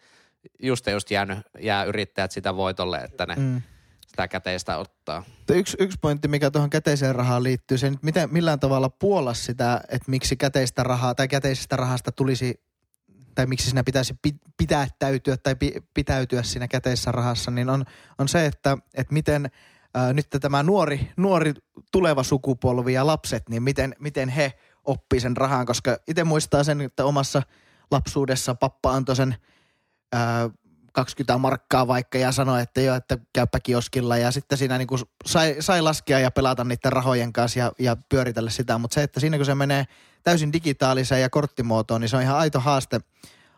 just 0.62 0.86
ja 0.86 0.92
just 0.92 1.10
jäänyt, 1.10 1.38
jää 1.60 1.84
yrittäjät 1.84 2.32
sitä 2.32 2.56
voitolle, 2.56 2.98
että 2.98 3.26
ne 3.26 3.34
Mm. 3.34 3.62
sitä 4.06 4.28
käteistä 4.28 4.76
ottaa. 4.78 5.22
Yksi, 5.50 5.76
yksi 5.80 5.98
pointti, 6.00 6.28
mikä 6.28 6.50
tuohon 6.50 6.70
käteiseen 6.70 7.14
rahaan 7.14 7.42
liittyy, 7.42 7.78
se 7.78 7.90
nyt 7.90 8.02
miten, 8.02 8.28
millään 8.32 8.60
tavalla 8.60 8.88
puolas 8.90 9.44
sitä, 9.44 9.80
että 9.88 10.10
miksi 10.10 10.36
käteistä 10.36 10.82
rahaa 10.82 11.14
tai 11.14 11.28
käteisestä 11.28 11.76
rahasta 11.76 12.12
tulisi, 12.12 12.60
tai 13.34 13.46
miksi 13.46 13.66
siinä 13.66 13.84
pitäisi 13.84 14.14
pi- 14.22 14.40
pitäytyä 14.56 15.36
tai 15.36 15.54
pi- 15.54 15.74
pitäytyä 15.94 16.42
siinä 16.42 16.68
käteisessä 16.68 17.12
rahassa, 17.12 17.50
niin 17.50 17.70
on, 17.70 17.84
on 18.18 18.28
se, 18.28 18.46
että, 18.46 18.78
että 18.94 19.12
miten 19.12 19.50
ää, 19.94 20.12
nyt 20.12 20.26
tämä 20.40 20.62
nuori, 20.62 21.10
nuori 21.16 21.54
tuleva 21.92 22.22
sukupolvi 22.22 22.92
ja 22.92 23.06
lapset, 23.06 23.48
niin 23.48 23.62
miten, 23.62 23.96
miten 23.98 24.28
he 24.28 24.52
oppii 24.84 25.20
sen 25.20 25.36
rahan, 25.36 25.66
koska 25.66 25.98
itse 26.08 26.24
muistaa 26.24 26.64
sen, 26.64 26.80
että 26.80 27.04
omassa 27.04 27.42
lapsuudessa 27.90 28.54
pappa 28.54 28.92
antoi 28.92 29.16
sen 29.16 29.36
ää, 30.12 30.50
20 30.92 31.38
markkaa 31.38 31.86
vaikka 31.86 32.18
ja 32.18 32.32
sanoi, 32.32 32.62
että 32.62 32.80
joo, 32.80 32.96
että 32.96 33.18
käypä 33.32 33.60
kioskilla. 33.60 34.16
Ja 34.16 34.30
sitten 34.30 34.58
siinä 34.58 34.78
niin 34.78 34.88
kuin 34.88 35.00
sai, 35.26 35.56
sai 35.60 35.82
laskea 35.82 36.18
ja 36.18 36.30
pelata 36.30 36.64
niiden 36.64 36.92
rahojen 36.92 37.32
kanssa 37.32 37.58
ja, 37.58 37.72
ja 37.78 37.96
pyöritellä 38.08 38.50
sitä, 38.50 38.78
mutta 38.78 38.94
se, 38.94 39.02
että 39.02 39.20
siinä 39.20 39.36
kun 39.36 39.46
se 39.46 39.54
menee 39.54 39.84
täysin 40.22 40.52
digitaaliseen 40.52 41.20
ja 41.20 41.30
korttimuotoon, 41.30 42.00
niin 42.00 42.08
se 42.08 42.16
on 42.16 42.22
ihan 42.22 42.38
aito 42.38 42.60
haaste, 42.60 43.00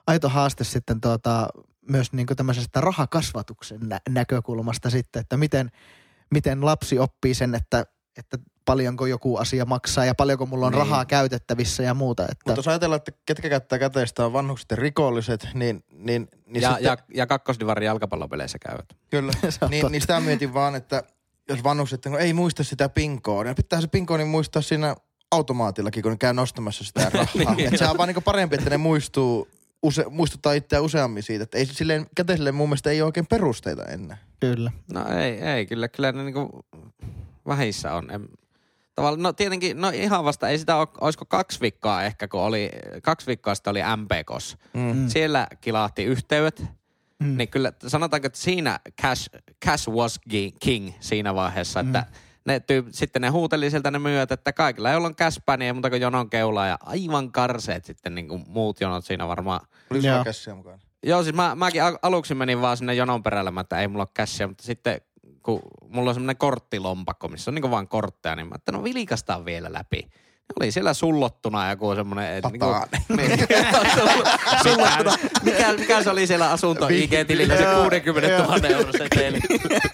aito 0.07 0.29
haaste 0.29 0.65
sitten 0.65 1.01
tuota, 1.01 1.49
myös 1.89 2.13
niin 2.13 2.27
kuin 2.27 2.37
tämmöisestä 2.37 2.81
rahakasvatuksen 2.81 3.81
nä- 3.81 4.01
näkökulmasta 4.09 4.91
sitten, 4.91 5.21
että 5.21 5.37
miten, 5.37 5.71
miten 6.31 6.65
lapsi 6.65 6.99
oppii 6.99 7.35
sen, 7.35 7.55
että, 7.55 7.87
että 8.17 8.39
paljonko 8.69 9.07
joku 9.07 9.37
asia 9.37 9.65
maksaa 9.65 10.05
ja 10.05 10.15
paljonko 10.15 10.47
mulla 10.47 10.67
on 10.67 10.73
Niin. 10.73 10.79
rahaa 10.79 11.05
käytettävissä 11.05 11.83
ja 11.83 11.95
muuta. 11.95 12.23
Että, 12.23 12.37
Mutta 12.47 12.59
jos 12.59 12.69
ajatellaan, 12.69 12.97
että 12.97 13.13
ketkä 13.27 13.49
käyttää 13.49 13.79
käteistä 13.79 14.25
on 14.27 14.33
vanhukset 14.33 14.71
ja 14.71 14.77
rikolliset, 14.77 15.49
niin, 15.55 15.85
niin, 15.93 16.29
niin 16.47 16.63
ja, 16.63 16.69
sitten, 16.71 16.85
ja, 16.85 16.97
ja 17.15 17.27
kakkosdivarin 17.27 17.87
jalkapallopeleissä 17.87 18.59
käyvät. 18.59 18.85
kyllä, 19.11 19.33
niin, 19.71 19.87
niin 19.93 20.01
sitä 20.01 20.21
mietin 20.21 20.55
vaan, 20.55 20.75
että 20.75 21.03
jos 21.49 21.65
vanhukset 21.65 22.07
no, 22.07 22.19
ei 22.19 22.33
muista 22.33 22.65
sitä 22.65 22.89
pinkoa, 22.89 23.45
niin 23.45 23.55
pitää 23.57 23.81
se 23.81 23.87
pinko 23.87 24.17
niin 24.17 24.29
muistaa 24.29 24.63
siinä 24.63 24.97
automaatillakin, 25.31 26.03
kun 26.03 26.13
ne 26.13 26.19
käy 26.19 26.33
nostamassa 26.33 26.85
sitä 26.85 27.11
rahaa. 27.15 27.55
Niin. 27.55 27.75
Et 27.75 27.79
se 27.79 27.89
on 27.89 27.99
vaan 27.99 28.09
niin 28.09 28.23
parempi, 28.23 28.57
että 28.57 28.71
ne 28.71 28.77
muistuu, 28.77 29.49
use, 29.83 30.05
muistuttaa 30.11 30.53
itseä 30.53 30.81
useammin 30.81 31.23
siitä. 31.23 31.43
Että 31.45 31.59
ei 31.59 31.67
silleen, 31.67 32.07
käteiselle 32.17 32.53
mun 32.53 32.69
mielestä 32.69 32.91
ei 32.91 33.03
ole 33.03 33.07
oikein 33.07 33.27
perusteita 33.27 33.85
ennen. 33.85 34.17
Kyllä. 34.41 34.73
No 34.93 35.09
ei, 35.19 35.41
ei 35.41 35.67
kyllä, 35.67 35.89
kyllä 35.89 36.13
ne 36.13 36.25
niinku 36.25 36.65
vähissä 37.47 37.95
on. 37.95 38.11
En, 38.11 38.29
tavallaan, 38.99 39.23
no 39.23 39.33
tietenkin, 39.33 39.81
no 39.81 39.89
ihan 39.89 40.25
vasta, 40.25 40.49
ei 40.49 40.59
sitä 40.59 40.77
ole, 40.77 40.89
olisiko 41.01 41.25
kaksi 41.25 41.61
viikkoa 41.61 42.03
ehkä, 42.03 42.29
kun 42.29 42.41
oli, 42.41 42.71
kaksi 43.03 43.27
viikkoa 43.27 43.55
sitten 43.55 43.71
oli 43.71 43.81
MPKs. 43.97 44.57
Mm. 44.73 45.09
Siellä 45.09 45.47
kilahti 45.61 46.05
yhteydet, 46.05 46.65
Mm. 47.23 47.37
niin 47.37 47.49
kyllä 47.49 47.73
sanotaanko, 47.87 48.27
että 48.27 48.39
siinä 48.39 48.81
cash, 49.03 49.31
cash 49.65 49.89
was 49.91 50.21
king 50.61 50.91
siinä 51.01 51.35
vaiheessa, 51.35 51.81
että 51.81 52.07
ne 52.45 52.61
tyyp, 52.61 52.87
sitten 52.91 53.23
ne 53.23 53.29
huuteli 53.29 53.71
sieltä 53.71 53.91
ne 53.91 53.99
myyjät, 53.99 54.33
että 54.33 54.53
kaikilla, 54.53 54.91
joilla 54.91 55.07
on 55.09 55.17
cashpää, 55.17 55.57
niin 55.57 55.67
ei 55.67 55.73
muuta 55.73 55.91
kuin 55.91 56.03
jonon 56.03 56.31
keulaa 56.31 56.67
ja 56.67 56.79
aivan 56.81 57.33
karseet 57.33 57.85
sitten 57.85 58.15
niin 58.15 58.29
kuin 58.29 58.45
muut 58.49 58.81
jonot 58.81 59.05
siinä 59.05 59.29
varmaan. 59.29 59.61
Oli 59.91 60.03
sulla 60.03 60.25
käsiä 60.25 60.55
mukana. 60.55 60.79
Joo, 61.03 61.23
siis 61.23 61.35
mä, 61.37 61.55
mäkin 61.55 61.83
al- 61.83 61.99
aluksi 62.03 62.35
menin 62.35 62.61
vaan 62.61 62.77
sinne 62.77 62.95
jonon 62.95 63.23
perälle, 63.23 63.51
mä, 63.51 63.61
että 63.61 63.81
ei 63.81 63.89
mulla 63.89 64.03
ole 64.03 64.09
cashia, 64.19 64.49
mutta 64.49 64.65
sitten 64.65 65.01
kun 65.43 65.61
mulla 65.89 66.11
on 66.11 66.15
semmoinen 66.15 66.37
korttilompakko, 66.37 67.29
missä 67.29 67.51
on 67.51 67.55
niin 67.55 67.71
vaan 67.71 67.89
kortteja, 67.89 68.37
niin 68.37 68.47
mä 68.47 68.55
että 68.55 68.73
no 68.73 68.85
vilikastaan 68.85 69.45
vielä 69.45 69.73
läpi. 69.73 70.03
Ne 70.49 70.53
oli 70.61 70.73
siellä 70.73 70.95
sullottuna 70.95 71.71
joku 71.71 71.95
semmoinen... 71.95 72.35
et 72.35 72.45
Niinku, 72.45 72.67
niin, 73.17 73.31
sullottuna. 74.63 75.13
Mikä, 75.43 75.73
mikä 75.73 76.03
se 76.03 76.11
oli 76.11 76.27
siellä 76.27 76.51
asunto 76.51 76.89
IG-tilillä, 76.89 77.57
se 77.57 77.65
60 77.83 78.39
000 78.39 78.69
euro 78.69 78.93
seteli. 78.93 79.41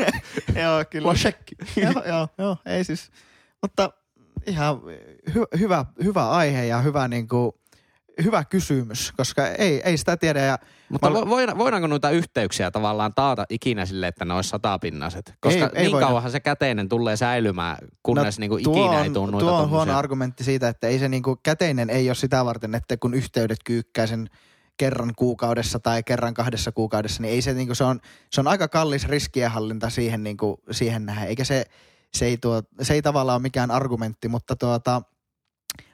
joo, 0.62 0.84
kyllä. 0.90 1.08
Joo, 1.76 2.04
joo, 2.06 2.28
joo, 2.38 2.56
ei 2.66 2.84
siis. 2.84 3.10
Mutta 3.62 3.90
ihan 4.46 4.80
hy- 5.30 5.58
hyvä, 5.58 5.84
hyvä 6.04 6.30
aihe 6.30 6.64
ja 6.64 6.80
hyvä, 6.80 7.08
niin 7.08 7.28
kuin, 7.28 7.52
hyvä 8.24 8.44
kysymys, 8.44 9.12
koska 9.16 9.46
ei, 9.48 9.80
ei 9.84 9.96
sitä 9.96 10.16
tiedä. 10.16 10.40
Ja 10.40 10.58
Mutta 10.88 11.10
Mä- 11.10 11.20
vo- 11.20 11.28
voida- 11.28 11.58
voidaanko 11.58 11.86
noita 11.86 12.10
yhteyksiä 12.10 12.70
tavallaan 12.70 13.12
taata 13.14 13.44
ikinä 13.50 13.86
sille, 13.86 14.06
että 14.08 14.24
ne 14.24 14.34
olisi 14.34 14.50
satapinnaiset? 14.50 15.34
Koska 15.40 15.58
Ei- 15.60 15.70
ei 15.74 15.82
niin 15.82 15.92
voida. 15.92 16.06
kauanhan 16.06 16.32
se 16.32 16.40
käteinen 16.40 16.88
tulee 16.88 17.16
säilymään, 17.16 17.76
kunnes 18.02 18.38
no, 18.38 18.40
niinku 18.40 18.56
ikinä 18.56 18.80
on, 18.98 19.04
ei 19.04 19.10
tule 19.10 19.30
noita 19.30 19.46
Tuo 19.46 19.54
on 19.54 19.60
tommosia. 19.62 19.76
huono 19.76 19.98
argumentti 19.98 20.44
siitä, 20.44 20.68
että 20.68 20.86
ei 20.88 20.98
se 20.98 21.08
niinku, 21.08 21.36
käteinen 21.42 21.90
ei 21.90 22.08
ole 22.08 22.14
sitä 22.14 22.44
varten, 22.44 22.74
että 22.74 22.96
kun 22.96 23.14
yhteydet 23.14 23.58
kyykkää 23.64 24.06
sen 24.06 24.26
kerran 24.76 25.12
kuukaudessa 25.16 25.78
tai 25.78 26.02
kerran 26.02 26.34
kahdessa 26.34 26.72
kuukaudessa, 26.72 27.22
niin 27.22 27.32
ei 27.34 27.42
se, 27.42 27.54
niinku, 27.54 27.74
se, 27.74 27.84
on, 27.84 28.00
se 28.30 28.40
on 28.40 28.48
aika 28.48 28.68
kallis 28.68 29.08
riskienhallinta 29.08 29.90
siihen, 29.90 30.22
niinku, 30.24 30.62
siihen 30.70 31.06
nähden. 31.06 31.28
Eikä 31.28 31.44
se, 31.44 31.64
se, 32.14 32.24
ei 32.26 32.36
tuo, 32.36 32.62
se 32.82 32.94
ei 32.94 33.02
tavallaan 33.02 33.36
ole 33.36 33.42
mikään 33.42 33.70
argumentti, 33.70 34.28
mutta 34.28 34.56
tuota, 34.56 35.02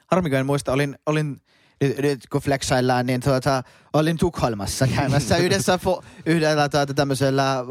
harmi 0.07 0.29
kun 0.29 0.39
en 0.39 0.45
muista, 0.45 0.73
olin, 0.73 0.95
olin 1.05 1.41
nyt, 1.81 1.97
nyt 1.97 2.27
kun 2.31 2.41
flexaillaan, 2.41 3.05
niin 3.05 3.21
tuota, 3.21 3.63
olin 3.93 4.17
Tukholmassa 4.17 4.87
käymässä 4.87 5.37
yhdessä 5.45 5.77
fo, 5.77 6.03
yhdellä 6.25 6.69
tuota, 6.69 6.93
tämmöisellä 6.93 7.59
äh, 7.59 7.65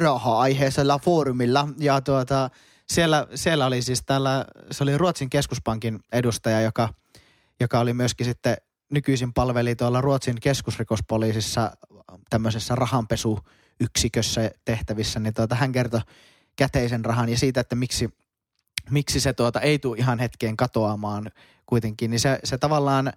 raha-aiheisella 0.00 0.98
foorumilla. 0.98 1.68
Ja 1.78 2.00
tuota, 2.00 2.50
siellä, 2.90 3.26
siellä 3.34 3.66
oli 3.66 3.82
siis 3.82 4.02
tällä, 4.06 4.44
se 4.70 4.82
oli 4.82 4.98
Ruotsin 4.98 5.30
keskuspankin 5.30 6.00
edustaja, 6.12 6.60
joka, 6.60 6.88
joka 7.60 7.80
oli 7.80 7.92
myöskin 7.92 8.26
sitten 8.26 8.56
nykyisin 8.90 9.32
palveli 9.32 9.76
tuolla 9.76 10.00
Ruotsin 10.00 10.40
keskusrikospoliisissa 10.40 11.76
tämmöisessä 12.30 12.74
rahanpesuyksikössä 12.74 14.50
tehtävissä, 14.64 15.20
niin 15.20 15.34
tuota, 15.34 15.54
hän 15.54 15.72
kertoi 15.72 16.00
käteisen 16.56 17.04
rahan 17.04 17.28
ja 17.28 17.38
siitä, 17.38 17.60
että 17.60 17.74
miksi, 17.74 18.10
miksi 18.90 19.20
se 19.20 19.32
tuota, 19.32 19.60
ei 19.60 19.78
tule 19.78 19.98
ihan 19.98 20.18
hetkeen 20.18 20.56
katoamaan 20.56 21.30
kuitenkin, 21.66 22.10
niin 22.10 22.20
se, 22.20 22.38
se 22.44 22.58
tavallaan, 22.58 23.12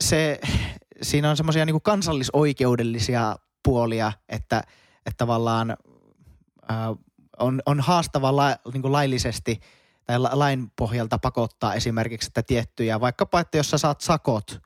se, 0.00 0.40
siinä 1.02 1.30
on 1.30 1.36
semmoisia 1.36 1.66
niin 1.66 1.82
kansallisoikeudellisia 1.82 3.36
puolia, 3.62 4.12
että, 4.28 4.62
että 5.06 5.16
tavallaan 5.16 5.76
ää, 6.68 6.94
on, 7.38 7.62
on 7.66 7.80
haastava 7.80 8.36
la, 8.36 8.56
niin 8.72 8.82
kuin 8.82 8.92
laillisesti 8.92 9.60
tai 10.04 10.18
la, 10.18 10.30
lain 10.32 10.72
pohjalta 10.76 11.18
pakottaa 11.18 11.74
esimerkiksi, 11.74 12.28
että 12.28 12.42
tiettyjä, 12.42 13.00
vaikkapa 13.00 13.40
että 13.40 13.56
jos 13.56 13.70
sä 13.70 13.78
saat 13.78 14.00
sakot, 14.00 14.60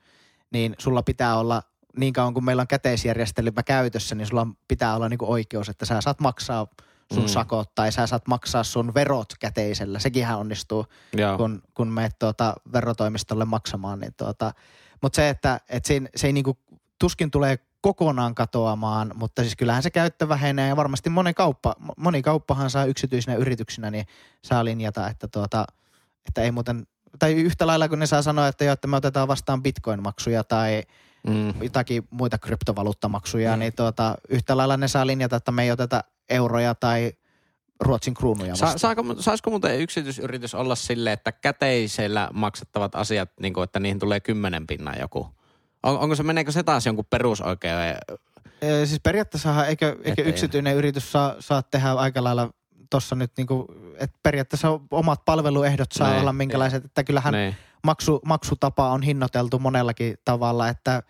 niin 0.51 0.75
sulla 0.77 1.03
pitää 1.03 1.37
olla 1.39 1.61
niin 1.97 2.13
kauan 2.13 2.33
kuin 2.33 2.45
meillä 2.45 2.61
on 2.61 2.67
käteisjärjestelmä 2.67 3.63
käytössä, 3.63 4.15
niin 4.15 4.27
sulla 4.27 4.47
pitää 4.67 4.95
olla 4.95 5.09
niin 5.09 5.17
kuin 5.17 5.29
oikeus, 5.29 5.69
että 5.69 5.85
sä 5.85 6.01
saat 6.01 6.19
maksaa 6.19 6.67
sun 7.13 7.23
Mm. 7.23 7.27
sakot 7.27 7.75
tai 7.75 7.91
sä 7.91 8.07
saat 8.07 8.27
maksaa 8.27 8.63
sun 8.63 8.93
verot 8.93 9.33
käteisellä. 9.39 9.99
Sekinhän 9.99 10.39
onnistuu 10.39 10.85
Joo. 11.13 11.37
kun, 11.37 11.61
kun 11.73 11.87
menet 11.87 12.19
tuota 12.19 12.53
verotoimistolle 12.73 13.45
maksamaan. 13.45 13.99
Niin 13.99 14.13
tuota, 14.17 14.53
mutta 15.03 15.15
se, 15.15 15.29
että 15.29 15.59
et 15.69 15.85
siinä, 15.85 16.09
se 16.15 16.27
ei 16.27 16.33
niinku, 16.33 16.57
tuskin 16.99 17.31
tulee 17.31 17.59
kokonaan 17.81 18.35
katoamaan, 18.35 19.11
mutta 19.15 19.41
siis 19.41 19.55
kyllähän 19.55 19.83
se 19.83 19.89
käyttö 19.89 20.29
vähenee 20.29 20.67
ja 20.67 20.75
varmasti 20.75 21.09
moni, 21.09 21.33
kauppa, 21.33 21.75
moni 21.97 22.21
kauppahan 22.21 22.69
saa 22.69 22.85
yksityisinä 22.85 23.35
yrityksinä, 23.35 23.91
niin 23.91 24.05
saa 24.43 24.65
linjata, 24.65 25.07
että, 25.07 25.27
tuota, 25.27 25.65
että 26.27 26.41
ei 26.41 26.51
muuten, 26.51 26.87
tai 27.19 27.33
yhtä 27.33 27.67
lailla 27.67 27.89
kun 27.89 27.99
ne 27.99 28.05
saa 28.05 28.21
sanoa, 28.21 28.47
että, 28.47 28.63
jo, 28.63 28.73
että 28.73 28.87
me 28.87 28.95
otetaan 28.95 29.27
vastaan 29.27 29.63
bitcoin-maksuja 29.63 30.43
tai 30.43 30.83
Mm. 31.27 31.63
jotakin 31.63 32.07
muita 32.09 32.37
kryptovaluuttamaksuja, 32.37 33.53
mm. 33.53 33.59
niin 33.59 33.73
tuota, 33.75 34.17
yhtä 34.29 34.57
lailla 34.57 34.77
ne 34.77 34.87
saa 34.87 35.07
linjata, 35.07 35.35
että 35.35 35.51
me 35.51 35.63
ei 35.63 35.71
oteta 35.71 36.03
euroja 36.29 36.75
tai 36.75 37.13
Ruotsin 37.83 38.13
kruunuja 38.13 38.55
Sa- 38.55 38.65
vastaan. 38.65 38.79
saako, 38.79 39.01
mu- 39.01 39.21
saisiko 39.21 39.49
muuten 39.49 39.79
yksityisyritys 39.79 40.55
olla 40.55 40.75
silleen, 40.75 41.13
että 41.13 41.31
käteisellä 41.31 42.29
maksettavat 42.33 42.95
asiat, 42.95 43.29
niin 43.39 43.53
kuin, 43.53 43.63
että 43.63 43.79
niihin 43.79 43.99
tulee 43.99 44.19
kymmenen 44.19 44.67
pinnan 44.67 44.95
joku? 44.99 45.27
On, 45.83 45.99
onko 45.99 46.15
se, 46.15 46.23
meneekö 46.23 46.51
se 46.51 46.63
taas 46.63 46.85
jonkun 46.85 47.05
perusoikeuden? 47.09 47.97
Ee, 48.61 48.85
Siis 48.85 48.99
periaatteessahan 49.03 49.67
eikö, 49.67 49.97
eikö 50.03 50.21
yksityinen 50.23 50.75
yritys 50.75 51.11
saa, 51.11 51.35
saa 51.39 51.63
tehdä 51.63 51.91
aika 51.91 52.23
lailla 52.23 52.49
tuossa 52.89 53.15
nyt 53.15 53.31
niinku, 53.37 53.65
että 53.99 54.19
periaatteessa 54.23 54.79
omat 54.91 55.25
palveluehdot 55.25 55.91
saa 55.91 56.09
Niin. 56.09 56.21
olla 56.21 56.33
minkälaiset, 56.33 56.85
että 56.85 57.03
kyllähän 57.03 57.33
Niin. 57.33 57.55
maksu, 57.83 58.21
maksutapa 58.25 58.89
on 58.89 59.01
hinnoiteltu 59.03 59.59
monellakin 59.59 60.17
tavalla, 60.25 60.69
että 60.69 61.03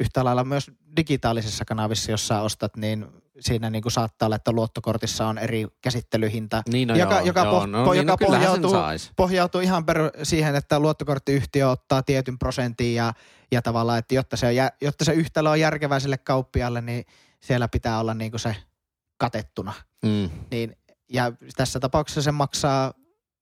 yhtä 0.00 0.24
lailla 0.24 0.44
myös 0.44 0.70
digitaalisissa 0.96 1.64
kanavissa, 1.64 2.10
jos 2.10 2.28
sä 2.28 2.40
ostat, 2.40 2.76
niin 2.76 3.06
siinä 3.40 3.70
niinku 3.70 3.90
saattaa 3.90 4.26
olla, 4.26 4.36
että 4.36 4.52
luottokortissa 4.52 5.26
on 5.26 5.38
eri 5.38 5.66
käsittelyhinta, 5.82 6.62
Niin, 6.72 6.88
no 6.88 6.96
joka, 6.96 7.14
joo, 7.14 7.24
joka, 7.26 7.40
joo, 7.40 7.50
poh, 7.50 7.66
no, 7.66 7.84
po, 7.84 7.92
niin, 7.92 8.06
joka 8.06 8.12
no, 8.12 8.30
sen 8.30 8.32
pohjautuu, 8.32 8.74
pohjautuu 9.16 9.60
ihan 9.60 9.86
peru 9.86 10.10
siihen, 10.22 10.54
että 10.54 10.80
luottokorttiyhtiö 10.80 11.70
ottaa 11.70 12.02
tietyn 12.02 12.38
prosentin 12.38 12.94
ja, 12.94 13.12
ja 13.52 13.62
tavallaan, 13.62 13.98
että 13.98 14.14
jotta 14.14 14.36
se, 14.36 14.46
on, 14.46 14.52
jotta 14.80 15.04
se 15.04 15.12
yhtälö 15.12 15.50
on 15.50 15.60
järkevää 15.60 16.00
sille 16.00 16.18
kauppialle, 16.18 16.80
niin 16.80 17.04
siellä 17.40 17.68
pitää 17.68 18.00
olla 18.00 18.14
niinku 18.14 18.38
se 18.38 18.56
katettuna. 19.18 19.72
Mm. 20.02 20.30
Niin, 20.50 20.76
ja 21.12 21.32
tässä 21.56 21.80
tapauksessa 21.80 22.22
se 22.22 22.32
maksaa, 22.32 22.94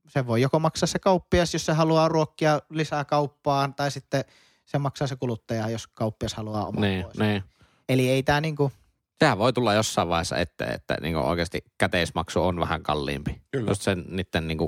se 0.08 0.26
voi 0.26 0.40
joko 0.40 0.58
maksaa 0.58 0.86
se 0.86 0.98
kauppias, 0.98 1.52
jos 1.52 1.66
se 1.66 1.72
haluaa 1.72 2.08
ruokkia 2.08 2.60
lisää 2.70 3.04
kauppaan, 3.04 3.74
tai 3.74 3.90
sitten 3.90 4.24
se 4.64 4.78
maksaa 4.78 5.06
se 5.06 5.16
kuluttaja, 5.16 5.70
jos 5.70 5.86
kauppias 5.86 6.34
haluaa 6.34 6.66
oman 6.66 6.82
Niin, 6.82 7.04
pois. 7.04 7.18
niin. 7.18 7.42
Eli 7.88 8.08
ei 8.08 8.22
tämä 8.22 8.40
niinku, 8.40 8.72
Sehän 9.18 9.38
voi 9.38 9.52
tulla 9.52 9.74
jossain 9.74 10.08
vaiheessa 10.08 10.36
eteen, 10.36 10.74
että 10.74 10.96
niin 11.00 11.16
oikeasti 11.16 11.64
käteismaksu 11.78 12.42
on 12.42 12.60
vähän 12.60 12.82
kalliimpi. 12.82 13.42
Kyllä. 13.50 13.70
Just 13.70 13.82
sen 13.82 14.04
niiden 14.08 14.48
niin 14.48 14.58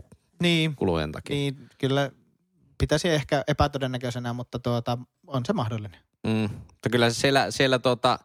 niin, 0.42 0.76
kulujen 0.76 1.12
takia. 1.12 1.36
niin 1.36 1.68
kyllä 1.78 2.10
pitäisi 2.78 3.08
ehkä 3.08 3.44
epätodennäköisenä, 3.48 4.32
mutta 4.32 4.58
tuota, 4.58 4.98
on 5.26 5.46
se 5.46 5.52
mahdollinen. 5.52 6.00
Mm. 6.26 6.48
Mutta 6.66 6.90
kyllä 6.90 7.10
siellä, 7.10 7.50
siellä 7.50 7.78
tuota, 7.78 8.18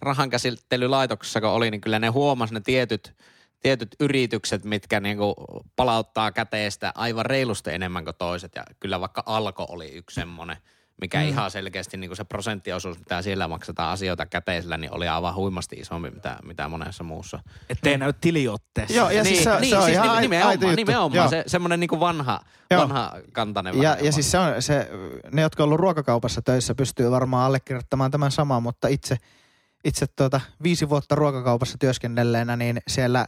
rahankäsittelylaitoksessa 0.00 1.40
kun 1.40 1.50
oli, 1.50 1.70
niin 1.70 1.80
kyllä 1.80 1.98
ne 1.98 2.08
huomasi 2.08 2.54
ne 2.54 2.60
tietyt, 2.60 3.14
tietyt 3.60 3.96
yritykset, 4.00 4.64
mitkä 4.64 5.00
niinku 5.00 5.34
palauttaa 5.76 6.32
käteistä 6.32 6.92
aivan 6.94 7.26
reilusti 7.26 7.70
enemmän 7.70 8.04
kuin 8.04 8.16
toiset. 8.18 8.52
Ja 8.54 8.64
kyllä 8.80 9.00
vaikka 9.00 9.22
Alko 9.26 9.66
oli 9.68 9.92
yksi 9.92 10.14
semmoinen, 10.14 10.56
mikä 11.00 11.18
mm. 11.18 11.28
ihan 11.28 11.50
selkeästi 11.50 11.96
niinku 11.96 12.14
se 12.14 12.24
prosenttiosuus, 12.24 12.98
mitä 12.98 13.22
siellä 13.22 13.48
maksetaan 13.48 13.92
asioita 13.92 14.26
käteisellä, 14.26 14.76
niin 14.76 14.94
oli 14.94 15.08
aivan 15.08 15.34
huimasti 15.34 15.76
isompi, 15.76 16.10
mitä, 16.10 16.38
mitä 16.44 16.68
monessa 16.68 17.04
muussa. 17.04 17.38
Ettei 17.70 17.98
näy 17.98 18.12
tiliotteessa. 18.20 18.96
Joo, 18.96 19.10
ja 19.10 19.22
niin, 19.22 19.34
siis 19.34 19.44
se, 19.44 19.60
niin, 19.60 19.70
se 19.70 19.76
on 19.76 19.84
siis 19.84 19.98
ihan 19.98 20.22
nimenomaan, 20.22 20.50
aito 20.50 20.64
juttu. 20.64 20.76
nimenomaan 20.76 21.28
se, 21.28 21.44
semmoinen 21.46 21.80
niinku 21.80 22.00
vanha, 22.00 22.40
Joo. 22.70 22.80
vanha 22.80 23.12
kantainen. 23.32 23.82
Ja, 23.82 23.96
ja 24.02 24.12
siis 24.12 24.30
se 24.30 24.38
on 24.38 24.62
se, 24.62 24.90
ne, 25.32 25.42
jotka 25.42 25.62
on 25.62 25.64
ollut 25.64 25.80
ruokakaupassa 25.80 26.42
töissä, 26.42 26.74
pystyy 26.74 27.10
varmaan 27.10 27.46
allekirjoittamaan 27.46 28.10
tämän 28.10 28.30
saman, 28.30 28.62
mutta 28.62 28.88
itse, 28.88 29.16
itse 29.84 30.06
tuota, 30.06 30.40
viisi 30.62 30.88
vuotta 30.88 31.14
ruokakaupassa 31.14 31.78
työskennelleenä, 31.78 32.56
niin 32.56 32.80
siellä, 32.88 33.26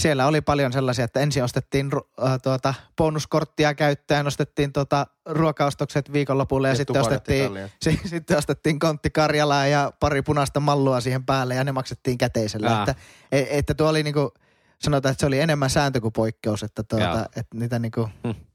siellä 0.00 0.26
oli 0.26 0.40
paljon 0.40 0.72
sellaisia, 0.72 1.04
että 1.04 1.20
ensin 1.20 1.44
ostettiin 1.44 1.90
äh, 2.24 2.38
tuota, 2.42 2.74
bonuskorttia 2.96 3.74
käyttöön, 3.74 4.26
ostettiin 4.26 4.72
tuota, 4.72 5.06
ruokaostokset 5.26 6.12
viikonlopulle 6.12 6.68
ja, 6.68 6.72
Ja 6.72 6.76
sitten 6.76 7.00
ostettiin, 7.00 7.52
si- 7.84 8.00
sitten 8.04 8.38
ostettiin 8.38 8.78
kontti 8.78 9.10
Karjalaa 9.10 9.66
ja 9.66 9.92
pari 10.00 10.22
punaista 10.22 10.60
mallua 10.60 11.00
siihen 11.00 11.24
päälle 11.24 11.54
ja 11.54 11.64
ne 11.64 11.72
maksettiin 11.72 12.18
käteisellä. 12.18 12.78
Että, 12.78 12.94
e- 13.32 13.58
että 13.58 13.74
tuo 13.74 13.88
oli 13.88 14.02
niinku, 14.02 14.32
sanotaan, 14.78 15.12
että 15.12 15.20
se 15.20 15.26
oli 15.26 15.40
enemmän 15.40 15.70
sääntö 15.70 16.00
kuin 16.00 16.12
poikkeus, 16.12 16.62
että, 16.62 16.82
tuota, 16.82 17.26
että 17.36 17.56
niitä 17.58 17.78
niinku, 17.78 18.08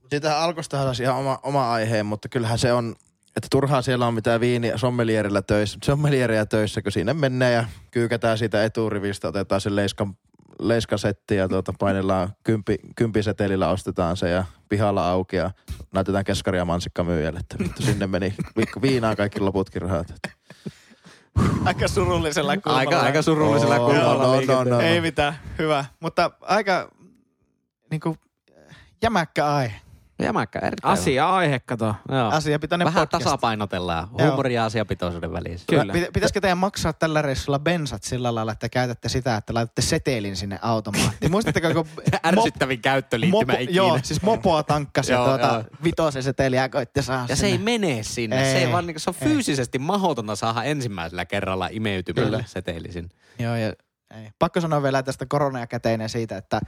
Siitä 0.09 0.39
alkostahan 0.39 0.87
olisi 0.87 1.03
ihan 1.03 1.15
oma, 1.15 1.39
oma 1.43 1.71
aiheen, 1.73 2.05
mutta 2.05 2.29
kyllähän 2.29 2.59
se 2.59 2.73
on, 2.73 2.95
että 3.35 3.47
turhaa 3.51 3.81
siellä 3.81 4.07
on 4.07 4.13
mitään 4.13 4.41
viiniä 4.41 4.77
sommelierillä 4.77 5.41
töissä. 5.41 5.79
Sommelieriä 5.83 6.45
töissä, 6.45 6.81
kun 6.81 6.91
sinne 6.91 7.13
mennään 7.13 7.53
ja 7.53 7.65
kyykätään 7.91 8.37
siitä 8.37 8.63
eturivistä, 8.63 9.27
otetaan 9.27 9.61
se 9.61 9.75
leiskan, 9.75 10.17
leiskasetti 10.61 11.35
ja 11.35 11.47
tuota 11.49 11.73
painellaan 11.79 12.29
kympi, 12.43 12.75
kympisetelillä 12.95 13.69
ostetaan 13.69 14.17
se 14.17 14.29
ja 14.29 14.43
pihalla 14.69 15.09
auki 15.09 15.35
ja 15.35 15.51
näytetään 15.93 16.25
keskaria 16.25 16.65
mansikka 16.65 17.03
myyjälle, 17.03 17.39
että 17.39 17.55
vittu 17.59 17.81
sinne 17.81 18.07
meni 18.07 18.33
vi- 18.57 18.81
viinaan 18.81 19.17
kaikki 19.17 19.39
loputkin 19.39 19.81
rahat. 19.81 20.07
aika 21.65 21.87
surullisella 21.87 22.57
kulmalla. 22.57 22.79
Aika, 22.79 22.99
aika 22.99 23.21
surullisella 23.21 23.75
Oo, 23.79 23.85
kulmalla 23.87 24.23
no, 24.23 24.31
no, 24.31 24.37
liikenteellä. 24.37 24.63
no, 24.75 24.75
no. 24.75 24.81
Ei 24.81 25.01
mitään, 25.01 25.39
hyvä. 25.59 25.85
Mutta 25.99 26.31
aika 26.41 26.91
niinku, 27.91 28.17
jämäkkä 29.03 29.53
aihe. 29.53 29.81
Jämäkkä, 30.23 30.59
erittäin 30.59 30.93
Asia, 30.93 31.29
aihe, 31.29 31.59
kato. 31.59 31.95
Joo. 32.09 32.29
Asiapitoinen 32.29 32.85
Vähän 32.85 33.01
podcast. 33.07 33.23
tasapainotellaan 33.23 34.07
Joo. 34.17 34.27
huumoria 34.27 34.61
ja 34.61 34.65
asiapitoisuuden 34.65 35.33
välissä. 35.33 35.65
Kyllä. 35.69 35.93
Pitä- 35.93 36.11
Pitäisikö 36.13 36.41
teidän 36.41 36.57
maksaa 36.57 36.93
tällä 36.93 37.21
reissulla 37.21 37.59
bensat 37.59 38.03
sillä 38.03 38.35
lailla, 38.35 38.51
että 38.51 38.69
käytätte 38.69 39.09
sitä, 39.09 39.35
että 39.37 39.53
laitatte 39.53 39.81
setelin 39.81 40.35
sinne 40.35 40.59
automaattiin? 40.61 41.31
Muistatteko, 41.31 41.73
kun 41.73 41.85
Ärsyttävin 42.25 42.81
käyttöliittymä 42.81 43.53
mopo, 43.53 43.63
ikinä. 43.63 43.75
joo, 43.77 43.99
siis 44.03 44.21
mopoa 44.21 44.63
tankkasi 44.63 45.13
tuota, 45.13 45.47
joo. 45.53 45.63
vitosen 45.83 46.23
seteliä 46.23 46.69
koitti 46.69 47.01
saada 47.03 47.25
Ja 47.29 47.35
se 47.35 47.45
ei 47.45 47.51
sinne. 47.51 47.63
mene 47.77 48.03
sinne. 48.03 48.35
Se, 48.45 48.57
ei 48.57 48.63
Ei, 48.65 48.71
vaan, 48.71 48.87
niinku, 48.87 48.99
se 48.99 49.09
on 49.09 49.15
ei. 49.21 49.27
fyysisesti 49.27 49.79
mahdotonta 49.79 50.35
saada 50.35 50.63
ensimmäisellä 50.63 51.25
kerralla 51.25 51.67
imeytymällä 51.71 52.43
setelisin. 52.47 53.09
Joo, 53.39 53.55
ja, 53.55 53.67
ei. 54.17 54.29
Pakko 54.39 54.61
sanoa 54.61 54.83
vielä 54.83 55.03
tästä 55.03 55.25
korona 55.29 55.59
ja 55.59 55.67
käteinen 55.67 56.09
siitä, 56.09 56.37
että 56.37 56.61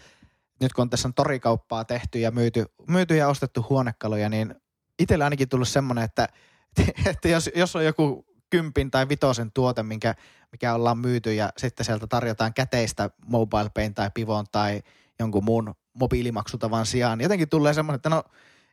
nyt 0.62 0.74
kun 0.74 0.82
on 0.82 0.90
tässä 0.90 1.08
on 1.08 1.14
torikauppaa 1.14 1.86
tehty 1.86 2.20
ja 2.20 2.32
myyty, 2.32 2.66
myyty 2.88 3.16
ja 3.16 3.28
ostettu 3.28 3.66
huonekaluja, 3.70 4.30
niin 4.30 4.56
itsellä 5.00 5.24
ainakin 5.24 5.50
tullut 5.50 5.68
semmoinen, 5.68 6.04
että, 6.04 6.28
että 7.12 7.28
jos, 7.28 7.50
jos 7.56 7.76
on 7.76 7.86
joku 7.86 8.26
kympin 8.50 8.92
tai 8.92 9.10
vitosen 9.10 9.52
tuote, 9.52 9.84
minkä, 9.84 10.16
mikä 10.52 10.74
ollaan 10.74 10.98
myyty 10.98 11.34
ja 11.34 11.50
sitten 11.58 11.86
sieltä 11.86 12.08
tarjotaan 12.08 12.54
käteistä 12.54 13.10
MobilePay 13.28 13.90
tai 13.96 14.10
Pivon 14.14 14.46
tai 14.52 14.82
jonkun 15.20 15.44
muun 15.44 15.74
mobiilimaksutavan 15.94 16.86
sijaan, 16.86 17.18
niin 17.18 17.24
jotenkin 17.24 17.50
tulee 17.50 17.74
semmoinen, 17.74 17.96
että 17.96 18.10
no 18.10 18.24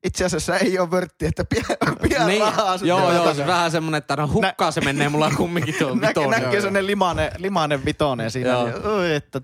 itse 0.05 0.25
asiassa 0.25 0.57
ei 0.57 0.79
ole 0.79 0.91
vörtti, 0.91 1.27
että 1.27 1.45
pian, 1.45 1.65
pian 2.09 2.27
Niin, 2.27 2.41
rahaa. 2.43 2.79
joo, 2.83 3.13
joo, 3.13 3.35
se 3.35 3.47
vähän 3.47 3.71
semmonen, 3.71 3.99
että 3.99 4.17
no 4.17 4.29
hukkaa 4.33 4.71
se 4.71 4.81
menee 4.81 5.09
mulla 5.09 5.31
kumminkin 5.37 5.75
tuo 5.79 5.95
Nä, 5.95 6.09
vitonen. 6.09 6.43
näkyy 6.43 6.61
sellainen 6.61 6.87
limanen, 6.87 7.33
limanen 7.39 7.85
vitonen 7.85 8.31
siinä. 8.31 8.51
Joo. 8.51 8.65
Niin, 9.01 9.15
että 9.15 9.41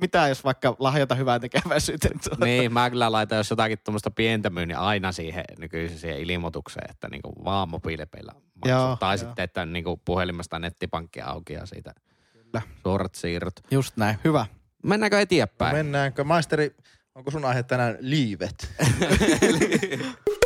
mitä 0.00 0.28
jos 0.28 0.44
vaikka 0.44 0.76
lahjota 0.78 1.14
hyvää 1.14 1.38
tekeväisyyteen. 1.38 2.20
Niin, 2.44 2.72
mä 2.72 2.90
kyllä 2.90 3.12
laitan, 3.12 3.38
jos 3.38 3.50
jotakin 3.50 3.78
tuommoista 3.84 4.10
pientä 4.10 4.50
myy, 4.50 4.66
niin 4.66 4.78
aina 4.78 5.12
siihen 5.12 5.44
nykyisin 5.58 5.98
siihen 5.98 6.18
ilmoitukseen, 6.18 6.90
että 6.90 7.08
niinku 7.08 7.44
vaan 7.44 7.68
mobiilipeillä. 7.68 8.32
Joo, 8.64 8.96
tai 8.96 9.14
joo. 9.14 9.18
sitten, 9.18 9.42
että 9.42 9.66
niinku 9.66 10.00
puhelimesta 10.04 10.58
nettipankki 10.58 11.20
auki 11.20 11.52
ja 11.52 11.66
siitä 11.66 11.94
Kyllä. 12.32 12.62
suorat 12.82 13.14
siirrot. 13.14 13.54
Just 13.70 13.96
näin, 13.96 14.18
hyvä. 14.24 14.46
Mennäänkö 14.82 15.20
eteenpäin? 15.20 15.76
Mennäänkö? 15.76 16.24
Maisteri, 16.24 16.76
onko 17.14 17.30
sun 17.30 17.44
aihe 17.44 17.62
tänään 17.62 17.96
liivet? 18.00 18.74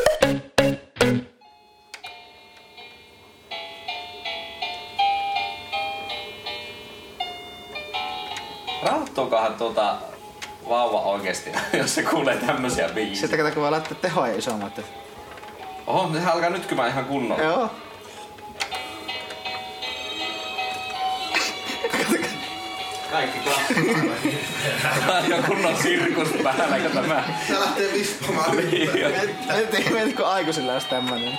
Rauhoittuukohan 8.82 9.54
tuota 9.54 9.96
vauva 10.68 11.00
oikeesti, 11.00 11.50
jos 11.78 11.94
se 11.94 12.02
kuulee 12.02 12.36
tämmösiä 12.36 12.88
biisiä? 12.88 13.14
Sitten 13.20 13.38
kato, 13.38 13.54
kun 13.54 13.62
voi 13.62 13.70
laittaa 13.70 13.98
tehoja 14.02 14.34
isommat. 14.38 14.78
että- 14.78 15.02
Oho, 15.86 16.14
se 16.18 16.26
alkaa 16.26 16.50
nytkymään 16.50 16.88
ihan 16.90 17.04
kunnolla. 17.04 17.42
Joo. 17.42 17.70
Kaikki 23.10 23.38
Tämä 25.00 25.18
on 25.18 25.30
jo 25.30 25.36
kunnon 25.46 25.76
sirkus 25.82 26.28
päällä, 26.42 26.78
kun 26.78 26.90
tämä... 26.90 27.24
Se 27.48 27.60
lähtee 27.60 27.92
vispamaan. 27.92 28.56
Mietit, 28.56 30.16
kun 30.16 30.26
aikuisilla 30.26 30.72
olisi 30.72 30.88
tämmöinen. 30.88 31.38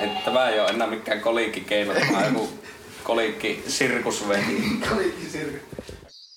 Että 0.00 0.20
tämä 0.24 0.48
ei 0.48 0.60
ole 0.60 0.68
enää 0.68 0.86
mikään 0.86 1.20
koliikkikeino, 1.20 1.94
tämä 1.94 2.18
on 2.18 2.24
joku 2.24 2.48
koliikki 3.02 3.64
sirkusvehti. 3.68 4.62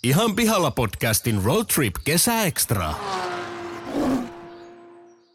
Ihan 0.06 0.36
pihalla 0.36 0.72
podcastin 0.72 1.44
Road 1.44 1.66
Trip 1.76 1.96
Kesäekstra. 2.04 2.94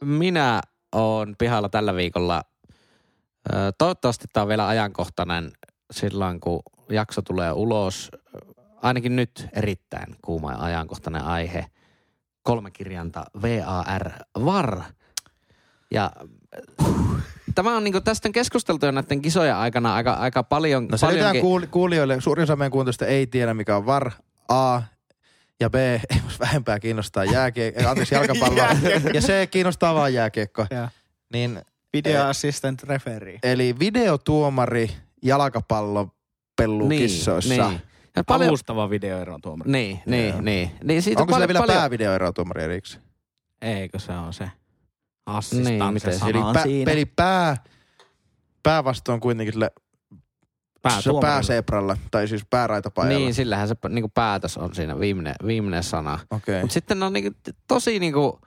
Minä 0.05 0.61
oon 0.93 1.35
pihalla 1.39 1.69
tällä 1.69 1.95
viikolla. 1.95 2.43
Toivottavasti 3.79 4.25
tämä 4.33 4.43
on 4.43 4.49
vielä 4.49 4.69
ajankohtainen 4.69 5.53
silloin, 5.91 6.41
kun 6.41 6.63
jakso 6.91 7.23
tulee 7.23 7.53
ulos. 7.53 8.11
Ainakin 8.83 9.17
nyt 9.17 9.47
erittäin 9.53 10.17
kuuma 10.25 10.53
ja 10.53 10.59
ajankohtainen 10.59 11.25
aihe. 11.25 11.67
Kolme 12.43 12.71
kirjanta 12.71 13.25
VAR 13.43 14.11
VAR. 14.45 14.81
Ja 15.91 16.13
äh, 16.81 17.23
tämä 17.55 17.77
on 17.77 17.85
niinku, 17.85 18.01
tästä 18.01 18.29
on 18.29 18.33
keskusteltu 18.33 18.87
jo 18.87 18.93
näiden 18.93 19.23
kisojen 19.23 19.57
aikana 19.57 19.95
aika, 19.95 20.13
aika 20.13 20.43
paljon. 20.43 20.89
No 20.91 20.97
selitään 20.97 21.25
paljonkin. 21.25 21.43
kuul- 21.43 21.71
kuulijoille, 21.71 22.21
suurin 22.21 22.43
osa 22.43 22.57
meidän 22.57 22.73
kuuntelijoista 22.73 23.07
ei 23.07 23.27
tiedä 23.27 23.55
mikä 23.55 23.77
on 23.77 23.87
VAR, 23.87 24.11
A 24.51 24.83
ja 25.61 25.71
B, 25.71 25.75
ei 26.11 26.21
musta 26.25 26.45
vähempää 26.45 26.81
kiinnostaa 26.81 27.25
jääkiekko, 27.35 27.89
anteeksi 27.89 28.15
jalkapallo, 28.15 28.59
ja 29.15 29.21
C 29.21 29.51
kiinnostaa 29.51 29.95
vaan 29.95 30.15
jääkiekko. 30.15 30.67
Joo. 30.71 30.89
Niin, 31.33 31.63
Video 31.93 32.27
assistant 32.27 32.83
referee. 32.83 33.39
eli 33.43 33.75
videotuomari 33.79 34.91
jalkapallon 35.23 36.13
pellukissoissa. 36.57 37.55
Niin, 37.55 37.69
niin. 37.69 37.83
Ja 38.17 38.25
paljon, 38.25 38.49
Avustava 38.49 38.91
videoero 38.91 39.39
tuomari. 39.43 39.71
niin, 39.73 40.01
niin, 40.07 40.45
niin, 40.45 40.71
niin. 40.85 41.03
Siitä 41.03 41.21
Onko 41.21 41.35
on 41.35 41.37
sillä 41.37 41.47
paljon, 41.47 41.49
vielä 41.49 41.61
paljon, 41.61 41.79
päävideoerotuomari 41.79 42.63
erikseen? 42.63 43.03
Eikö 43.63 43.99
se 43.99 44.13
on 44.13 44.33
se? 44.33 44.45
Niin, 44.45 44.53
Assistan 45.27 45.95
miten 45.95 46.19
se 46.19 46.25
Eli, 46.25 46.33
sana 46.33 46.47
on 46.47 46.55
pä, 46.55 46.63
siinä. 46.63 46.93
eli 46.93 47.05
pää, 47.05 47.57
päävastu 48.63 49.13
on 49.13 49.21
kuitenkin 49.21 49.53
sille 49.53 49.71
Päätuomarilla. 50.83 51.21
pääsepralla, 51.21 51.97
tai 52.11 52.29
siis 52.29 52.43
pääraitapajalla. 52.51 53.19
Niin, 53.19 53.35
sillähän 53.35 53.69
se 53.69 53.75
niinku 53.89 54.09
päätös 54.09 54.57
on 54.57 54.75
siinä 54.75 55.01
viimeinen, 55.01 55.35
viimeinen 55.47 55.83
sana. 55.83 56.19
Okei. 56.31 56.61
Mutta 56.61 56.75
sitten 56.75 57.03
on 57.03 57.13
niinku 57.13 57.31
t- 57.31 57.57
tosi 57.69 57.99
niinku 57.99 58.41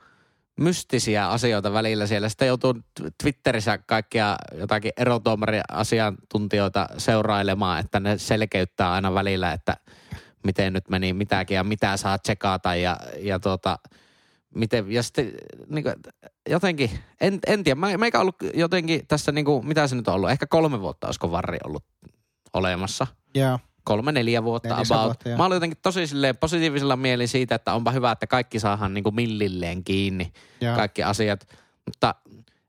mystisiä 0.60 1.28
asioita 1.28 1.72
välillä 1.72 2.06
siellä. 2.06 2.28
Sitten 2.28 2.48
joutuu 2.48 2.74
Twitterissä 3.22 3.78
kaikkia 3.78 4.36
jotakin 4.58 4.92
erotuomari-asiantuntijoita 4.96 6.88
seurailemaan, 6.98 7.80
että 7.80 8.00
ne 8.00 8.18
selkeyttää 8.18 8.92
aina 8.92 9.14
välillä, 9.14 9.52
että 9.52 9.76
miten 10.44 10.72
nyt 10.72 10.88
meni 10.88 11.12
mitäkin 11.12 11.54
ja 11.54 11.64
mitä 11.64 11.96
saa 11.96 12.18
tsekata 12.18 12.74
ja, 12.74 12.96
ja 13.18 13.38
tuota, 13.38 13.78
miten, 14.54 14.92
ja 14.92 15.02
sitten 15.02 15.32
niinku, 15.68 15.90
jotenkin, 16.48 16.90
en, 17.20 17.38
en 17.46 17.64
tiedä, 17.64 17.80
mä, 17.80 17.98
meikä 17.98 18.20
ollut 18.20 18.36
jotenkin 18.54 19.06
tässä 19.06 19.32
niinku, 19.32 19.62
mitä 19.62 19.86
se 19.86 19.96
nyt 19.96 20.08
on 20.08 20.14
ollut, 20.14 20.30
ehkä 20.30 20.46
kolme 20.46 20.80
vuotta 20.80 21.06
olisiko 21.06 21.30
varri 21.30 21.58
ollut 21.64 21.84
olemassa 22.54 23.06
Joo. 23.34 23.58
kolme, 23.84 24.12
neljä 24.12 24.44
vuotta 24.44 24.68
Nelisen 24.74 24.96
about. 24.96 25.06
vuotta, 25.06 25.28
joo. 25.28 25.38
Mä 25.38 25.44
olin 25.44 25.56
jotenkin 25.56 25.78
tosi 25.82 26.06
silleen 26.06 26.36
positiivisella 26.36 26.96
mielin 26.96 27.28
siitä, 27.28 27.54
että 27.54 27.74
onpa 27.74 27.90
hyvä, 27.90 28.12
että 28.12 28.26
kaikki 28.26 28.60
saadaan 28.60 28.94
niinku 28.94 29.10
millilleen 29.10 29.84
kiinni, 29.84 30.32
Joo. 30.60 30.76
kaikki 30.76 31.02
asiat. 31.02 31.48
Mutta 31.86 32.14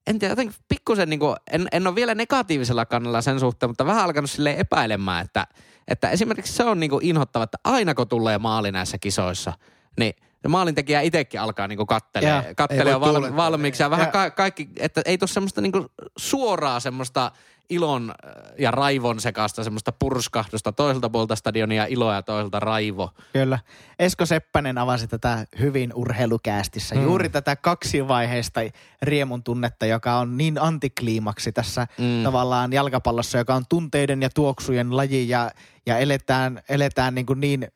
en 0.08 0.20
tiedä, 0.20 0.32
jotenkin 0.32 0.56
pikkusen 0.68 1.10
niinku, 1.10 1.36
en, 1.52 1.68
en 1.72 1.88
ole 1.88 1.96
vielä 1.96 2.16
negatiivisella 2.16 2.86
kannalla 2.86 3.22
sen 3.22 3.40
suhteen, 3.40 3.70
mutta 3.70 3.86
vähän 3.86 4.04
alkanut 4.04 4.32
silleen 4.32 4.58
epäilemään, 4.58 5.26
että, 5.26 5.48
että 5.88 6.10
esimerkiksi 6.10 6.54
se 6.54 6.64
on 6.64 6.80
niinku 6.80 7.00
inhottava, 7.02 7.44
että 7.44 7.58
aina 7.64 7.96
kun 7.96 8.08
tulee 8.08 8.38
maali 8.38 8.72
näissä 8.72 8.98
kisoissa, 8.98 9.54
niin 10.00 10.14
se 10.46 10.50
maalintekijä 10.50 11.02
itsekin 11.02 11.42
alkaa 11.42 11.68
niinku 11.68 11.86
kattelee, 11.86 12.30
Joo, 12.30 12.42
kattelee 12.56 13.00
val, 13.00 13.14
tuulettaa. 13.14 13.36
valmiiksi 13.38 13.84
ja 13.84 13.90
vähän 13.90 14.06
Ja- 14.06 14.12
ka- 14.12 14.30
kaikki, 14.32 14.70
että 14.80 15.02
ei 15.06 15.18
tule 15.18 15.28
semmoista 15.30 15.62
niinku 15.62 15.86
suoraa 16.18 16.80
semmoista 16.80 17.32
ilon 17.70 18.10
äh, 18.26 18.34
ja 18.60 18.72
raivon 18.72 19.20
sekasta 19.22 19.64
semmoista 19.64 19.92
purskahdusta 19.92 20.72
toiselta 20.72 21.10
puolta 21.10 21.36
stadionia 21.36 21.86
ilo 21.86 22.14
ja 22.14 22.22
toiselta 22.24 22.60
raivo. 22.60 23.10
Kyllä. 23.34 23.60
Esko 24.00 24.26
Seppänen 24.26 24.78
avasi 24.78 25.08
tätä 25.08 25.46
hyvin 25.60 25.92
urheilukäästissä. 25.96 26.96
Mm. 26.96 27.04
Juuri 27.04 27.30
tätä 27.30 27.56
kaksivaiheista 27.56 28.62
riemun 29.02 29.44
tunnetta, 29.44 29.86
joka 29.86 30.16
on 30.16 30.38
niin 30.38 30.62
antikliimaksi 30.62 31.52
tässä 31.52 31.88
Mm. 31.98 32.24
tavallaan 32.24 32.74
jalkapallossa, 32.74 33.38
joka 33.38 33.56
on 33.56 33.64
tunteiden 33.70 34.22
ja 34.22 34.30
tuoksujen 34.30 34.98
laji 34.98 35.30
ja, 35.30 35.52
ja 35.86 35.98
eletään, 35.98 36.62
eletään 36.70 37.16
niin, 37.16 37.26
kuin 37.26 37.40
niin 37.40 37.68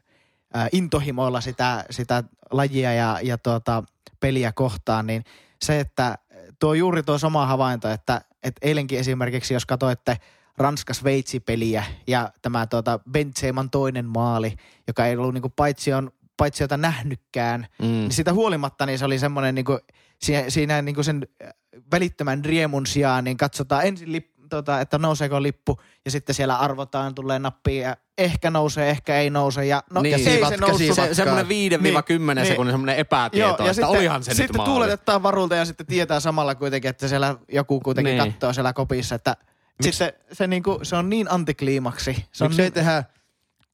ää, 0.54 0.68
intohimoilla 0.72 1.42
sitä, 1.42 1.86
sitä 1.90 2.24
lajia 2.52 2.94
ja, 2.94 3.20
ja 3.24 3.38
tuota, 3.38 3.84
peliä 4.20 4.52
kohtaan, 4.52 5.08
niin 5.08 5.24
se, 5.62 5.80
että 5.80 6.18
tuo 6.60 6.74
juuri 6.74 7.04
tuo 7.04 7.18
sama 7.18 7.46
havainto, 7.46 7.90
että, 7.90 8.22
että 8.44 8.60
eilenkin 8.62 9.00
esimerkiksi, 9.00 9.54
jos 9.54 9.66
katsoitte 9.66 10.18
Ranska-Sveitsi-peliä 10.58 11.84
ja 12.08 12.32
tämä 12.42 12.68
tuota 12.68 13.00
Benzeman 13.12 13.70
toinen 13.70 14.06
maali, 14.06 14.56
joka 14.88 15.06
ei 15.06 15.18
ollut 15.18 15.34
niinku 15.34 15.50
paitsi 15.50 15.94
on 15.94 16.12
paitsi 16.38 16.64
jota 16.64 16.78
nähnytkään, 16.78 17.68
mm. 17.82 17.88
niin 17.88 18.12
sitä 18.12 18.34
huolimatta 18.34 18.86
niin 18.86 19.00
se 19.00 19.06
oli 19.06 19.20
semmoinen 19.20 19.56
niinku, 19.56 19.80
siinä, 20.22 20.50
siinä 20.50 20.82
niinku 20.82 21.04
sen 21.04 21.28
välittömän 21.92 22.46
riemun 22.46 22.86
sijaan, 22.86 23.24
niin 23.24 23.38
katsotaan 23.38 23.86
ensin 23.86 24.12
lip, 24.12 24.28
tota, 24.50 24.82
että 24.82 24.98
nouseeko 24.98 25.44
lippu 25.44 25.80
ja 26.06 26.12
sitten 26.12 26.36
siellä 26.36 26.58
arvotaan, 26.58 27.16
tulee 27.16 27.40
nappi 27.40 27.78
ja 27.78 27.98
ehkä 28.18 28.52
nousee, 28.52 28.90
ehkä 28.90 29.18
ei 29.20 29.30
nouse 29.30 29.66
ja 29.66 29.84
no 29.94 30.02
Niin. 30.02 30.12
ja 30.12 30.18
se 30.18 30.30
ei 30.30 30.46
se 30.46 30.58
noussut. 30.58 30.78
siivatka. 30.78 31.06
Se, 31.08 31.14
semmoinen 31.14 31.46
5-10 31.46 31.50
Niin, 31.50 32.46
sekunnin 32.48 32.74
semmoinen 32.74 32.96
epätieto, 32.98 33.48
Joo, 33.48 33.52
että 33.52 33.64
ja 33.64 33.74
sitten, 33.74 33.90
olihan 33.90 34.24
se 34.24 34.34
sitten 34.34 34.56
nyt 34.58 34.66
tuuletetaan 34.66 35.24
varulta 35.24 35.56
ja 35.56 35.66
sitten 35.66 35.86
tietää 35.86 36.20
samalla 36.20 36.56
kuitenkin, 36.56 36.90
että 36.90 37.08
siellä 37.08 37.36
joku 37.52 37.80
kuitenkin 37.80 38.18
Niin. 38.18 38.32
katsoo 38.32 38.54
siellä 38.54 38.74
kopissa, 38.74 39.16
että 39.16 39.36
sitten 39.82 40.12
se, 40.32 40.48
niinku, 40.48 40.80
se 40.84 40.96
on 40.96 41.10
niin 41.10 41.32
antikliimaksi. 41.32 42.26
Se 42.32 42.44
on 42.44 42.50
Miksei 42.50 42.66
niin, 42.66 42.74
tehdä, 42.74 43.04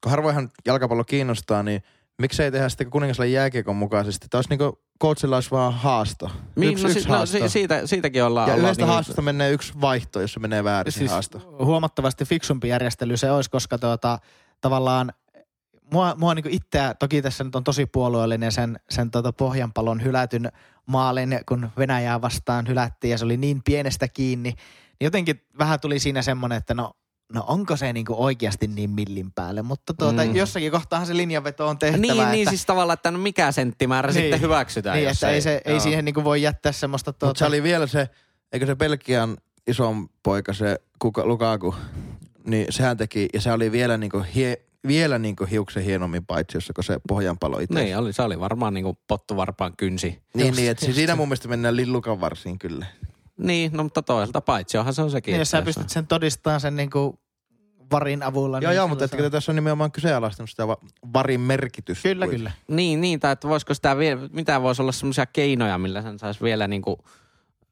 kun 0.02 0.10
harvoinhan 0.10 0.50
jalkapallo 0.66 1.04
kiinnostaa, 1.04 1.62
niin 1.62 1.82
miksei 2.22 2.50
tehdä 2.50 2.68
sitten 2.68 2.90
kuningaslain 2.90 3.32
jääkiekon 3.32 3.76
mukaisesti, 3.76 4.24
että 4.24 4.38
olisi 4.38 4.50
niinku 4.50 4.78
coachilla 5.02 5.36
olisi 5.36 5.50
vaan 5.50 5.72
haasto. 5.74 6.30
Niin, 6.56 6.72
yksi, 6.72 6.84
no, 6.84 6.90
yksi 6.90 7.02
si- 7.02 7.08
no, 7.08 7.14
haasto. 7.16 7.38
si- 7.38 7.48
siitä, 7.48 7.86
siitäkin 7.86 8.24
ollaan. 8.24 8.48
ja 8.48 8.54
ollaan 8.54 8.64
yhdestä 8.66 8.82
niinku- 8.82 8.92
haastosta 8.94 9.22
menee 9.22 9.50
yksi 9.50 9.72
vaihto, 9.80 10.20
jos 10.20 10.32
se 10.32 10.40
menee 10.40 10.64
väärin 10.64 10.92
siis, 10.92 10.98
siis 10.98 11.10
haasto. 11.10 11.38
huomattavasti 11.64 12.24
fiksumpi 12.24 12.68
järjestely 12.68 13.16
se 13.16 13.30
olisi, 13.30 13.50
koska 13.50 13.78
tuota, 13.78 14.18
tavallaan 14.60 15.12
mua, 15.92 16.14
mua 16.18 16.34
niin 16.34 16.50
itseä, 16.50 16.94
toki 16.94 17.22
tässä 17.22 17.44
nyt 17.44 17.56
on 17.56 17.64
tosi 17.64 17.86
puolueellinen 17.86 18.52
sen, 18.52 18.80
sen 18.90 19.10
tuota 19.10 19.32
pohjanpalon 19.32 20.02
hylätyn 20.04 20.52
maalin, 20.86 21.40
kun 21.48 21.70
Venäjää 21.78 22.20
vastaan 22.22 22.68
hylättiin 22.68 23.10
ja 23.10 23.18
se 23.18 23.24
oli 23.24 23.36
niin 23.36 23.62
pienestä 23.64 24.08
kiinni, 24.08 24.50
niin 24.50 25.06
jotenkin 25.06 25.42
vähän 25.58 25.80
tuli 25.80 25.98
siinä 25.98 26.22
semmoinen, 26.22 26.58
että 26.58 26.74
no, 26.74 26.92
no 27.32 27.44
onko 27.48 27.76
se 27.76 27.92
niin 27.92 28.06
oikeasti 28.08 28.66
niin 28.66 28.90
millin 28.90 29.32
päälle, 29.32 29.62
mutta 29.62 29.94
tuota, 29.94 30.24
Mm. 30.24 30.36
jossakin 30.36 30.72
kohtahan 30.72 31.06
se 31.06 31.16
linjanveto 31.16 31.68
on 31.68 31.78
tehtävä. 31.78 32.00
Niin, 32.02 32.20
että, 32.20 32.30
niin 32.32 32.48
siis 32.48 32.66
tavallaan, 32.66 32.94
että 32.94 33.10
no 33.10 33.18
mikä 33.18 33.52
senttimäärä 33.52 34.12
Niin. 34.12 34.20
sitten 34.22 34.40
hyväksytään. 34.40 34.96
niin, 34.96 35.04
jos 35.08 35.16
että 35.16 35.28
ei, 35.30 35.40
se, 35.40 35.60
ei 35.64 35.80
siihen 35.80 36.04
niin 36.04 36.24
voi 36.24 36.42
jättää 36.42 36.72
semmoista 36.72 37.08
Mutta 37.08 37.26
tuota, 37.26 37.38
se 37.38 37.44
oli 37.44 37.62
vielä 37.62 37.86
se, 37.86 38.08
eikö 38.52 38.66
se 38.66 38.76
Belgian 38.76 39.36
ison 39.66 40.08
poika, 40.22 40.52
se 40.52 40.78
Kuka, 40.98 41.26
Lukaku, 41.26 41.74
niin 42.46 42.66
sehän 42.70 42.96
teki, 42.96 43.28
ja 43.34 43.40
se 43.40 43.52
oli 43.52 43.72
vielä 43.72 43.96
niinku, 43.98 44.24
hie, 44.34 44.56
vielä 44.86 45.18
niinku 45.18 45.44
hiuksen 45.50 45.82
hienommin 45.82 46.26
paitsiossa 46.26 46.72
kuin 46.72 46.84
se 46.84 46.96
pohjanpalo 47.08 47.58
itse. 47.58 47.74
Niin, 47.84 47.96
oli, 47.98 48.12
se 48.12 48.22
oli 48.22 48.40
varmaan 48.40 48.74
niinku 48.74 48.98
pottuvarpaan 49.08 49.76
kynsi. 49.76 50.22
Niin, 50.34 50.46
Just- 50.52 50.56
niin 50.56 50.70
että 50.70 50.86
siinä 50.92 51.16
mun 51.16 51.28
mielestä 51.28 51.48
mennään 51.48 51.76
lillukan 51.76 52.20
varsiin 52.20 52.58
kyllä. 52.58 52.86
Niin, 53.38 53.72
no 53.72 53.82
mutta 53.82 54.02
toiselta 54.02 54.40
paitsi 54.40 54.78
onhan 54.78 54.94
se 54.94 55.02
on 55.02 55.10
sekin. 55.10 55.32
niin, 55.32 55.38
jos 55.38 55.50
sä 55.50 55.62
pystyt 55.62 55.90
sen 55.90 56.06
todistamaan 56.06 56.60
sen 56.60 56.76
niin 56.76 56.90
kuin 56.90 57.18
varin 57.90 58.22
avulla. 58.22 58.58
Joo, 58.58 58.70
niin 58.70 58.76
joo, 58.76 58.88
mutta 58.88 59.04
että 59.04 59.30
tässä 59.30 59.52
on 59.52 59.56
nimenomaan 59.56 59.92
kyseenalaistanut 59.92 60.50
sitä 60.50 60.68
va- 60.68 60.78
varin 61.12 61.40
merkitystä. 61.40 62.08
Kyllä, 62.08 62.26
kyllä. 62.26 62.50
Niin, 62.68 63.00
niin, 63.00 63.20
tai 63.20 63.32
että 63.32 63.48
voisiko 63.48 63.74
sitä 63.74 63.98
vielä, 63.98 64.20
mitä 64.32 64.62
voisi 64.62 64.82
olla 64.82 64.92
semmoisia 64.92 65.26
keinoja, 65.26 65.78
millä 65.78 66.02
sen 66.02 66.18
saisi 66.18 66.40
vielä 66.40 66.68
niinku 66.68 66.98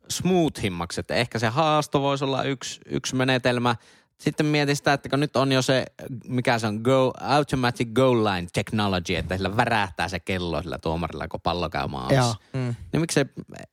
smoothimmaksi, 0.08 1.00
että 1.00 1.14
ehkä 1.14 1.38
se 1.38 1.48
haasto 1.48 2.00
voisi 2.02 2.24
olla 2.24 2.42
yksi, 2.42 2.80
yksi 2.86 3.16
menetelmä. 3.16 3.76
Sitten 4.20 4.46
mietin 4.46 4.76
sitä, 4.76 4.92
että 4.92 5.08
kun 5.08 5.20
nyt 5.20 5.36
on 5.36 5.52
jo 5.52 5.62
se, 5.62 5.84
mikä 6.28 6.58
se 6.58 6.66
on, 6.66 6.76
go, 6.76 7.12
automatic 7.20 7.88
goal 7.94 8.24
line 8.24 8.48
technology, 8.52 9.14
että 9.14 9.36
sillä 9.36 9.56
värähtää 9.56 10.08
se 10.08 10.20
kello 10.20 10.62
sillä 10.62 10.78
tuomarilla, 10.78 11.28
kun 11.28 11.40
pallo 11.40 11.70
käy 11.70 11.86
maalissa. 11.88 12.36
Joo. 12.54 12.62
Mm. 12.64 12.74
Niin 12.92 13.00
miksei, 13.00 13.24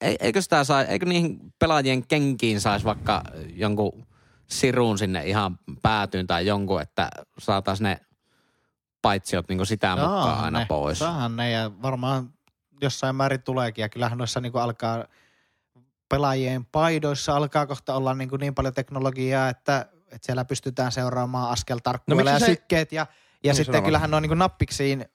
ei- 0.02 0.18
eikö 0.20 0.42
sitä 0.42 0.64
saa, 0.64 0.84
eikö 0.84 1.06
niihin 1.06 1.40
pelaajien 1.60 2.08
kenkiin 2.08 2.62
saisi 2.62 2.86
vaikka 2.86 3.24
jonkun 3.56 4.06
sirun 4.48 4.98
sinne 4.98 5.26
ihan 5.28 5.60
päätyyn 5.82 6.28
tai 6.28 6.46
jonkun, 6.46 6.82
että 6.82 7.10
saataisiin 7.40 7.84
ne 7.84 8.00
paitsiot 9.02 9.50
niin 9.50 9.66
sitä 9.66 9.96
mukaan 9.96 10.24
Saahan 10.24 10.46
aina 10.46 10.60
ne, 10.60 10.66
pois. 10.66 11.00
Saahan 11.00 11.36
ne 11.36 11.52
ja 11.52 11.72
varmaan 11.82 12.34
jossain 12.82 13.16
määrin 13.16 13.42
tuleekin. 13.42 13.82
Ja 13.82 13.90
kyllähän 13.90 14.18
noissa 14.18 14.42
niin 14.42 14.56
alkaa 14.56 15.06
pelaajien 16.10 16.66
paidoissa 16.66 17.36
alkaa 17.36 17.68
kohta 17.68 17.96
olla 17.96 18.14
niin, 18.14 18.30
niin 18.40 18.56
paljon 18.56 18.74
teknologiaa, 18.74 19.50
että, 19.50 19.86
että 20.12 20.26
siellä 20.26 20.46
pystytään 20.46 20.92
seuraamaan 20.92 21.50
askel 21.52 21.80
tarkkuudella 21.84 22.32
No 22.32 22.36
ja 22.36 22.40
se- 22.40 22.46
sykkeet. 22.46 22.92
Ja, 22.92 23.08
ja 23.44 23.54
Niin, 23.54 23.56
sitten 23.56 23.84
kyllähän 23.84 24.14
on 24.14 24.22
niin 24.24 24.38
nappiksiin, 24.38 25.06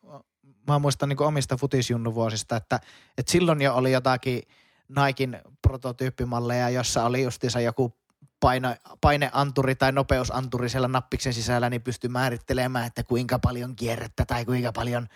mä 0.69 0.79
muistan 0.79 1.09
niin 1.09 1.23
omista 1.23 1.57
futisjunnuvuosista, 1.57 2.57
että, 2.57 2.81
että 3.19 3.33
silloin 3.33 3.63
jo 3.63 3.75
oli 3.75 3.93
jotakin 3.93 4.43
Naikin 4.89 5.39
prototyyppimalleja, 5.63 6.71
jossa 6.71 7.05
oli 7.05 7.23
justiinsa 7.23 7.61
joku 7.61 7.97
paine, 8.41 8.77
paineanturi 9.01 9.75
tai 9.75 9.93
nopeusanturi 9.93 10.69
siellä 10.69 10.89
nappiksen 10.89 11.35
sisällä, 11.35 11.71
niin 11.71 11.83
pystyi 11.83 12.09
määrittelemään, 12.11 12.87
että 12.87 13.03
kuinka 13.05 13.39
paljon 13.39 13.77
kierrettä 13.77 14.25
tai 14.25 14.45
kuinka 14.45 14.73
paljon 14.73 15.07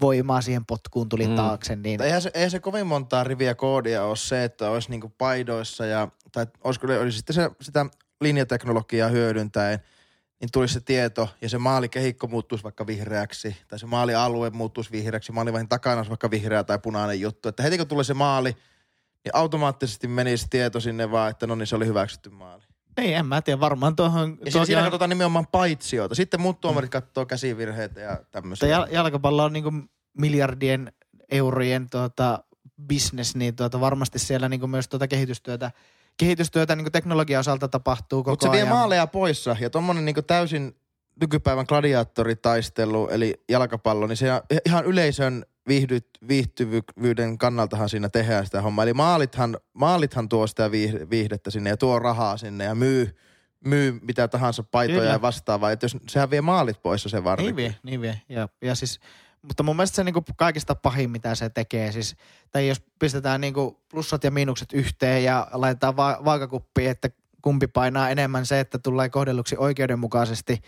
voimaa 0.00 0.40
siihen 0.40 0.66
potkuun 0.66 1.08
tuli 1.08 1.26
Mm. 1.26 1.36
taakse. 1.36 1.76
Niin, 1.76 1.92
Mutta 1.94 2.04
eihän 2.04 2.22
se, 2.22 2.30
eihän 2.34 2.50
se 2.50 2.60
kovin 2.60 2.86
montaa 2.86 3.24
riviä 3.24 3.54
koodia 3.54 4.04
ole 4.04 4.16
se, 4.16 4.44
että 4.44 4.70
olisi 4.70 4.90
niinku 4.90 5.12
paidoissa 5.18 5.86
ja, 5.86 6.08
tai 6.32 6.46
olisiko 6.64 6.86
olisi 6.86 7.16
sitten 7.16 7.34
se, 7.34 7.50
sitä 7.60 7.86
linjateknologiaa 8.20 9.08
hyödyntäen, 9.08 9.78
niin 10.40 10.48
tulisi 10.52 10.74
se 10.74 10.80
tieto 10.80 11.28
ja 11.40 11.48
se 11.48 11.58
maalikehikko 11.58 12.26
muuttuisi 12.26 12.64
vaikka 12.64 12.86
vihreäksi 12.86 13.56
tai 13.68 13.78
se 13.78 13.86
maalialue 13.86 14.50
muuttuisi 14.50 14.92
vihreäksi, 14.92 15.32
maalivahin 15.32 15.68
takana 15.68 15.96
olisi 15.96 16.08
vaikka 16.08 16.30
vihreä 16.30 16.64
tai 16.64 16.78
punainen 16.78 17.20
juttu. 17.20 17.48
Että 17.48 17.62
heti 17.62 17.78
kun 17.78 17.86
tulee 17.86 18.04
se 18.04 18.14
maali, 18.14 18.50
niin 19.24 19.32
automaattisesti 19.36 20.08
menisi 20.08 20.46
tieto 20.50 20.80
sinne 20.80 21.10
vaan, 21.10 21.30
että 21.30 21.46
no 21.46 21.54
niin 21.54 21.66
se 21.66 21.76
oli 21.76 21.86
hyväksytty 21.86 22.30
maali. 22.30 22.62
niin, 22.96 23.16
en 23.16 23.26
mä 23.26 23.42
tiedä, 23.42 23.60
varmaan 23.60 23.96
tuohon... 23.96 24.38
Ja 24.44 24.52
tuohon- 24.52 24.66
siinä 24.66 24.82
katsotaan 24.82 25.08
nimenomaan 25.08 25.46
paitsioita. 25.46 26.14
Sitten 26.14 26.40
muut 26.40 26.60
tuomarit 26.60 26.90
katsoo 26.90 27.26
käsivirheitä 27.26 28.00
ja 28.00 28.18
tämmöisiä. 28.30 28.68
jal- 28.68 28.88
jalkapallo 28.90 29.44
on 29.44 29.52
niinku 29.52 29.72
miljardien 30.18 30.92
eurojen 31.30 31.90
tuota, 31.90 32.44
business, 32.88 33.36
niin 33.36 33.56
tuota, 33.56 33.80
varmasti 33.80 34.18
siellä 34.18 34.48
niinku 34.48 34.66
myös 34.66 34.88
tuota 34.88 35.08
kehitystyötä, 35.08 35.70
kehitystyötä 36.16 36.76
niinku 36.76 36.90
teknologian 36.90 37.40
osalta 37.40 37.68
tapahtuu 37.68 38.18
koko 38.22 38.30
Mutta 38.30 38.46
se 38.46 38.52
vie 38.52 38.62
ajan. 38.62 38.74
maaleja 38.76 39.06
poissa 39.06 39.56
ja 39.60 39.70
tommonen 39.70 40.04
niinku 40.04 40.22
täysin 40.22 40.76
nykypäivän 41.20 41.64
gladiaattoritaistelu, 41.68 43.08
eli 43.08 43.34
jalkapallo, 43.48 44.06
niin 44.06 44.16
se 44.16 44.32
on 44.32 44.40
ihan 44.66 44.84
yleisön 44.84 45.46
viihdyt, 45.68 46.06
viihtyvyyden 46.28 47.38
kannaltahan 47.38 47.88
siinä 47.88 48.08
tehdään 48.08 48.44
sitä 48.44 48.62
hommaa. 48.62 48.82
Eli 48.82 48.94
maalithan, 48.94 49.56
maalithan 49.72 50.28
tuo 50.28 50.46
sitä 50.46 50.68
viih- 50.68 51.10
viihdettä 51.10 51.50
sinne 51.50 51.70
ja 51.70 51.76
tuo 51.76 51.98
rahaa 51.98 52.36
sinne 52.36 52.64
ja 52.64 52.74
myy, 52.74 53.16
myy 53.64 53.98
mitä 54.02 54.28
tahansa 54.28 54.62
paitoja 54.62 54.98
Kyllä. 54.98 55.12
ja 55.12 55.22
vastaavaa. 55.22 55.70
Että 55.70 55.84
jos 55.84 55.96
sehän 56.08 56.30
vie 56.30 56.40
maalit 56.40 56.82
pois 56.82 57.02
se 57.02 57.24
varri. 57.24 57.44
Niin 57.44 57.56
vie, 57.56 57.76
niin 57.82 58.00
vie. 58.00 58.20
Ja, 58.28 58.48
ja 58.62 58.74
siis, 58.74 59.00
mutta 59.42 59.62
mun 59.62 59.76
mielestä 59.76 59.96
se 59.96 60.04
niinku 60.04 60.24
kaikista 60.36 60.74
pahin, 60.74 61.10
mitä 61.10 61.34
se 61.34 61.48
tekee. 61.48 61.92
Siis, 61.92 62.16
tai 62.50 62.68
jos 62.68 62.82
pistetään 62.98 63.40
niinku 63.40 63.80
plussat 63.90 64.24
ja 64.24 64.30
miinukset 64.30 64.72
yhteen 64.72 65.24
ja 65.24 65.48
laitetaan 65.52 65.96
va- 65.96 66.18
vaakakuppiin, 66.24 66.90
että 66.90 67.10
kumpi 67.42 67.66
painaa 67.66 68.10
enemmän 68.10 68.46
se, 68.46 68.60
että 68.60 68.78
tulee 68.78 69.08
kohdelluksi 69.08 69.56
oikeudenmukaisesti 69.58 70.62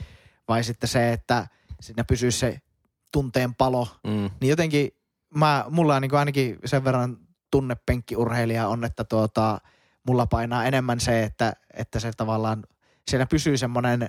vai 0.48 0.64
sitten 0.64 0.88
se, 0.88 1.12
että 1.12 1.46
siinä 1.80 2.04
pysyy 2.04 2.30
se 2.30 2.60
tunteen 3.12 3.54
palo. 3.54 3.88
Mm. 4.06 4.30
Niin 4.40 4.50
jotenkin 4.50 4.90
mä, 5.34 5.64
mulla 5.70 5.96
on 5.96 6.02
niinku 6.02 6.16
ainakin 6.16 6.58
sen 6.64 6.84
verran 6.84 7.18
tunnepenkkiurheilija 7.50 8.68
on, 8.68 8.84
että 8.84 9.04
tuota, 9.04 9.60
mulla 10.06 10.26
painaa 10.26 10.64
enemmän 10.64 11.00
se, 11.00 11.22
että, 11.22 11.52
että 11.74 12.00
se 12.00 12.12
tavallaan, 12.16 12.64
siinä 13.08 13.26
pysyy 13.26 13.56
semmoinen 13.56 14.08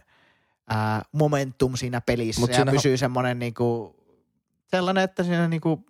ää, 0.70 1.02
momentum 1.12 1.76
siinä 1.76 2.02
pelissä 2.02 2.42
Mut 2.42 2.52
ja 2.52 2.66
pysyy 2.66 2.98
semmoinen 2.98 3.40
niinku, 3.40 3.96
sellainen, 4.72 5.04
että 5.04 5.24
siinä 5.24 5.48
niinku, 5.48 5.86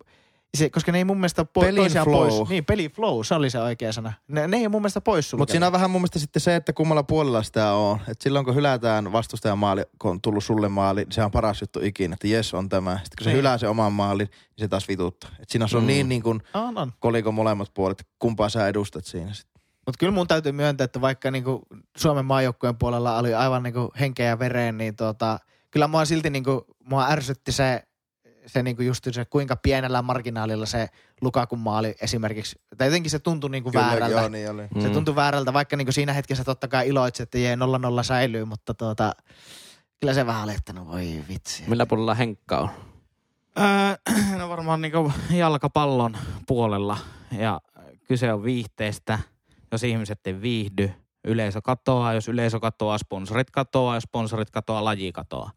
se, 0.56 0.70
koska 0.70 0.92
ne 0.92 0.98
ei 0.98 1.04
mun 1.04 1.16
mielestä 1.16 1.42
po- 1.42 1.60
Pelin 1.60 1.74
toisiaan 1.76 2.06
flow. 2.06 2.28
pois. 2.28 2.48
Niin, 2.48 2.64
peli 2.64 2.88
flow, 2.88 3.22
se 3.22 3.34
oli 3.34 3.50
se 3.50 3.58
oikea 3.60 3.92
sana. 3.92 4.12
Ne, 4.28 4.48
ne 4.48 4.56
ei 4.56 4.68
mun 4.68 4.82
mielestä 4.82 5.00
pois 5.00 5.34
Mutta 5.34 5.52
siinä 5.52 5.66
on 5.66 5.72
vähän 5.72 5.90
mun 5.90 6.00
mielestä 6.00 6.18
sitten 6.18 6.40
se, 6.42 6.56
että 6.56 6.72
kummalla 6.72 7.02
puolella 7.02 7.42
sitä 7.42 7.72
on. 7.72 7.98
Että 8.08 8.22
silloin 8.24 8.44
kun 8.44 8.54
hylätään 8.54 9.12
vastustajan 9.12 9.58
maali, 9.58 9.82
kun 9.98 10.10
on 10.10 10.20
tullut 10.20 10.44
sulle 10.44 10.68
maali, 10.68 11.00
niin 11.00 11.12
se 11.12 11.24
on 11.24 11.30
paras 11.30 11.60
juttu 11.60 11.80
ikinä, 11.82 12.14
että 12.14 12.26
jes 12.28 12.54
on 12.54 12.68
tämä. 12.68 12.90
Sitten 13.04 13.16
kun 13.18 13.24
se 13.24 13.30
Niin. 13.30 13.36
hylää 13.38 13.58
se 13.58 13.68
oman 13.68 13.92
maalin, 13.92 14.26
niin 14.26 14.58
se 14.58 14.68
taas 14.68 14.88
vituttaa. 14.88 15.30
Että 15.30 15.44
siinä 15.52 15.66
on 15.74 15.82
Mm. 15.82 15.86
niin, 15.86 16.08
niin 16.08 16.22
kuin 16.22 16.42
On, 16.54 16.78
on. 16.78 16.92
kolikon 17.00 17.34
molemmat 17.34 17.70
puolet, 17.74 18.06
kumpaa 18.18 18.48
sä 18.48 18.68
edustat 18.68 19.04
siinä 19.04 19.32
sitten. 19.34 19.62
Mutta 19.86 19.98
kyllä 19.98 20.12
mun 20.12 20.26
täytyy 20.28 20.52
myöntää, 20.52 20.84
että 20.84 21.00
vaikka 21.00 21.30
niinku 21.30 21.62
Suomen 21.96 22.24
maajoukkueen 22.24 22.76
puolella 22.76 23.18
oli 23.18 23.34
aivan 23.34 23.62
niinku 23.62 23.92
henkeä 24.00 24.26
ja 24.28 24.38
vereen, 24.38 24.78
niin 24.78 24.96
tota, 24.96 25.38
kyllä 25.70 25.88
mua 25.88 26.04
silti 26.04 26.30
niinku, 26.30 26.64
mua 26.84 27.06
ärsytti 27.08 27.52
se, 27.52 27.82
se 28.52 28.62
niinku 28.62 28.82
just 28.82 29.06
se, 29.12 29.24
kuinka 29.24 29.56
pienellä 29.56 30.02
marginaalilla 30.02 30.66
se 30.66 30.88
Lukakun 31.20 31.58
maali 31.58 31.94
esimerkiksi, 32.00 32.60
tai 32.78 32.86
jotenkin 32.86 33.10
se 33.10 33.18
tuntui 33.18 33.50
niinku 33.50 33.72
väärältä. 33.72 34.14
joo, 34.20 34.28
niin 34.28 34.50
oli. 34.50 34.62
Se 34.80 34.88
Mm. 34.88 34.92
tuntui 34.94 35.14
väärältä, 35.16 35.52
vaikka 35.52 35.76
niinku 35.76 35.92
siinä 35.92 36.12
hetkessä 36.12 36.44
totta 36.44 36.68
kai 36.68 36.88
iloitsi, 36.88 37.22
että 37.22 37.38
jee 37.38 37.56
0-0 37.56 38.02
säilyy, 38.02 38.44
mutta 38.44 38.74
tuota, 38.74 39.12
kyllä 40.00 40.14
se 40.14 40.26
vähän 40.26 40.44
oli, 40.44 40.54
että 40.54 40.72
no 40.72 40.86
voi 40.86 41.24
vitsi. 41.28 41.64
Millä 41.66 41.86
puolella 41.86 42.14
Henkka 42.14 42.58
on? 42.58 42.70
Öö, 43.58 44.14
no 44.38 44.48
varmaan 44.48 44.80
niinku 44.80 45.12
jalkapallon 45.30 46.16
puolella 46.46 46.98
ja 47.38 47.60
kyse 48.08 48.32
on 48.32 48.44
viihteestä. 48.44 49.18
Jos 49.72 49.82
ihmiset 49.84 50.26
ei 50.26 50.40
viihdy, 50.40 50.90
yleisö 51.24 51.60
katoaa. 51.62 52.12
Jos 52.14 52.28
yleisö 52.28 52.60
katoaa, 52.60 52.98
sponsorit 52.98 53.50
katoaa. 53.50 53.96
Jos 53.96 54.02
sponsorit 54.02 54.50
katoaa, 54.50 54.84
laji 54.84 55.12
katoaa. 55.12 55.50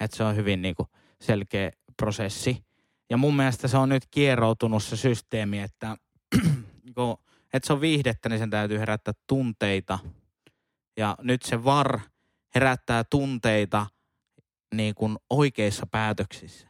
Et 0.00 0.12
se 0.12 0.24
on 0.24 0.36
hyvin 0.36 0.62
niinku 0.62 0.86
selkeä 1.20 1.70
prosessi. 2.00 2.64
Ja 3.10 3.16
mun 3.16 3.36
mielestä 3.36 3.68
se 3.68 3.76
on 3.76 3.88
nyt 3.88 4.06
kieroutunut 4.10 4.82
se 4.82 4.96
systeemi, 4.96 5.60
että 5.60 5.96
kun, 6.94 7.16
että 7.52 7.66
se 7.66 7.72
on 7.72 7.80
viihdettä, 7.80 8.28
niin 8.28 8.38
sen 8.38 8.50
täytyy 8.50 8.78
herättää 8.78 9.14
tunteita. 9.26 9.98
Ja 10.96 11.16
nyt 11.22 11.42
se 11.42 11.64
VAR 11.64 12.00
herättää 12.54 13.04
tunteita 13.04 13.86
niin 14.74 14.94
kuin 14.94 15.16
oikeissa 15.30 15.86
päätöksissä. 15.86 16.68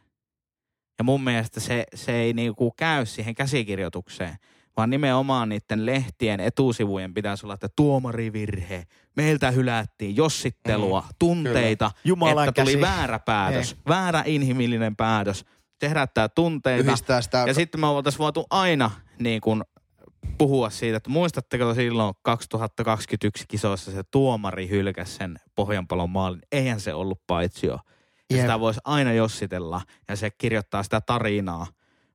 Ja 0.99 1.03
mun 1.03 1.23
mielestä 1.23 1.59
se, 1.59 1.85
se 1.95 2.11
ei 2.11 2.33
niinku 2.33 2.71
käy 2.71 3.05
siihen 3.05 3.35
käsikirjoitukseen, 3.35 4.37
vaan 4.77 4.89
nimenomaan 4.89 5.49
niiden 5.49 5.85
lehtien 5.85 6.39
etusivujen 6.39 7.13
pitäisi 7.13 7.45
olla, 7.45 7.53
että 7.53 7.69
tuomarivirhe, 7.75 8.83
meiltä 9.15 9.51
hylättiin 9.51 10.15
jossittelua, 10.15 11.01
mm, 11.01 11.15
tunteita, 11.19 11.91
Jumalan 12.03 12.47
että 12.47 12.61
tuli 12.61 12.73
käsi. 12.73 12.81
väärä 12.81 13.19
päätös, 13.19 13.75
väärä 13.87 14.23
inhimillinen 14.25 14.95
päätös. 14.95 15.45
Se 15.79 15.89
herättää 15.89 16.29
tunteita. 16.29 16.83
Yhdistää 16.83 17.21
sitä. 17.21 17.43
Ja 17.47 17.53
sitten 17.53 17.81
me 17.81 17.87
oltaisiin 17.87 18.19
voitu 18.19 18.45
aina 18.49 18.91
niin 19.19 19.41
kuin 19.41 19.63
puhua 20.37 20.69
siitä, 20.69 20.97
että 20.97 21.09
muistatteko 21.09 21.73
silloin 21.73 22.13
2021 22.21 23.45
kisoissa 23.47 23.91
se 23.91 24.03
tuomari 24.11 24.69
hylkäsi 24.69 25.13
sen 25.13 25.39
Pohjanpalon 25.55 26.09
maalin. 26.09 26.41
Eihän 26.51 26.79
se 26.79 26.93
ollut 26.93 27.21
paitsio. 27.27 27.79
Ja 28.29 28.37
Jep. 28.37 28.41
sitä 28.41 28.59
voisi 28.59 28.79
aina 28.85 29.13
jossitella 29.13 29.81
ja 30.09 30.15
se 30.15 30.29
kirjoittaa 30.29 30.83
sitä 30.83 31.01
tarinaa. 31.01 31.67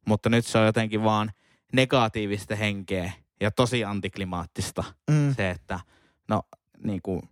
Mutta 0.07 0.29
nyt 0.29 0.47
se 0.47 0.59
on 0.59 0.67
jotenkin 0.67 1.05
vaan 1.05 1.31
negatiivista 1.73 2.57
henkeä 2.57 3.13
ja 3.41 3.51
tosi 3.51 3.85
antiklimaattista 3.85 4.85
Mm. 5.11 5.35
se, 5.35 5.51
että 5.51 5.81
no 6.29 6.43
niin 6.85 7.03
kuin, 7.03 7.23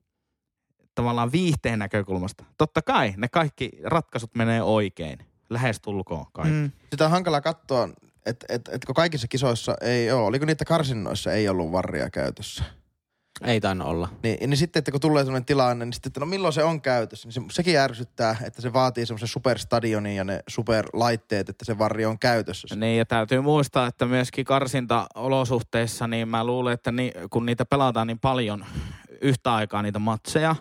tavallaan 0.94 1.32
viihteen 1.32 1.78
näkökulmasta. 1.78 2.44
Totta 2.58 2.82
kai 2.82 3.14
ne 3.16 3.28
kaikki 3.28 3.70
ratkaisut 3.84 4.34
menee 4.34 4.62
oikein. 4.62 5.18
Lähestulkoon 5.50 6.26
kaikki. 6.32 6.54
Mm. 6.54 6.70
Sitä 6.90 7.04
on 7.04 7.10
hankala 7.10 7.40
katsoa, 7.40 7.88
että 8.26 8.46
et, 8.48 8.68
et, 8.68 8.84
kun 8.84 8.94
kaikissa 8.94 9.28
kisoissa 9.28 9.76
ei 9.80 10.12
ole, 10.12 10.26
oliko 10.26 10.44
niitä 10.46 10.64
karsinnoissa 10.64 11.32
ei 11.32 11.48
ollut 11.48 11.72
varria 11.72 12.10
käytössä. 12.10 12.64
Ei 13.44 13.60
tainnut 13.60 13.88
olla. 13.88 14.08
Niin, 14.22 14.50
niin 14.50 14.56
sitten, 14.58 14.78
että 14.80 14.90
kun 14.90 15.00
tulee 15.00 15.24
sellainen 15.24 15.44
tilanne, 15.44 15.84
niin 15.84 15.92
sitten, 15.92 16.10
että 16.10 16.20
no 16.20 16.26
milloin 16.26 16.52
se 16.52 16.64
on 16.64 16.80
käytössä, 16.80 17.28
niin 17.28 17.32
se, 17.32 17.40
sekin 17.50 17.78
ärsyttää, 17.78 18.36
että 18.44 18.62
se 18.62 18.72
vaatii 18.72 19.06
semmoisen 19.06 19.28
superstadionin 19.28 20.16
ja 20.16 20.24
ne 20.24 20.40
superlaitteet, 20.48 21.48
että 21.48 21.64
se 21.64 21.78
varri 21.78 22.06
on 22.06 22.18
käytössä. 22.18 22.76
Niin, 22.76 22.98
ja 22.98 23.04
täytyy 23.06 23.40
muistaa, 23.40 23.86
että 23.86 24.06
myöskin 24.06 24.44
karsintaolosuhteissa, 24.44 26.06
niin 26.06 26.28
mä 26.28 26.44
luulen, 26.44 26.74
että 26.74 26.92
ni, 26.92 27.12
kun 27.30 27.46
niitä 27.46 27.64
pelataan 27.64 28.06
niin 28.06 28.18
paljon 28.20 28.64
yhtä 29.20 29.54
aikaa 29.54 29.82
niitä 29.82 29.98
matseja, 29.98 30.56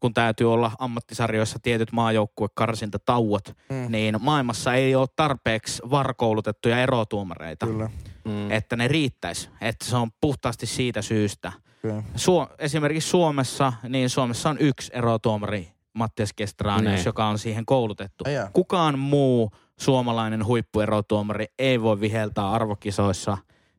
kun 0.00 0.14
täytyy 0.14 0.52
olla 0.52 0.72
ammattisarjoissa 0.78 1.58
tietyt 1.62 1.92
maajoukkuekarsintatauot, 1.92 3.56
Mm. 3.70 3.86
niin 3.92 4.16
maailmassa 4.20 4.74
ei 4.74 4.94
ole 4.94 5.08
tarpeeksi 5.16 5.82
varkoulutettuja 5.90 6.82
erotuomareita, 6.82 7.66
Kyllä, 7.66 7.90
Mm. 8.24 8.50
että 8.50 8.76
ne 8.76 8.88
riittäisi. 8.88 9.48
Että 9.60 9.84
se 9.84 9.96
on 9.96 10.10
puhtaasti 10.20 10.66
siitä 10.66 11.02
syystä. 11.02 11.52
Kyllä. 11.82 12.02
Suo, 12.16 12.48
esimerkiksi 12.58 13.08
Suomessa, 13.10 13.72
niin 13.88 14.10
Suomessa 14.10 14.50
on 14.50 14.56
yksi 14.60 14.90
erotuomari, 14.94 15.72
Mattias 15.92 16.32
Kestranius, 16.32 16.94
Niin. 16.94 17.04
joka 17.04 17.26
on 17.26 17.38
siihen 17.38 17.66
koulutettu. 17.66 18.24
Ai 18.26 18.34
jaa. 18.34 18.50
Kukaan 18.52 18.98
muu 18.98 19.50
suomalainen 19.80 20.46
huippuerotuomari 20.46 21.46
ei 21.58 21.82
voi 21.82 22.00
viheltää 22.00 22.50
arvokisoissa 22.50 23.38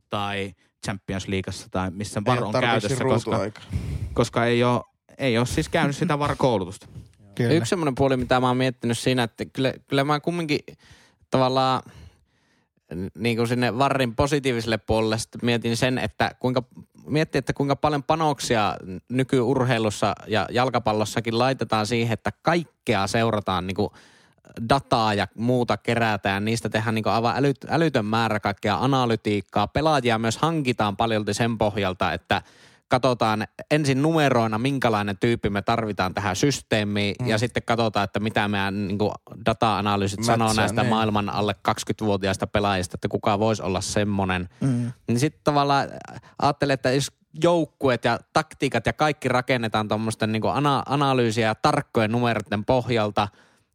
tai 0.10 0.54
Champions 0.86 1.28
Leagueassa 1.28 1.68
tai 1.72 1.92
missä 1.92 2.22
VAR 2.26 2.44
on 2.44 2.52
käytössä, 2.52 3.04
koska, 3.04 3.40
koska 4.14 4.46
ei, 4.46 4.64
ole, 4.64 4.82
ei 5.18 5.38
ole 5.38 5.46
siis 5.46 5.70
käynyt 5.70 5.96
sitä 5.96 6.20
VAR-koulutusta. 6.20 6.88
Kyllä. 7.36 7.54
Yksi 7.54 7.70
semmoinen 7.70 7.96
puoli, 7.96 8.18
mitä 8.18 8.40
mä 8.40 8.48
oon 8.48 8.58
miettinyt 8.58 8.98
siinä, 8.98 9.24
että 9.24 9.46
kyllä, 9.46 9.74
kyllä 9.88 10.04
mä 10.04 10.20
kumminkin 10.20 10.60
tavallaan 11.32 11.82
niin 13.18 13.38
kuin 13.38 13.48
sinne 13.48 13.78
varrin 13.78 14.16
positiiviselle 14.16 14.78
puolelle 14.78 15.18
sitten 15.18 15.40
mietin 15.44 15.78
sen, 15.78 15.98
että 15.98 16.36
kuinka, 16.40 16.64
miettii, 17.08 17.40
että 17.40 17.54
kuinka 17.54 17.76
paljon 17.76 18.04
panoksia 18.04 18.76
nykyurheilussa 19.10 20.16
ja 20.28 20.48
jalkapallossakin 20.52 21.40
laitetaan 21.40 21.86
siihen, 21.88 22.14
että 22.14 22.32
kaikkea 22.42 23.08
seurataan 23.08 23.68
niin 23.68 23.76
kuin 23.76 23.90
dataa 24.70 25.14
ja 25.14 25.28
muuta 25.36 25.78
kerätään, 25.78 26.46
niistä 26.46 26.70
tehdään 26.70 26.96
niin 26.96 27.08
aivan 27.08 27.38
älyt, 27.38 27.58
älytön 27.70 28.06
määrä 28.06 28.40
kaikkea 28.40 28.78
analytiikkaa. 28.82 29.68
Pelaajia 29.68 30.20
myös 30.20 30.38
hankitaan 30.38 30.98
paljolti 30.98 31.34
sen 31.34 31.58
pohjalta, 31.58 32.14
että 32.14 32.42
katsotaan 32.88 33.48
ensin 33.72 34.02
numeroina, 34.02 34.58
minkälainen 34.58 35.18
tyyppi 35.18 35.50
me 35.50 35.62
tarvitaan 35.62 36.14
tähän 36.14 36.36
systeemiin, 36.36 37.16
mm. 37.22 37.28
ja 37.28 37.38
sitten 37.38 37.64
katsotaan, 37.64 38.04
että 38.04 38.20
mitä 38.20 38.48
meidän 38.48 38.88
niin 38.88 38.98
kuin 38.98 39.12
data-analyysit 39.46 40.20
Mätsää, 40.20 40.34
sanoo 40.34 40.54
näistä 40.54 40.82
niin. 40.82 40.90
maailman 40.90 41.30
alle 41.30 41.56
20-vuotiaista 41.70 42.48
pelaajista, 42.48 42.96
että 42.96 43.08
kuka 43.08 43.40
voisi 43.40 43.62
olla 43.62 43.82
semmoinen. 43.82 44.50
Mm. 44.62 44.92
Niin 45.08 45.20
sitten 45.20 45.42
tavallaan 45.44 45.90
ajattelee, 46.42 46.74
että 46.74 46.92
jos 46.92 47.12
joukkueet 47.44 48.06
ja 48.06 48.20
taktiikat 48.34 48.86
ja 48.86 48.94
kaikki 48.94 49.28
rakennetaan 49.28 49.88
tuommoisten 49.88 50.32
niin 50.32 50.44
ana- 50.54 50.84
analyysiä 50.86 51.48
ja 51.48 51.56
tarkkojen 51.56 52.12
numeroiden 52.12 52.66
pohjalta, 52.66 53.28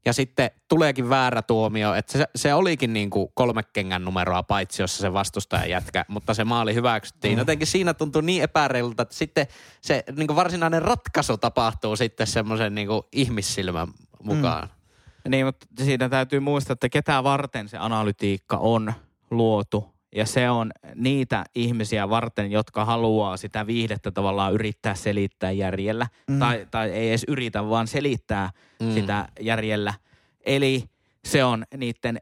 ja 0.05 0.13
sitten 0.13 0.51
tuleekin 0.69 1.09
väärä 1.09 1.43
tuomio, 1.43 1.95
että 1.95 2.19
se, 2.19 2.27
se 2.37 2.55
olikin 2.55 2.93
niin 2.93 3.11
kuin 3.11 3.29
kolme 3.35 3.63
kengän 3.73 4.05
numeroa 4.05 4.43
paitsi, 4.43 4.83
jossa 4.83 5.01
se 5.01 5.13
vastustaja 5.13 5.67
jätkä, 5.67 6.05
mutta 6.09 6.35
se 6.35 6.45
maali 6.45 6.75
hyväksyttiin. 6.75 7.39
Jotenkin 7.39 7.67
siinä 7.67 7.95
tuntuu 7.95 8.21
niin 8.21 8.43
epäreilulta, 8.43 9.03
että 9.03 9.15
sitten 9.15 9.47
se 9.81 10.05
niin 10.17 10.27
kuin 10.27 10.37
varsinainen 10.37 10.83
ratkaisu 10.83 11.37
tapahtuu 11.37 11.97
sitten 11.97 12.27
semmoisen 12.27 12.75
niin 12.75 12.89
kuin 12.89 13.03
ihmissilmän 13.13 13.89
mukaan. 14.23 14.69
Niin, 15.29 15.47
mutta 15.47 15.67
siinä 15.85 16.09
täytyy 16.09 16.41
muistaa, 16.41 16.73
että 16.73 16.89
ketä 16.89 17.25
varten 17.25 17.69
se 17.69 17.79
analytiikka 17.79 18.57
on 18.57 18.93
luotu. 19.31 19.92
Ja 20.15 20.27
se 20.27 20.51
on 20.51 20.71
niitä 20.95 21.45
ihmisiä 21.55 22.09
varten, 22.09 22.53
jotka 22.53 22.85
haluaa 22.85 23.37
sitä 23.37 23.67
viihdettä 23.67 24.11
tavallaan 24.11 24.53
yrittää 24.53 24.95
selittää 24.95 25.51
järjellä. 25.51 26.07
Mm. 26.31 26.39
Tai, 26.39 26.67
tai 26.71 26.91
ei 26.91 27.09
edes 27.09 27.25
yritä, 27.29 27.69
vaan 27.69 27.87
selittää 27.87 28.51
Mm. 28.83 28.95
sitä 28.95 29.29
järjellä. 29.41 29.95
Eli 30.47 30.85
se 31.25 31.45
on 31.45 31.65
niiden 31.77 32.21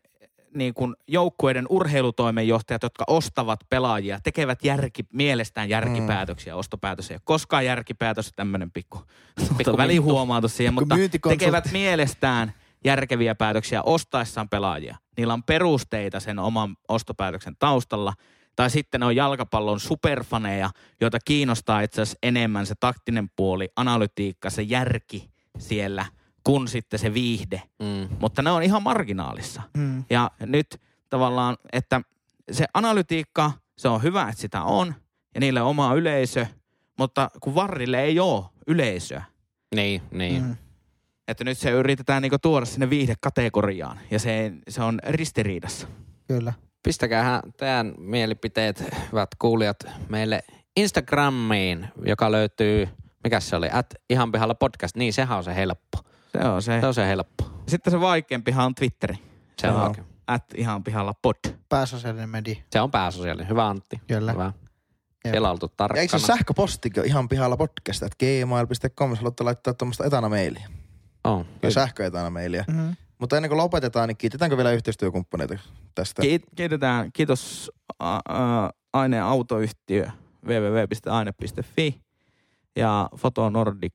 niin 0.54 0.74
kuin 0.74 0.94
joukkueiden 1.08 1.66
urheilutoimenjohtajat, 1.68 2.82
jotka 2.82 3.04
ostavat 3.06 3.60
pelaajia, 3.68 4.20
tekevät 4.22 4.64
järki, 4.64 5.04
mielestään 5.12 5.68
järkipäätöksiä, 5.68 6.54
mm. 6.54 6.58
ostopäätöksiä. 6.58 7.20
Koskaan 7.24 7.64
järkipäätös 7.64 8.32
tämmöinen 8.36 8.70
pikku, 8.70 9.02
pikku 9.58 9.76
välihuomautus 9.76 10.56
siihen, 10.56 10.74
Pikku 10.74 10.96
mutta 10.96 11.28
tekevät 11.28 11.72
mielestään 11.72 12.52
järkeviä 12.84 13.34
päätöksiä 13.34 13.82
ostaessaan 13.82 14.48
pelaajia. 14.48 14.96
Niillä 15.16 15.34
on 15.34 15.42
perusteita 15.42 16.20
sen 16.20 16.38
oman 16.38 16.76
ostopäätöksen 16.88 17.56
taustalla. 17.58 18.12
Tai 18.56 18.70
sitten 18.70 19.00
ne 19.00 19.06
on 19.06 19.16
jalkapallon 19.16 19.80
superfaneja, 19.80 20.70
joita 21.00 21.18
kiinnostaa 21.24 21.80
itse 21.80 22.02
asiassa 22.02 22.18
enemmän 22.22 22.66
se 22.66 22.74
taktinen 22.80 23.30
puoli, 23.36 23.68
analytiikka, 23.76 24.50
se 24.50 24.62
järki 24.62 25.30
siellä, 25.58 26.06
kuin 26.44 26.68
sitten 26.68 26.98
se 26.98 27.14
viihde. 27.14 27.62
Mm. 27.78 28.16
Mutta 28.20 28.42
ne 28.42 28.50
on 28.50 28.62
ihan 28.62 28.82
marginaalissa. 28.82 29.62
Mm. 29.76 30.04
Ja 30.10 30.30
nyt 30.40 30.80
tavallaan, 31.08 31.56
että 31.72 32.00
se 32.52 32.66
analytiikka, 32.74 33.52
se 33.78 33.88
on 33.88 34.02
hyvä, 34.02 34.28
että 34.28 34.40
sitä 34.40 34.62
on, 34.62 34.94
ja 35.34 35.40
niille 35.40 35.62
on 35.62 35.68
oma 35.68 35.94
yleisö, 35.94 36.46
mutta 36.98 37.30
kun 37.40 37.54
varrille 37.54 38.02
ei 38.02 38.20
ole 38.20 38.44
yleisöä, 38.66 39.24
Niin, 39.74 40.02
niin. 40.10 40.42
Mm. 40.42 40.56
Että 41.30 41.44
nyt 41.44 41.58
se 41.58 41.70
yritetään 41.70 42.22
niinku 42.22 42.38
tuoda 42.38 42.66
sinne 42.66 42.90
viihdekategoriaan, 42.90 43.98
ja 44.10 44.18
se, 44.18 44.52
se 44.68 44.82
on 44.82 44.98
ristiriidassa. 45.08 45.88
Kyllä. 46.28 46.52
Pistäkäähän 46.82 47.40
teidän 47.56 47.94
mielipiteet, 47.98 48.84
hyvät 49.12 49.28
kuulijat, 49.38 49.76
meille 50.08 50.42
Instagramiin, 50.76 51.88
joka 52.06 52.32
löytyy, 52.32 52.88
mikä 53.24 53.40
se 53.40 53.56
oli, 53.56 53.68
at 53.72 53.94
ihan 54.10 54.32
pihalla 54.32 54.54
podcast. 54.54 54.96
Niin, 54.96 55.12
sehän 55.12 55.38
on 55.38 55.44
se 55.44 55.54
helppo. 55.54 55.98
Se 56.32 56.38
on 56.48 56.62
se. 56.62 56.80
Se 56.80 56.86
on 56.86 56.94
se 56.94 57.06
helppo. 57.06 57.44
Sitten 57.68 57.90
se 57.90 58.00
vaikeampihan 58.00 58.66
on 58.66 58.74
Twitteri. 58.74 59.14
Se 59.58 59.68
on, 59.68 59.82
oikein. 59.82 60.06
At 60.26 60.44
ihan 60.54 60.84
pihalla 60.84 61.14
pod. 61.22 61.34
Pääsosiaalinen 61.68 62.28
media. 62.28 62.56
se 62.72 62.80
on 62.80 62.90
pääsosiaalinen. 62.90 63.48
Hyvä 63.48 63.68
Antti. 63.68 64.00
Kyllä. 64.06 64.32
Hyvä. 64.32 64.52
Jep. 65.24 65.32
Siellä 65.32 65.48
on 65.48 65.52
oltu 65.52 65.72
Ja 65.78 65.86
eikö 66.00 66.18
se 66.18 66.26
tarkkana. 66.26 66.26
sähköpostikin 66.38 67.04
ihan 67.06 67.28
pihalla 67.28 67.56
podcast, 67.56 68.02
että 68.02 68.16
gmail.com, 68.18 69.10
jos 69.10 69.18
haluatte 69.18 69.44
laittaa 69.44 69.74
tuommoista 69.74 70.04
etana-mailia. 71.24 71.54
On. 71.54 71.60
Tai 71.60 71.72
sähköetana-mailia. 71.72 72.64
Mm-hmm. 72.68 72.96
Mutta 73.18 73.36
ennen 73.36 73.48
kuin 73.48 73.58
lopetetaan, 73.58 74.08
niin 74.08 74.16
kiitetäänkö 74.16 74.56
vielä 74.56 74.72
yhteistyökumppaneita 74.72 75.58
tästä? 75.94 76.22
Kiit- 76.22 76.50
kiitetään, 76.56 77.12
kiitos 77.12 77.70
ä, 78.02 78.14
ä, 78.14 78.20
Aineen 78.92 79.22
autoyhtiö 79.22 80.06
www.aine.fi 80.46 82.00
ja 82.76 83.08
Foto 83.16 83.50
Nordic 83.50 83.92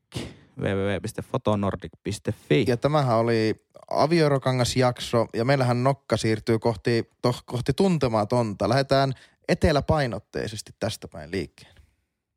www.fotonordic.fi. 0.59 2.65
Ja 2.67 2.77
tämähän 2.77 3.17
oli 3.17 3.65
avioerokangas-jakso 3.89 5.27
ja 5.33 5.45
meillähän 5.45 5.83
nokka 5.83 6.17
siirtyy 6.17 6.59
kohti, 6.59 7.09
to, 7.21 7.35
kohti 7.45 7.73
tuntematonta. 7.73 8.69
Lähdetään 8.69 9.13
eteläpainotteisesti 9.47 10.71
tästä 10.79 11.07
päin 11.07 11.31
liikkeen. 11.31 11.75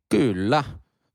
Kyllä. 0.09 0.64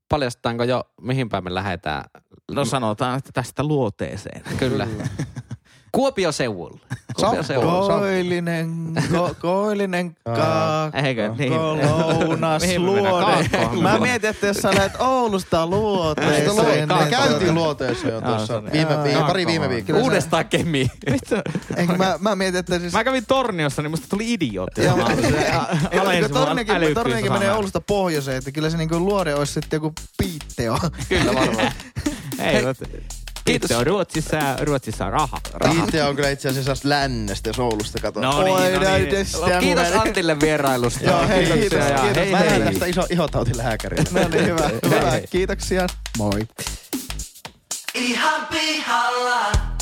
Paljastetaanko 0.08 0.64
jo, 0.64 0.84
mihin 1.00 1.28
päin 1.28 1.44
me 1.44 1.54
lähdetään? 1.54 2.04
No 2.52 2.64
sanotaan, 2.64 3.18
että 3.18 3.30
tästä 3.32 3.64
luoteeseen. 3.64 4.42
Kyllä. 4.58 4.86
Kuopio 5.94 6.32
seudulle. 6.32 6.80
Kuopio 7.16 7.42
Sampo. 7.42 7.42
seudulle. 7.42 8.00
Koillinen, 8.00 8.92
ko, 9.12 9.34
koillinen 9.40 10.16
kaakko, 10.24 11.34
niin? 11.38 11.52
lounas, 11.52 12.62
luode. 12.78 13.50
Mä 13.82 13.98
mietin, 13.98 14.30
että 14.30 14.46
jos 14.46 14.56
sä 14.56 14.74
lähdet 14.74 15.00
Oulusta 15.00 15.66
luoteeseen. 15.66 16.88
Me 16.88 16.94
niin 16.94 17.10
käytiin 17.10 17.54
luoteessa 17.54 18.08
jo 18.08 18.20
tuossa 18.20 18.62
viime, 18.72 19.04
viime, 19.04 19.20
pari 19.20 19.46
viime 19.46 19.68
viikkoa. 19.68 19.96
Uudestaan 19.96 20.48
Kemi. 20.48 20.90
Eikö 21.76 21.96
mä, 21.96 22.16
mä 22.20 22.36
mietin, 22.36 22.60
että 22.60 22.78
siis... 22.78 22.92
Mä 22.92 23.04
kävin 23.04 23.26
Torniossa, 23.26 23.82
niin 23.82 23.90
musta 23.90 24.06
tuli 24.10 24.32
idiootti. 24.32 24.80
Torniakin, 26.32 26.94
Torniakin 26.94 27.32
menee. 27.32 27.52
Oulusta 27.52 27.80
pohjoiseen, 27.80 28.36
että 28.36 28.52
kyllä 28.52 28.70
se 28.70 28.76
niinku 28.76 28.98
luode 28.98 29.34
olisi 29.34 29.52
sitten 29.52 29.76
joku 29.76 29.92
piitteo. 30.18 30.78
Kyllä 31.08 31.34
varmaan. 31.34 31.72
Ei, 32.38 32.62
Kiitos. 33.44 33.68
Kiitos. 33.68 33.80
on 33.80 33.86
Ruotsissa 33.86 34.36
ja 34.36 34.56
Ruotsissa 34.60 35.06
on 35.06 35.12
raha. 35.12 35.40
Itse 35.84 36.04
on 36.04 36.16
kyllä 36.16 36.30
itse 36.30 36.48
asiassa 36.48 36.88
lännestä, 36.88 37.48
jos 37.48 37.58
Oulusta 37.58 37.98
katsotaan. 38.02 38.36
No 38.36 38.42
niin, 38.42 38.56
Oi, 38.56 38.72
no 38.72 38.96
niin. 38.96 39.08
tästä 39.10 39.58
Kiitos 39.60 39.92
Antille 39.92 40.40
vierailusta. 40.40 41.04
Joo, 41.04 41.28
hei, 41.28 41.38
Kiitoksia 41.46 41.70
kiitos, 41.70 41.90
ja 41.90 41.98
kiitos. 41.98 42.16
hei, 42.16 42.30
Mä 42.30 42.38
hei. 42.38 42.60
tästä 42.60 42.86
iso, 42.86 43.06
ihotautilääkärille. 43.10 44.20
No 44.20 44.28
niin, 44.28 44.46
hyvä. 44.46 44.68
Hei, 44.68 44.78
hyvä. 45.00 45.10
hei. 45.10 45.26
Kiitoksia. 45.30 45.86
Moi. 46.18 46.40
Ihan 47.94 48.46
pihalla. 48.46 49.73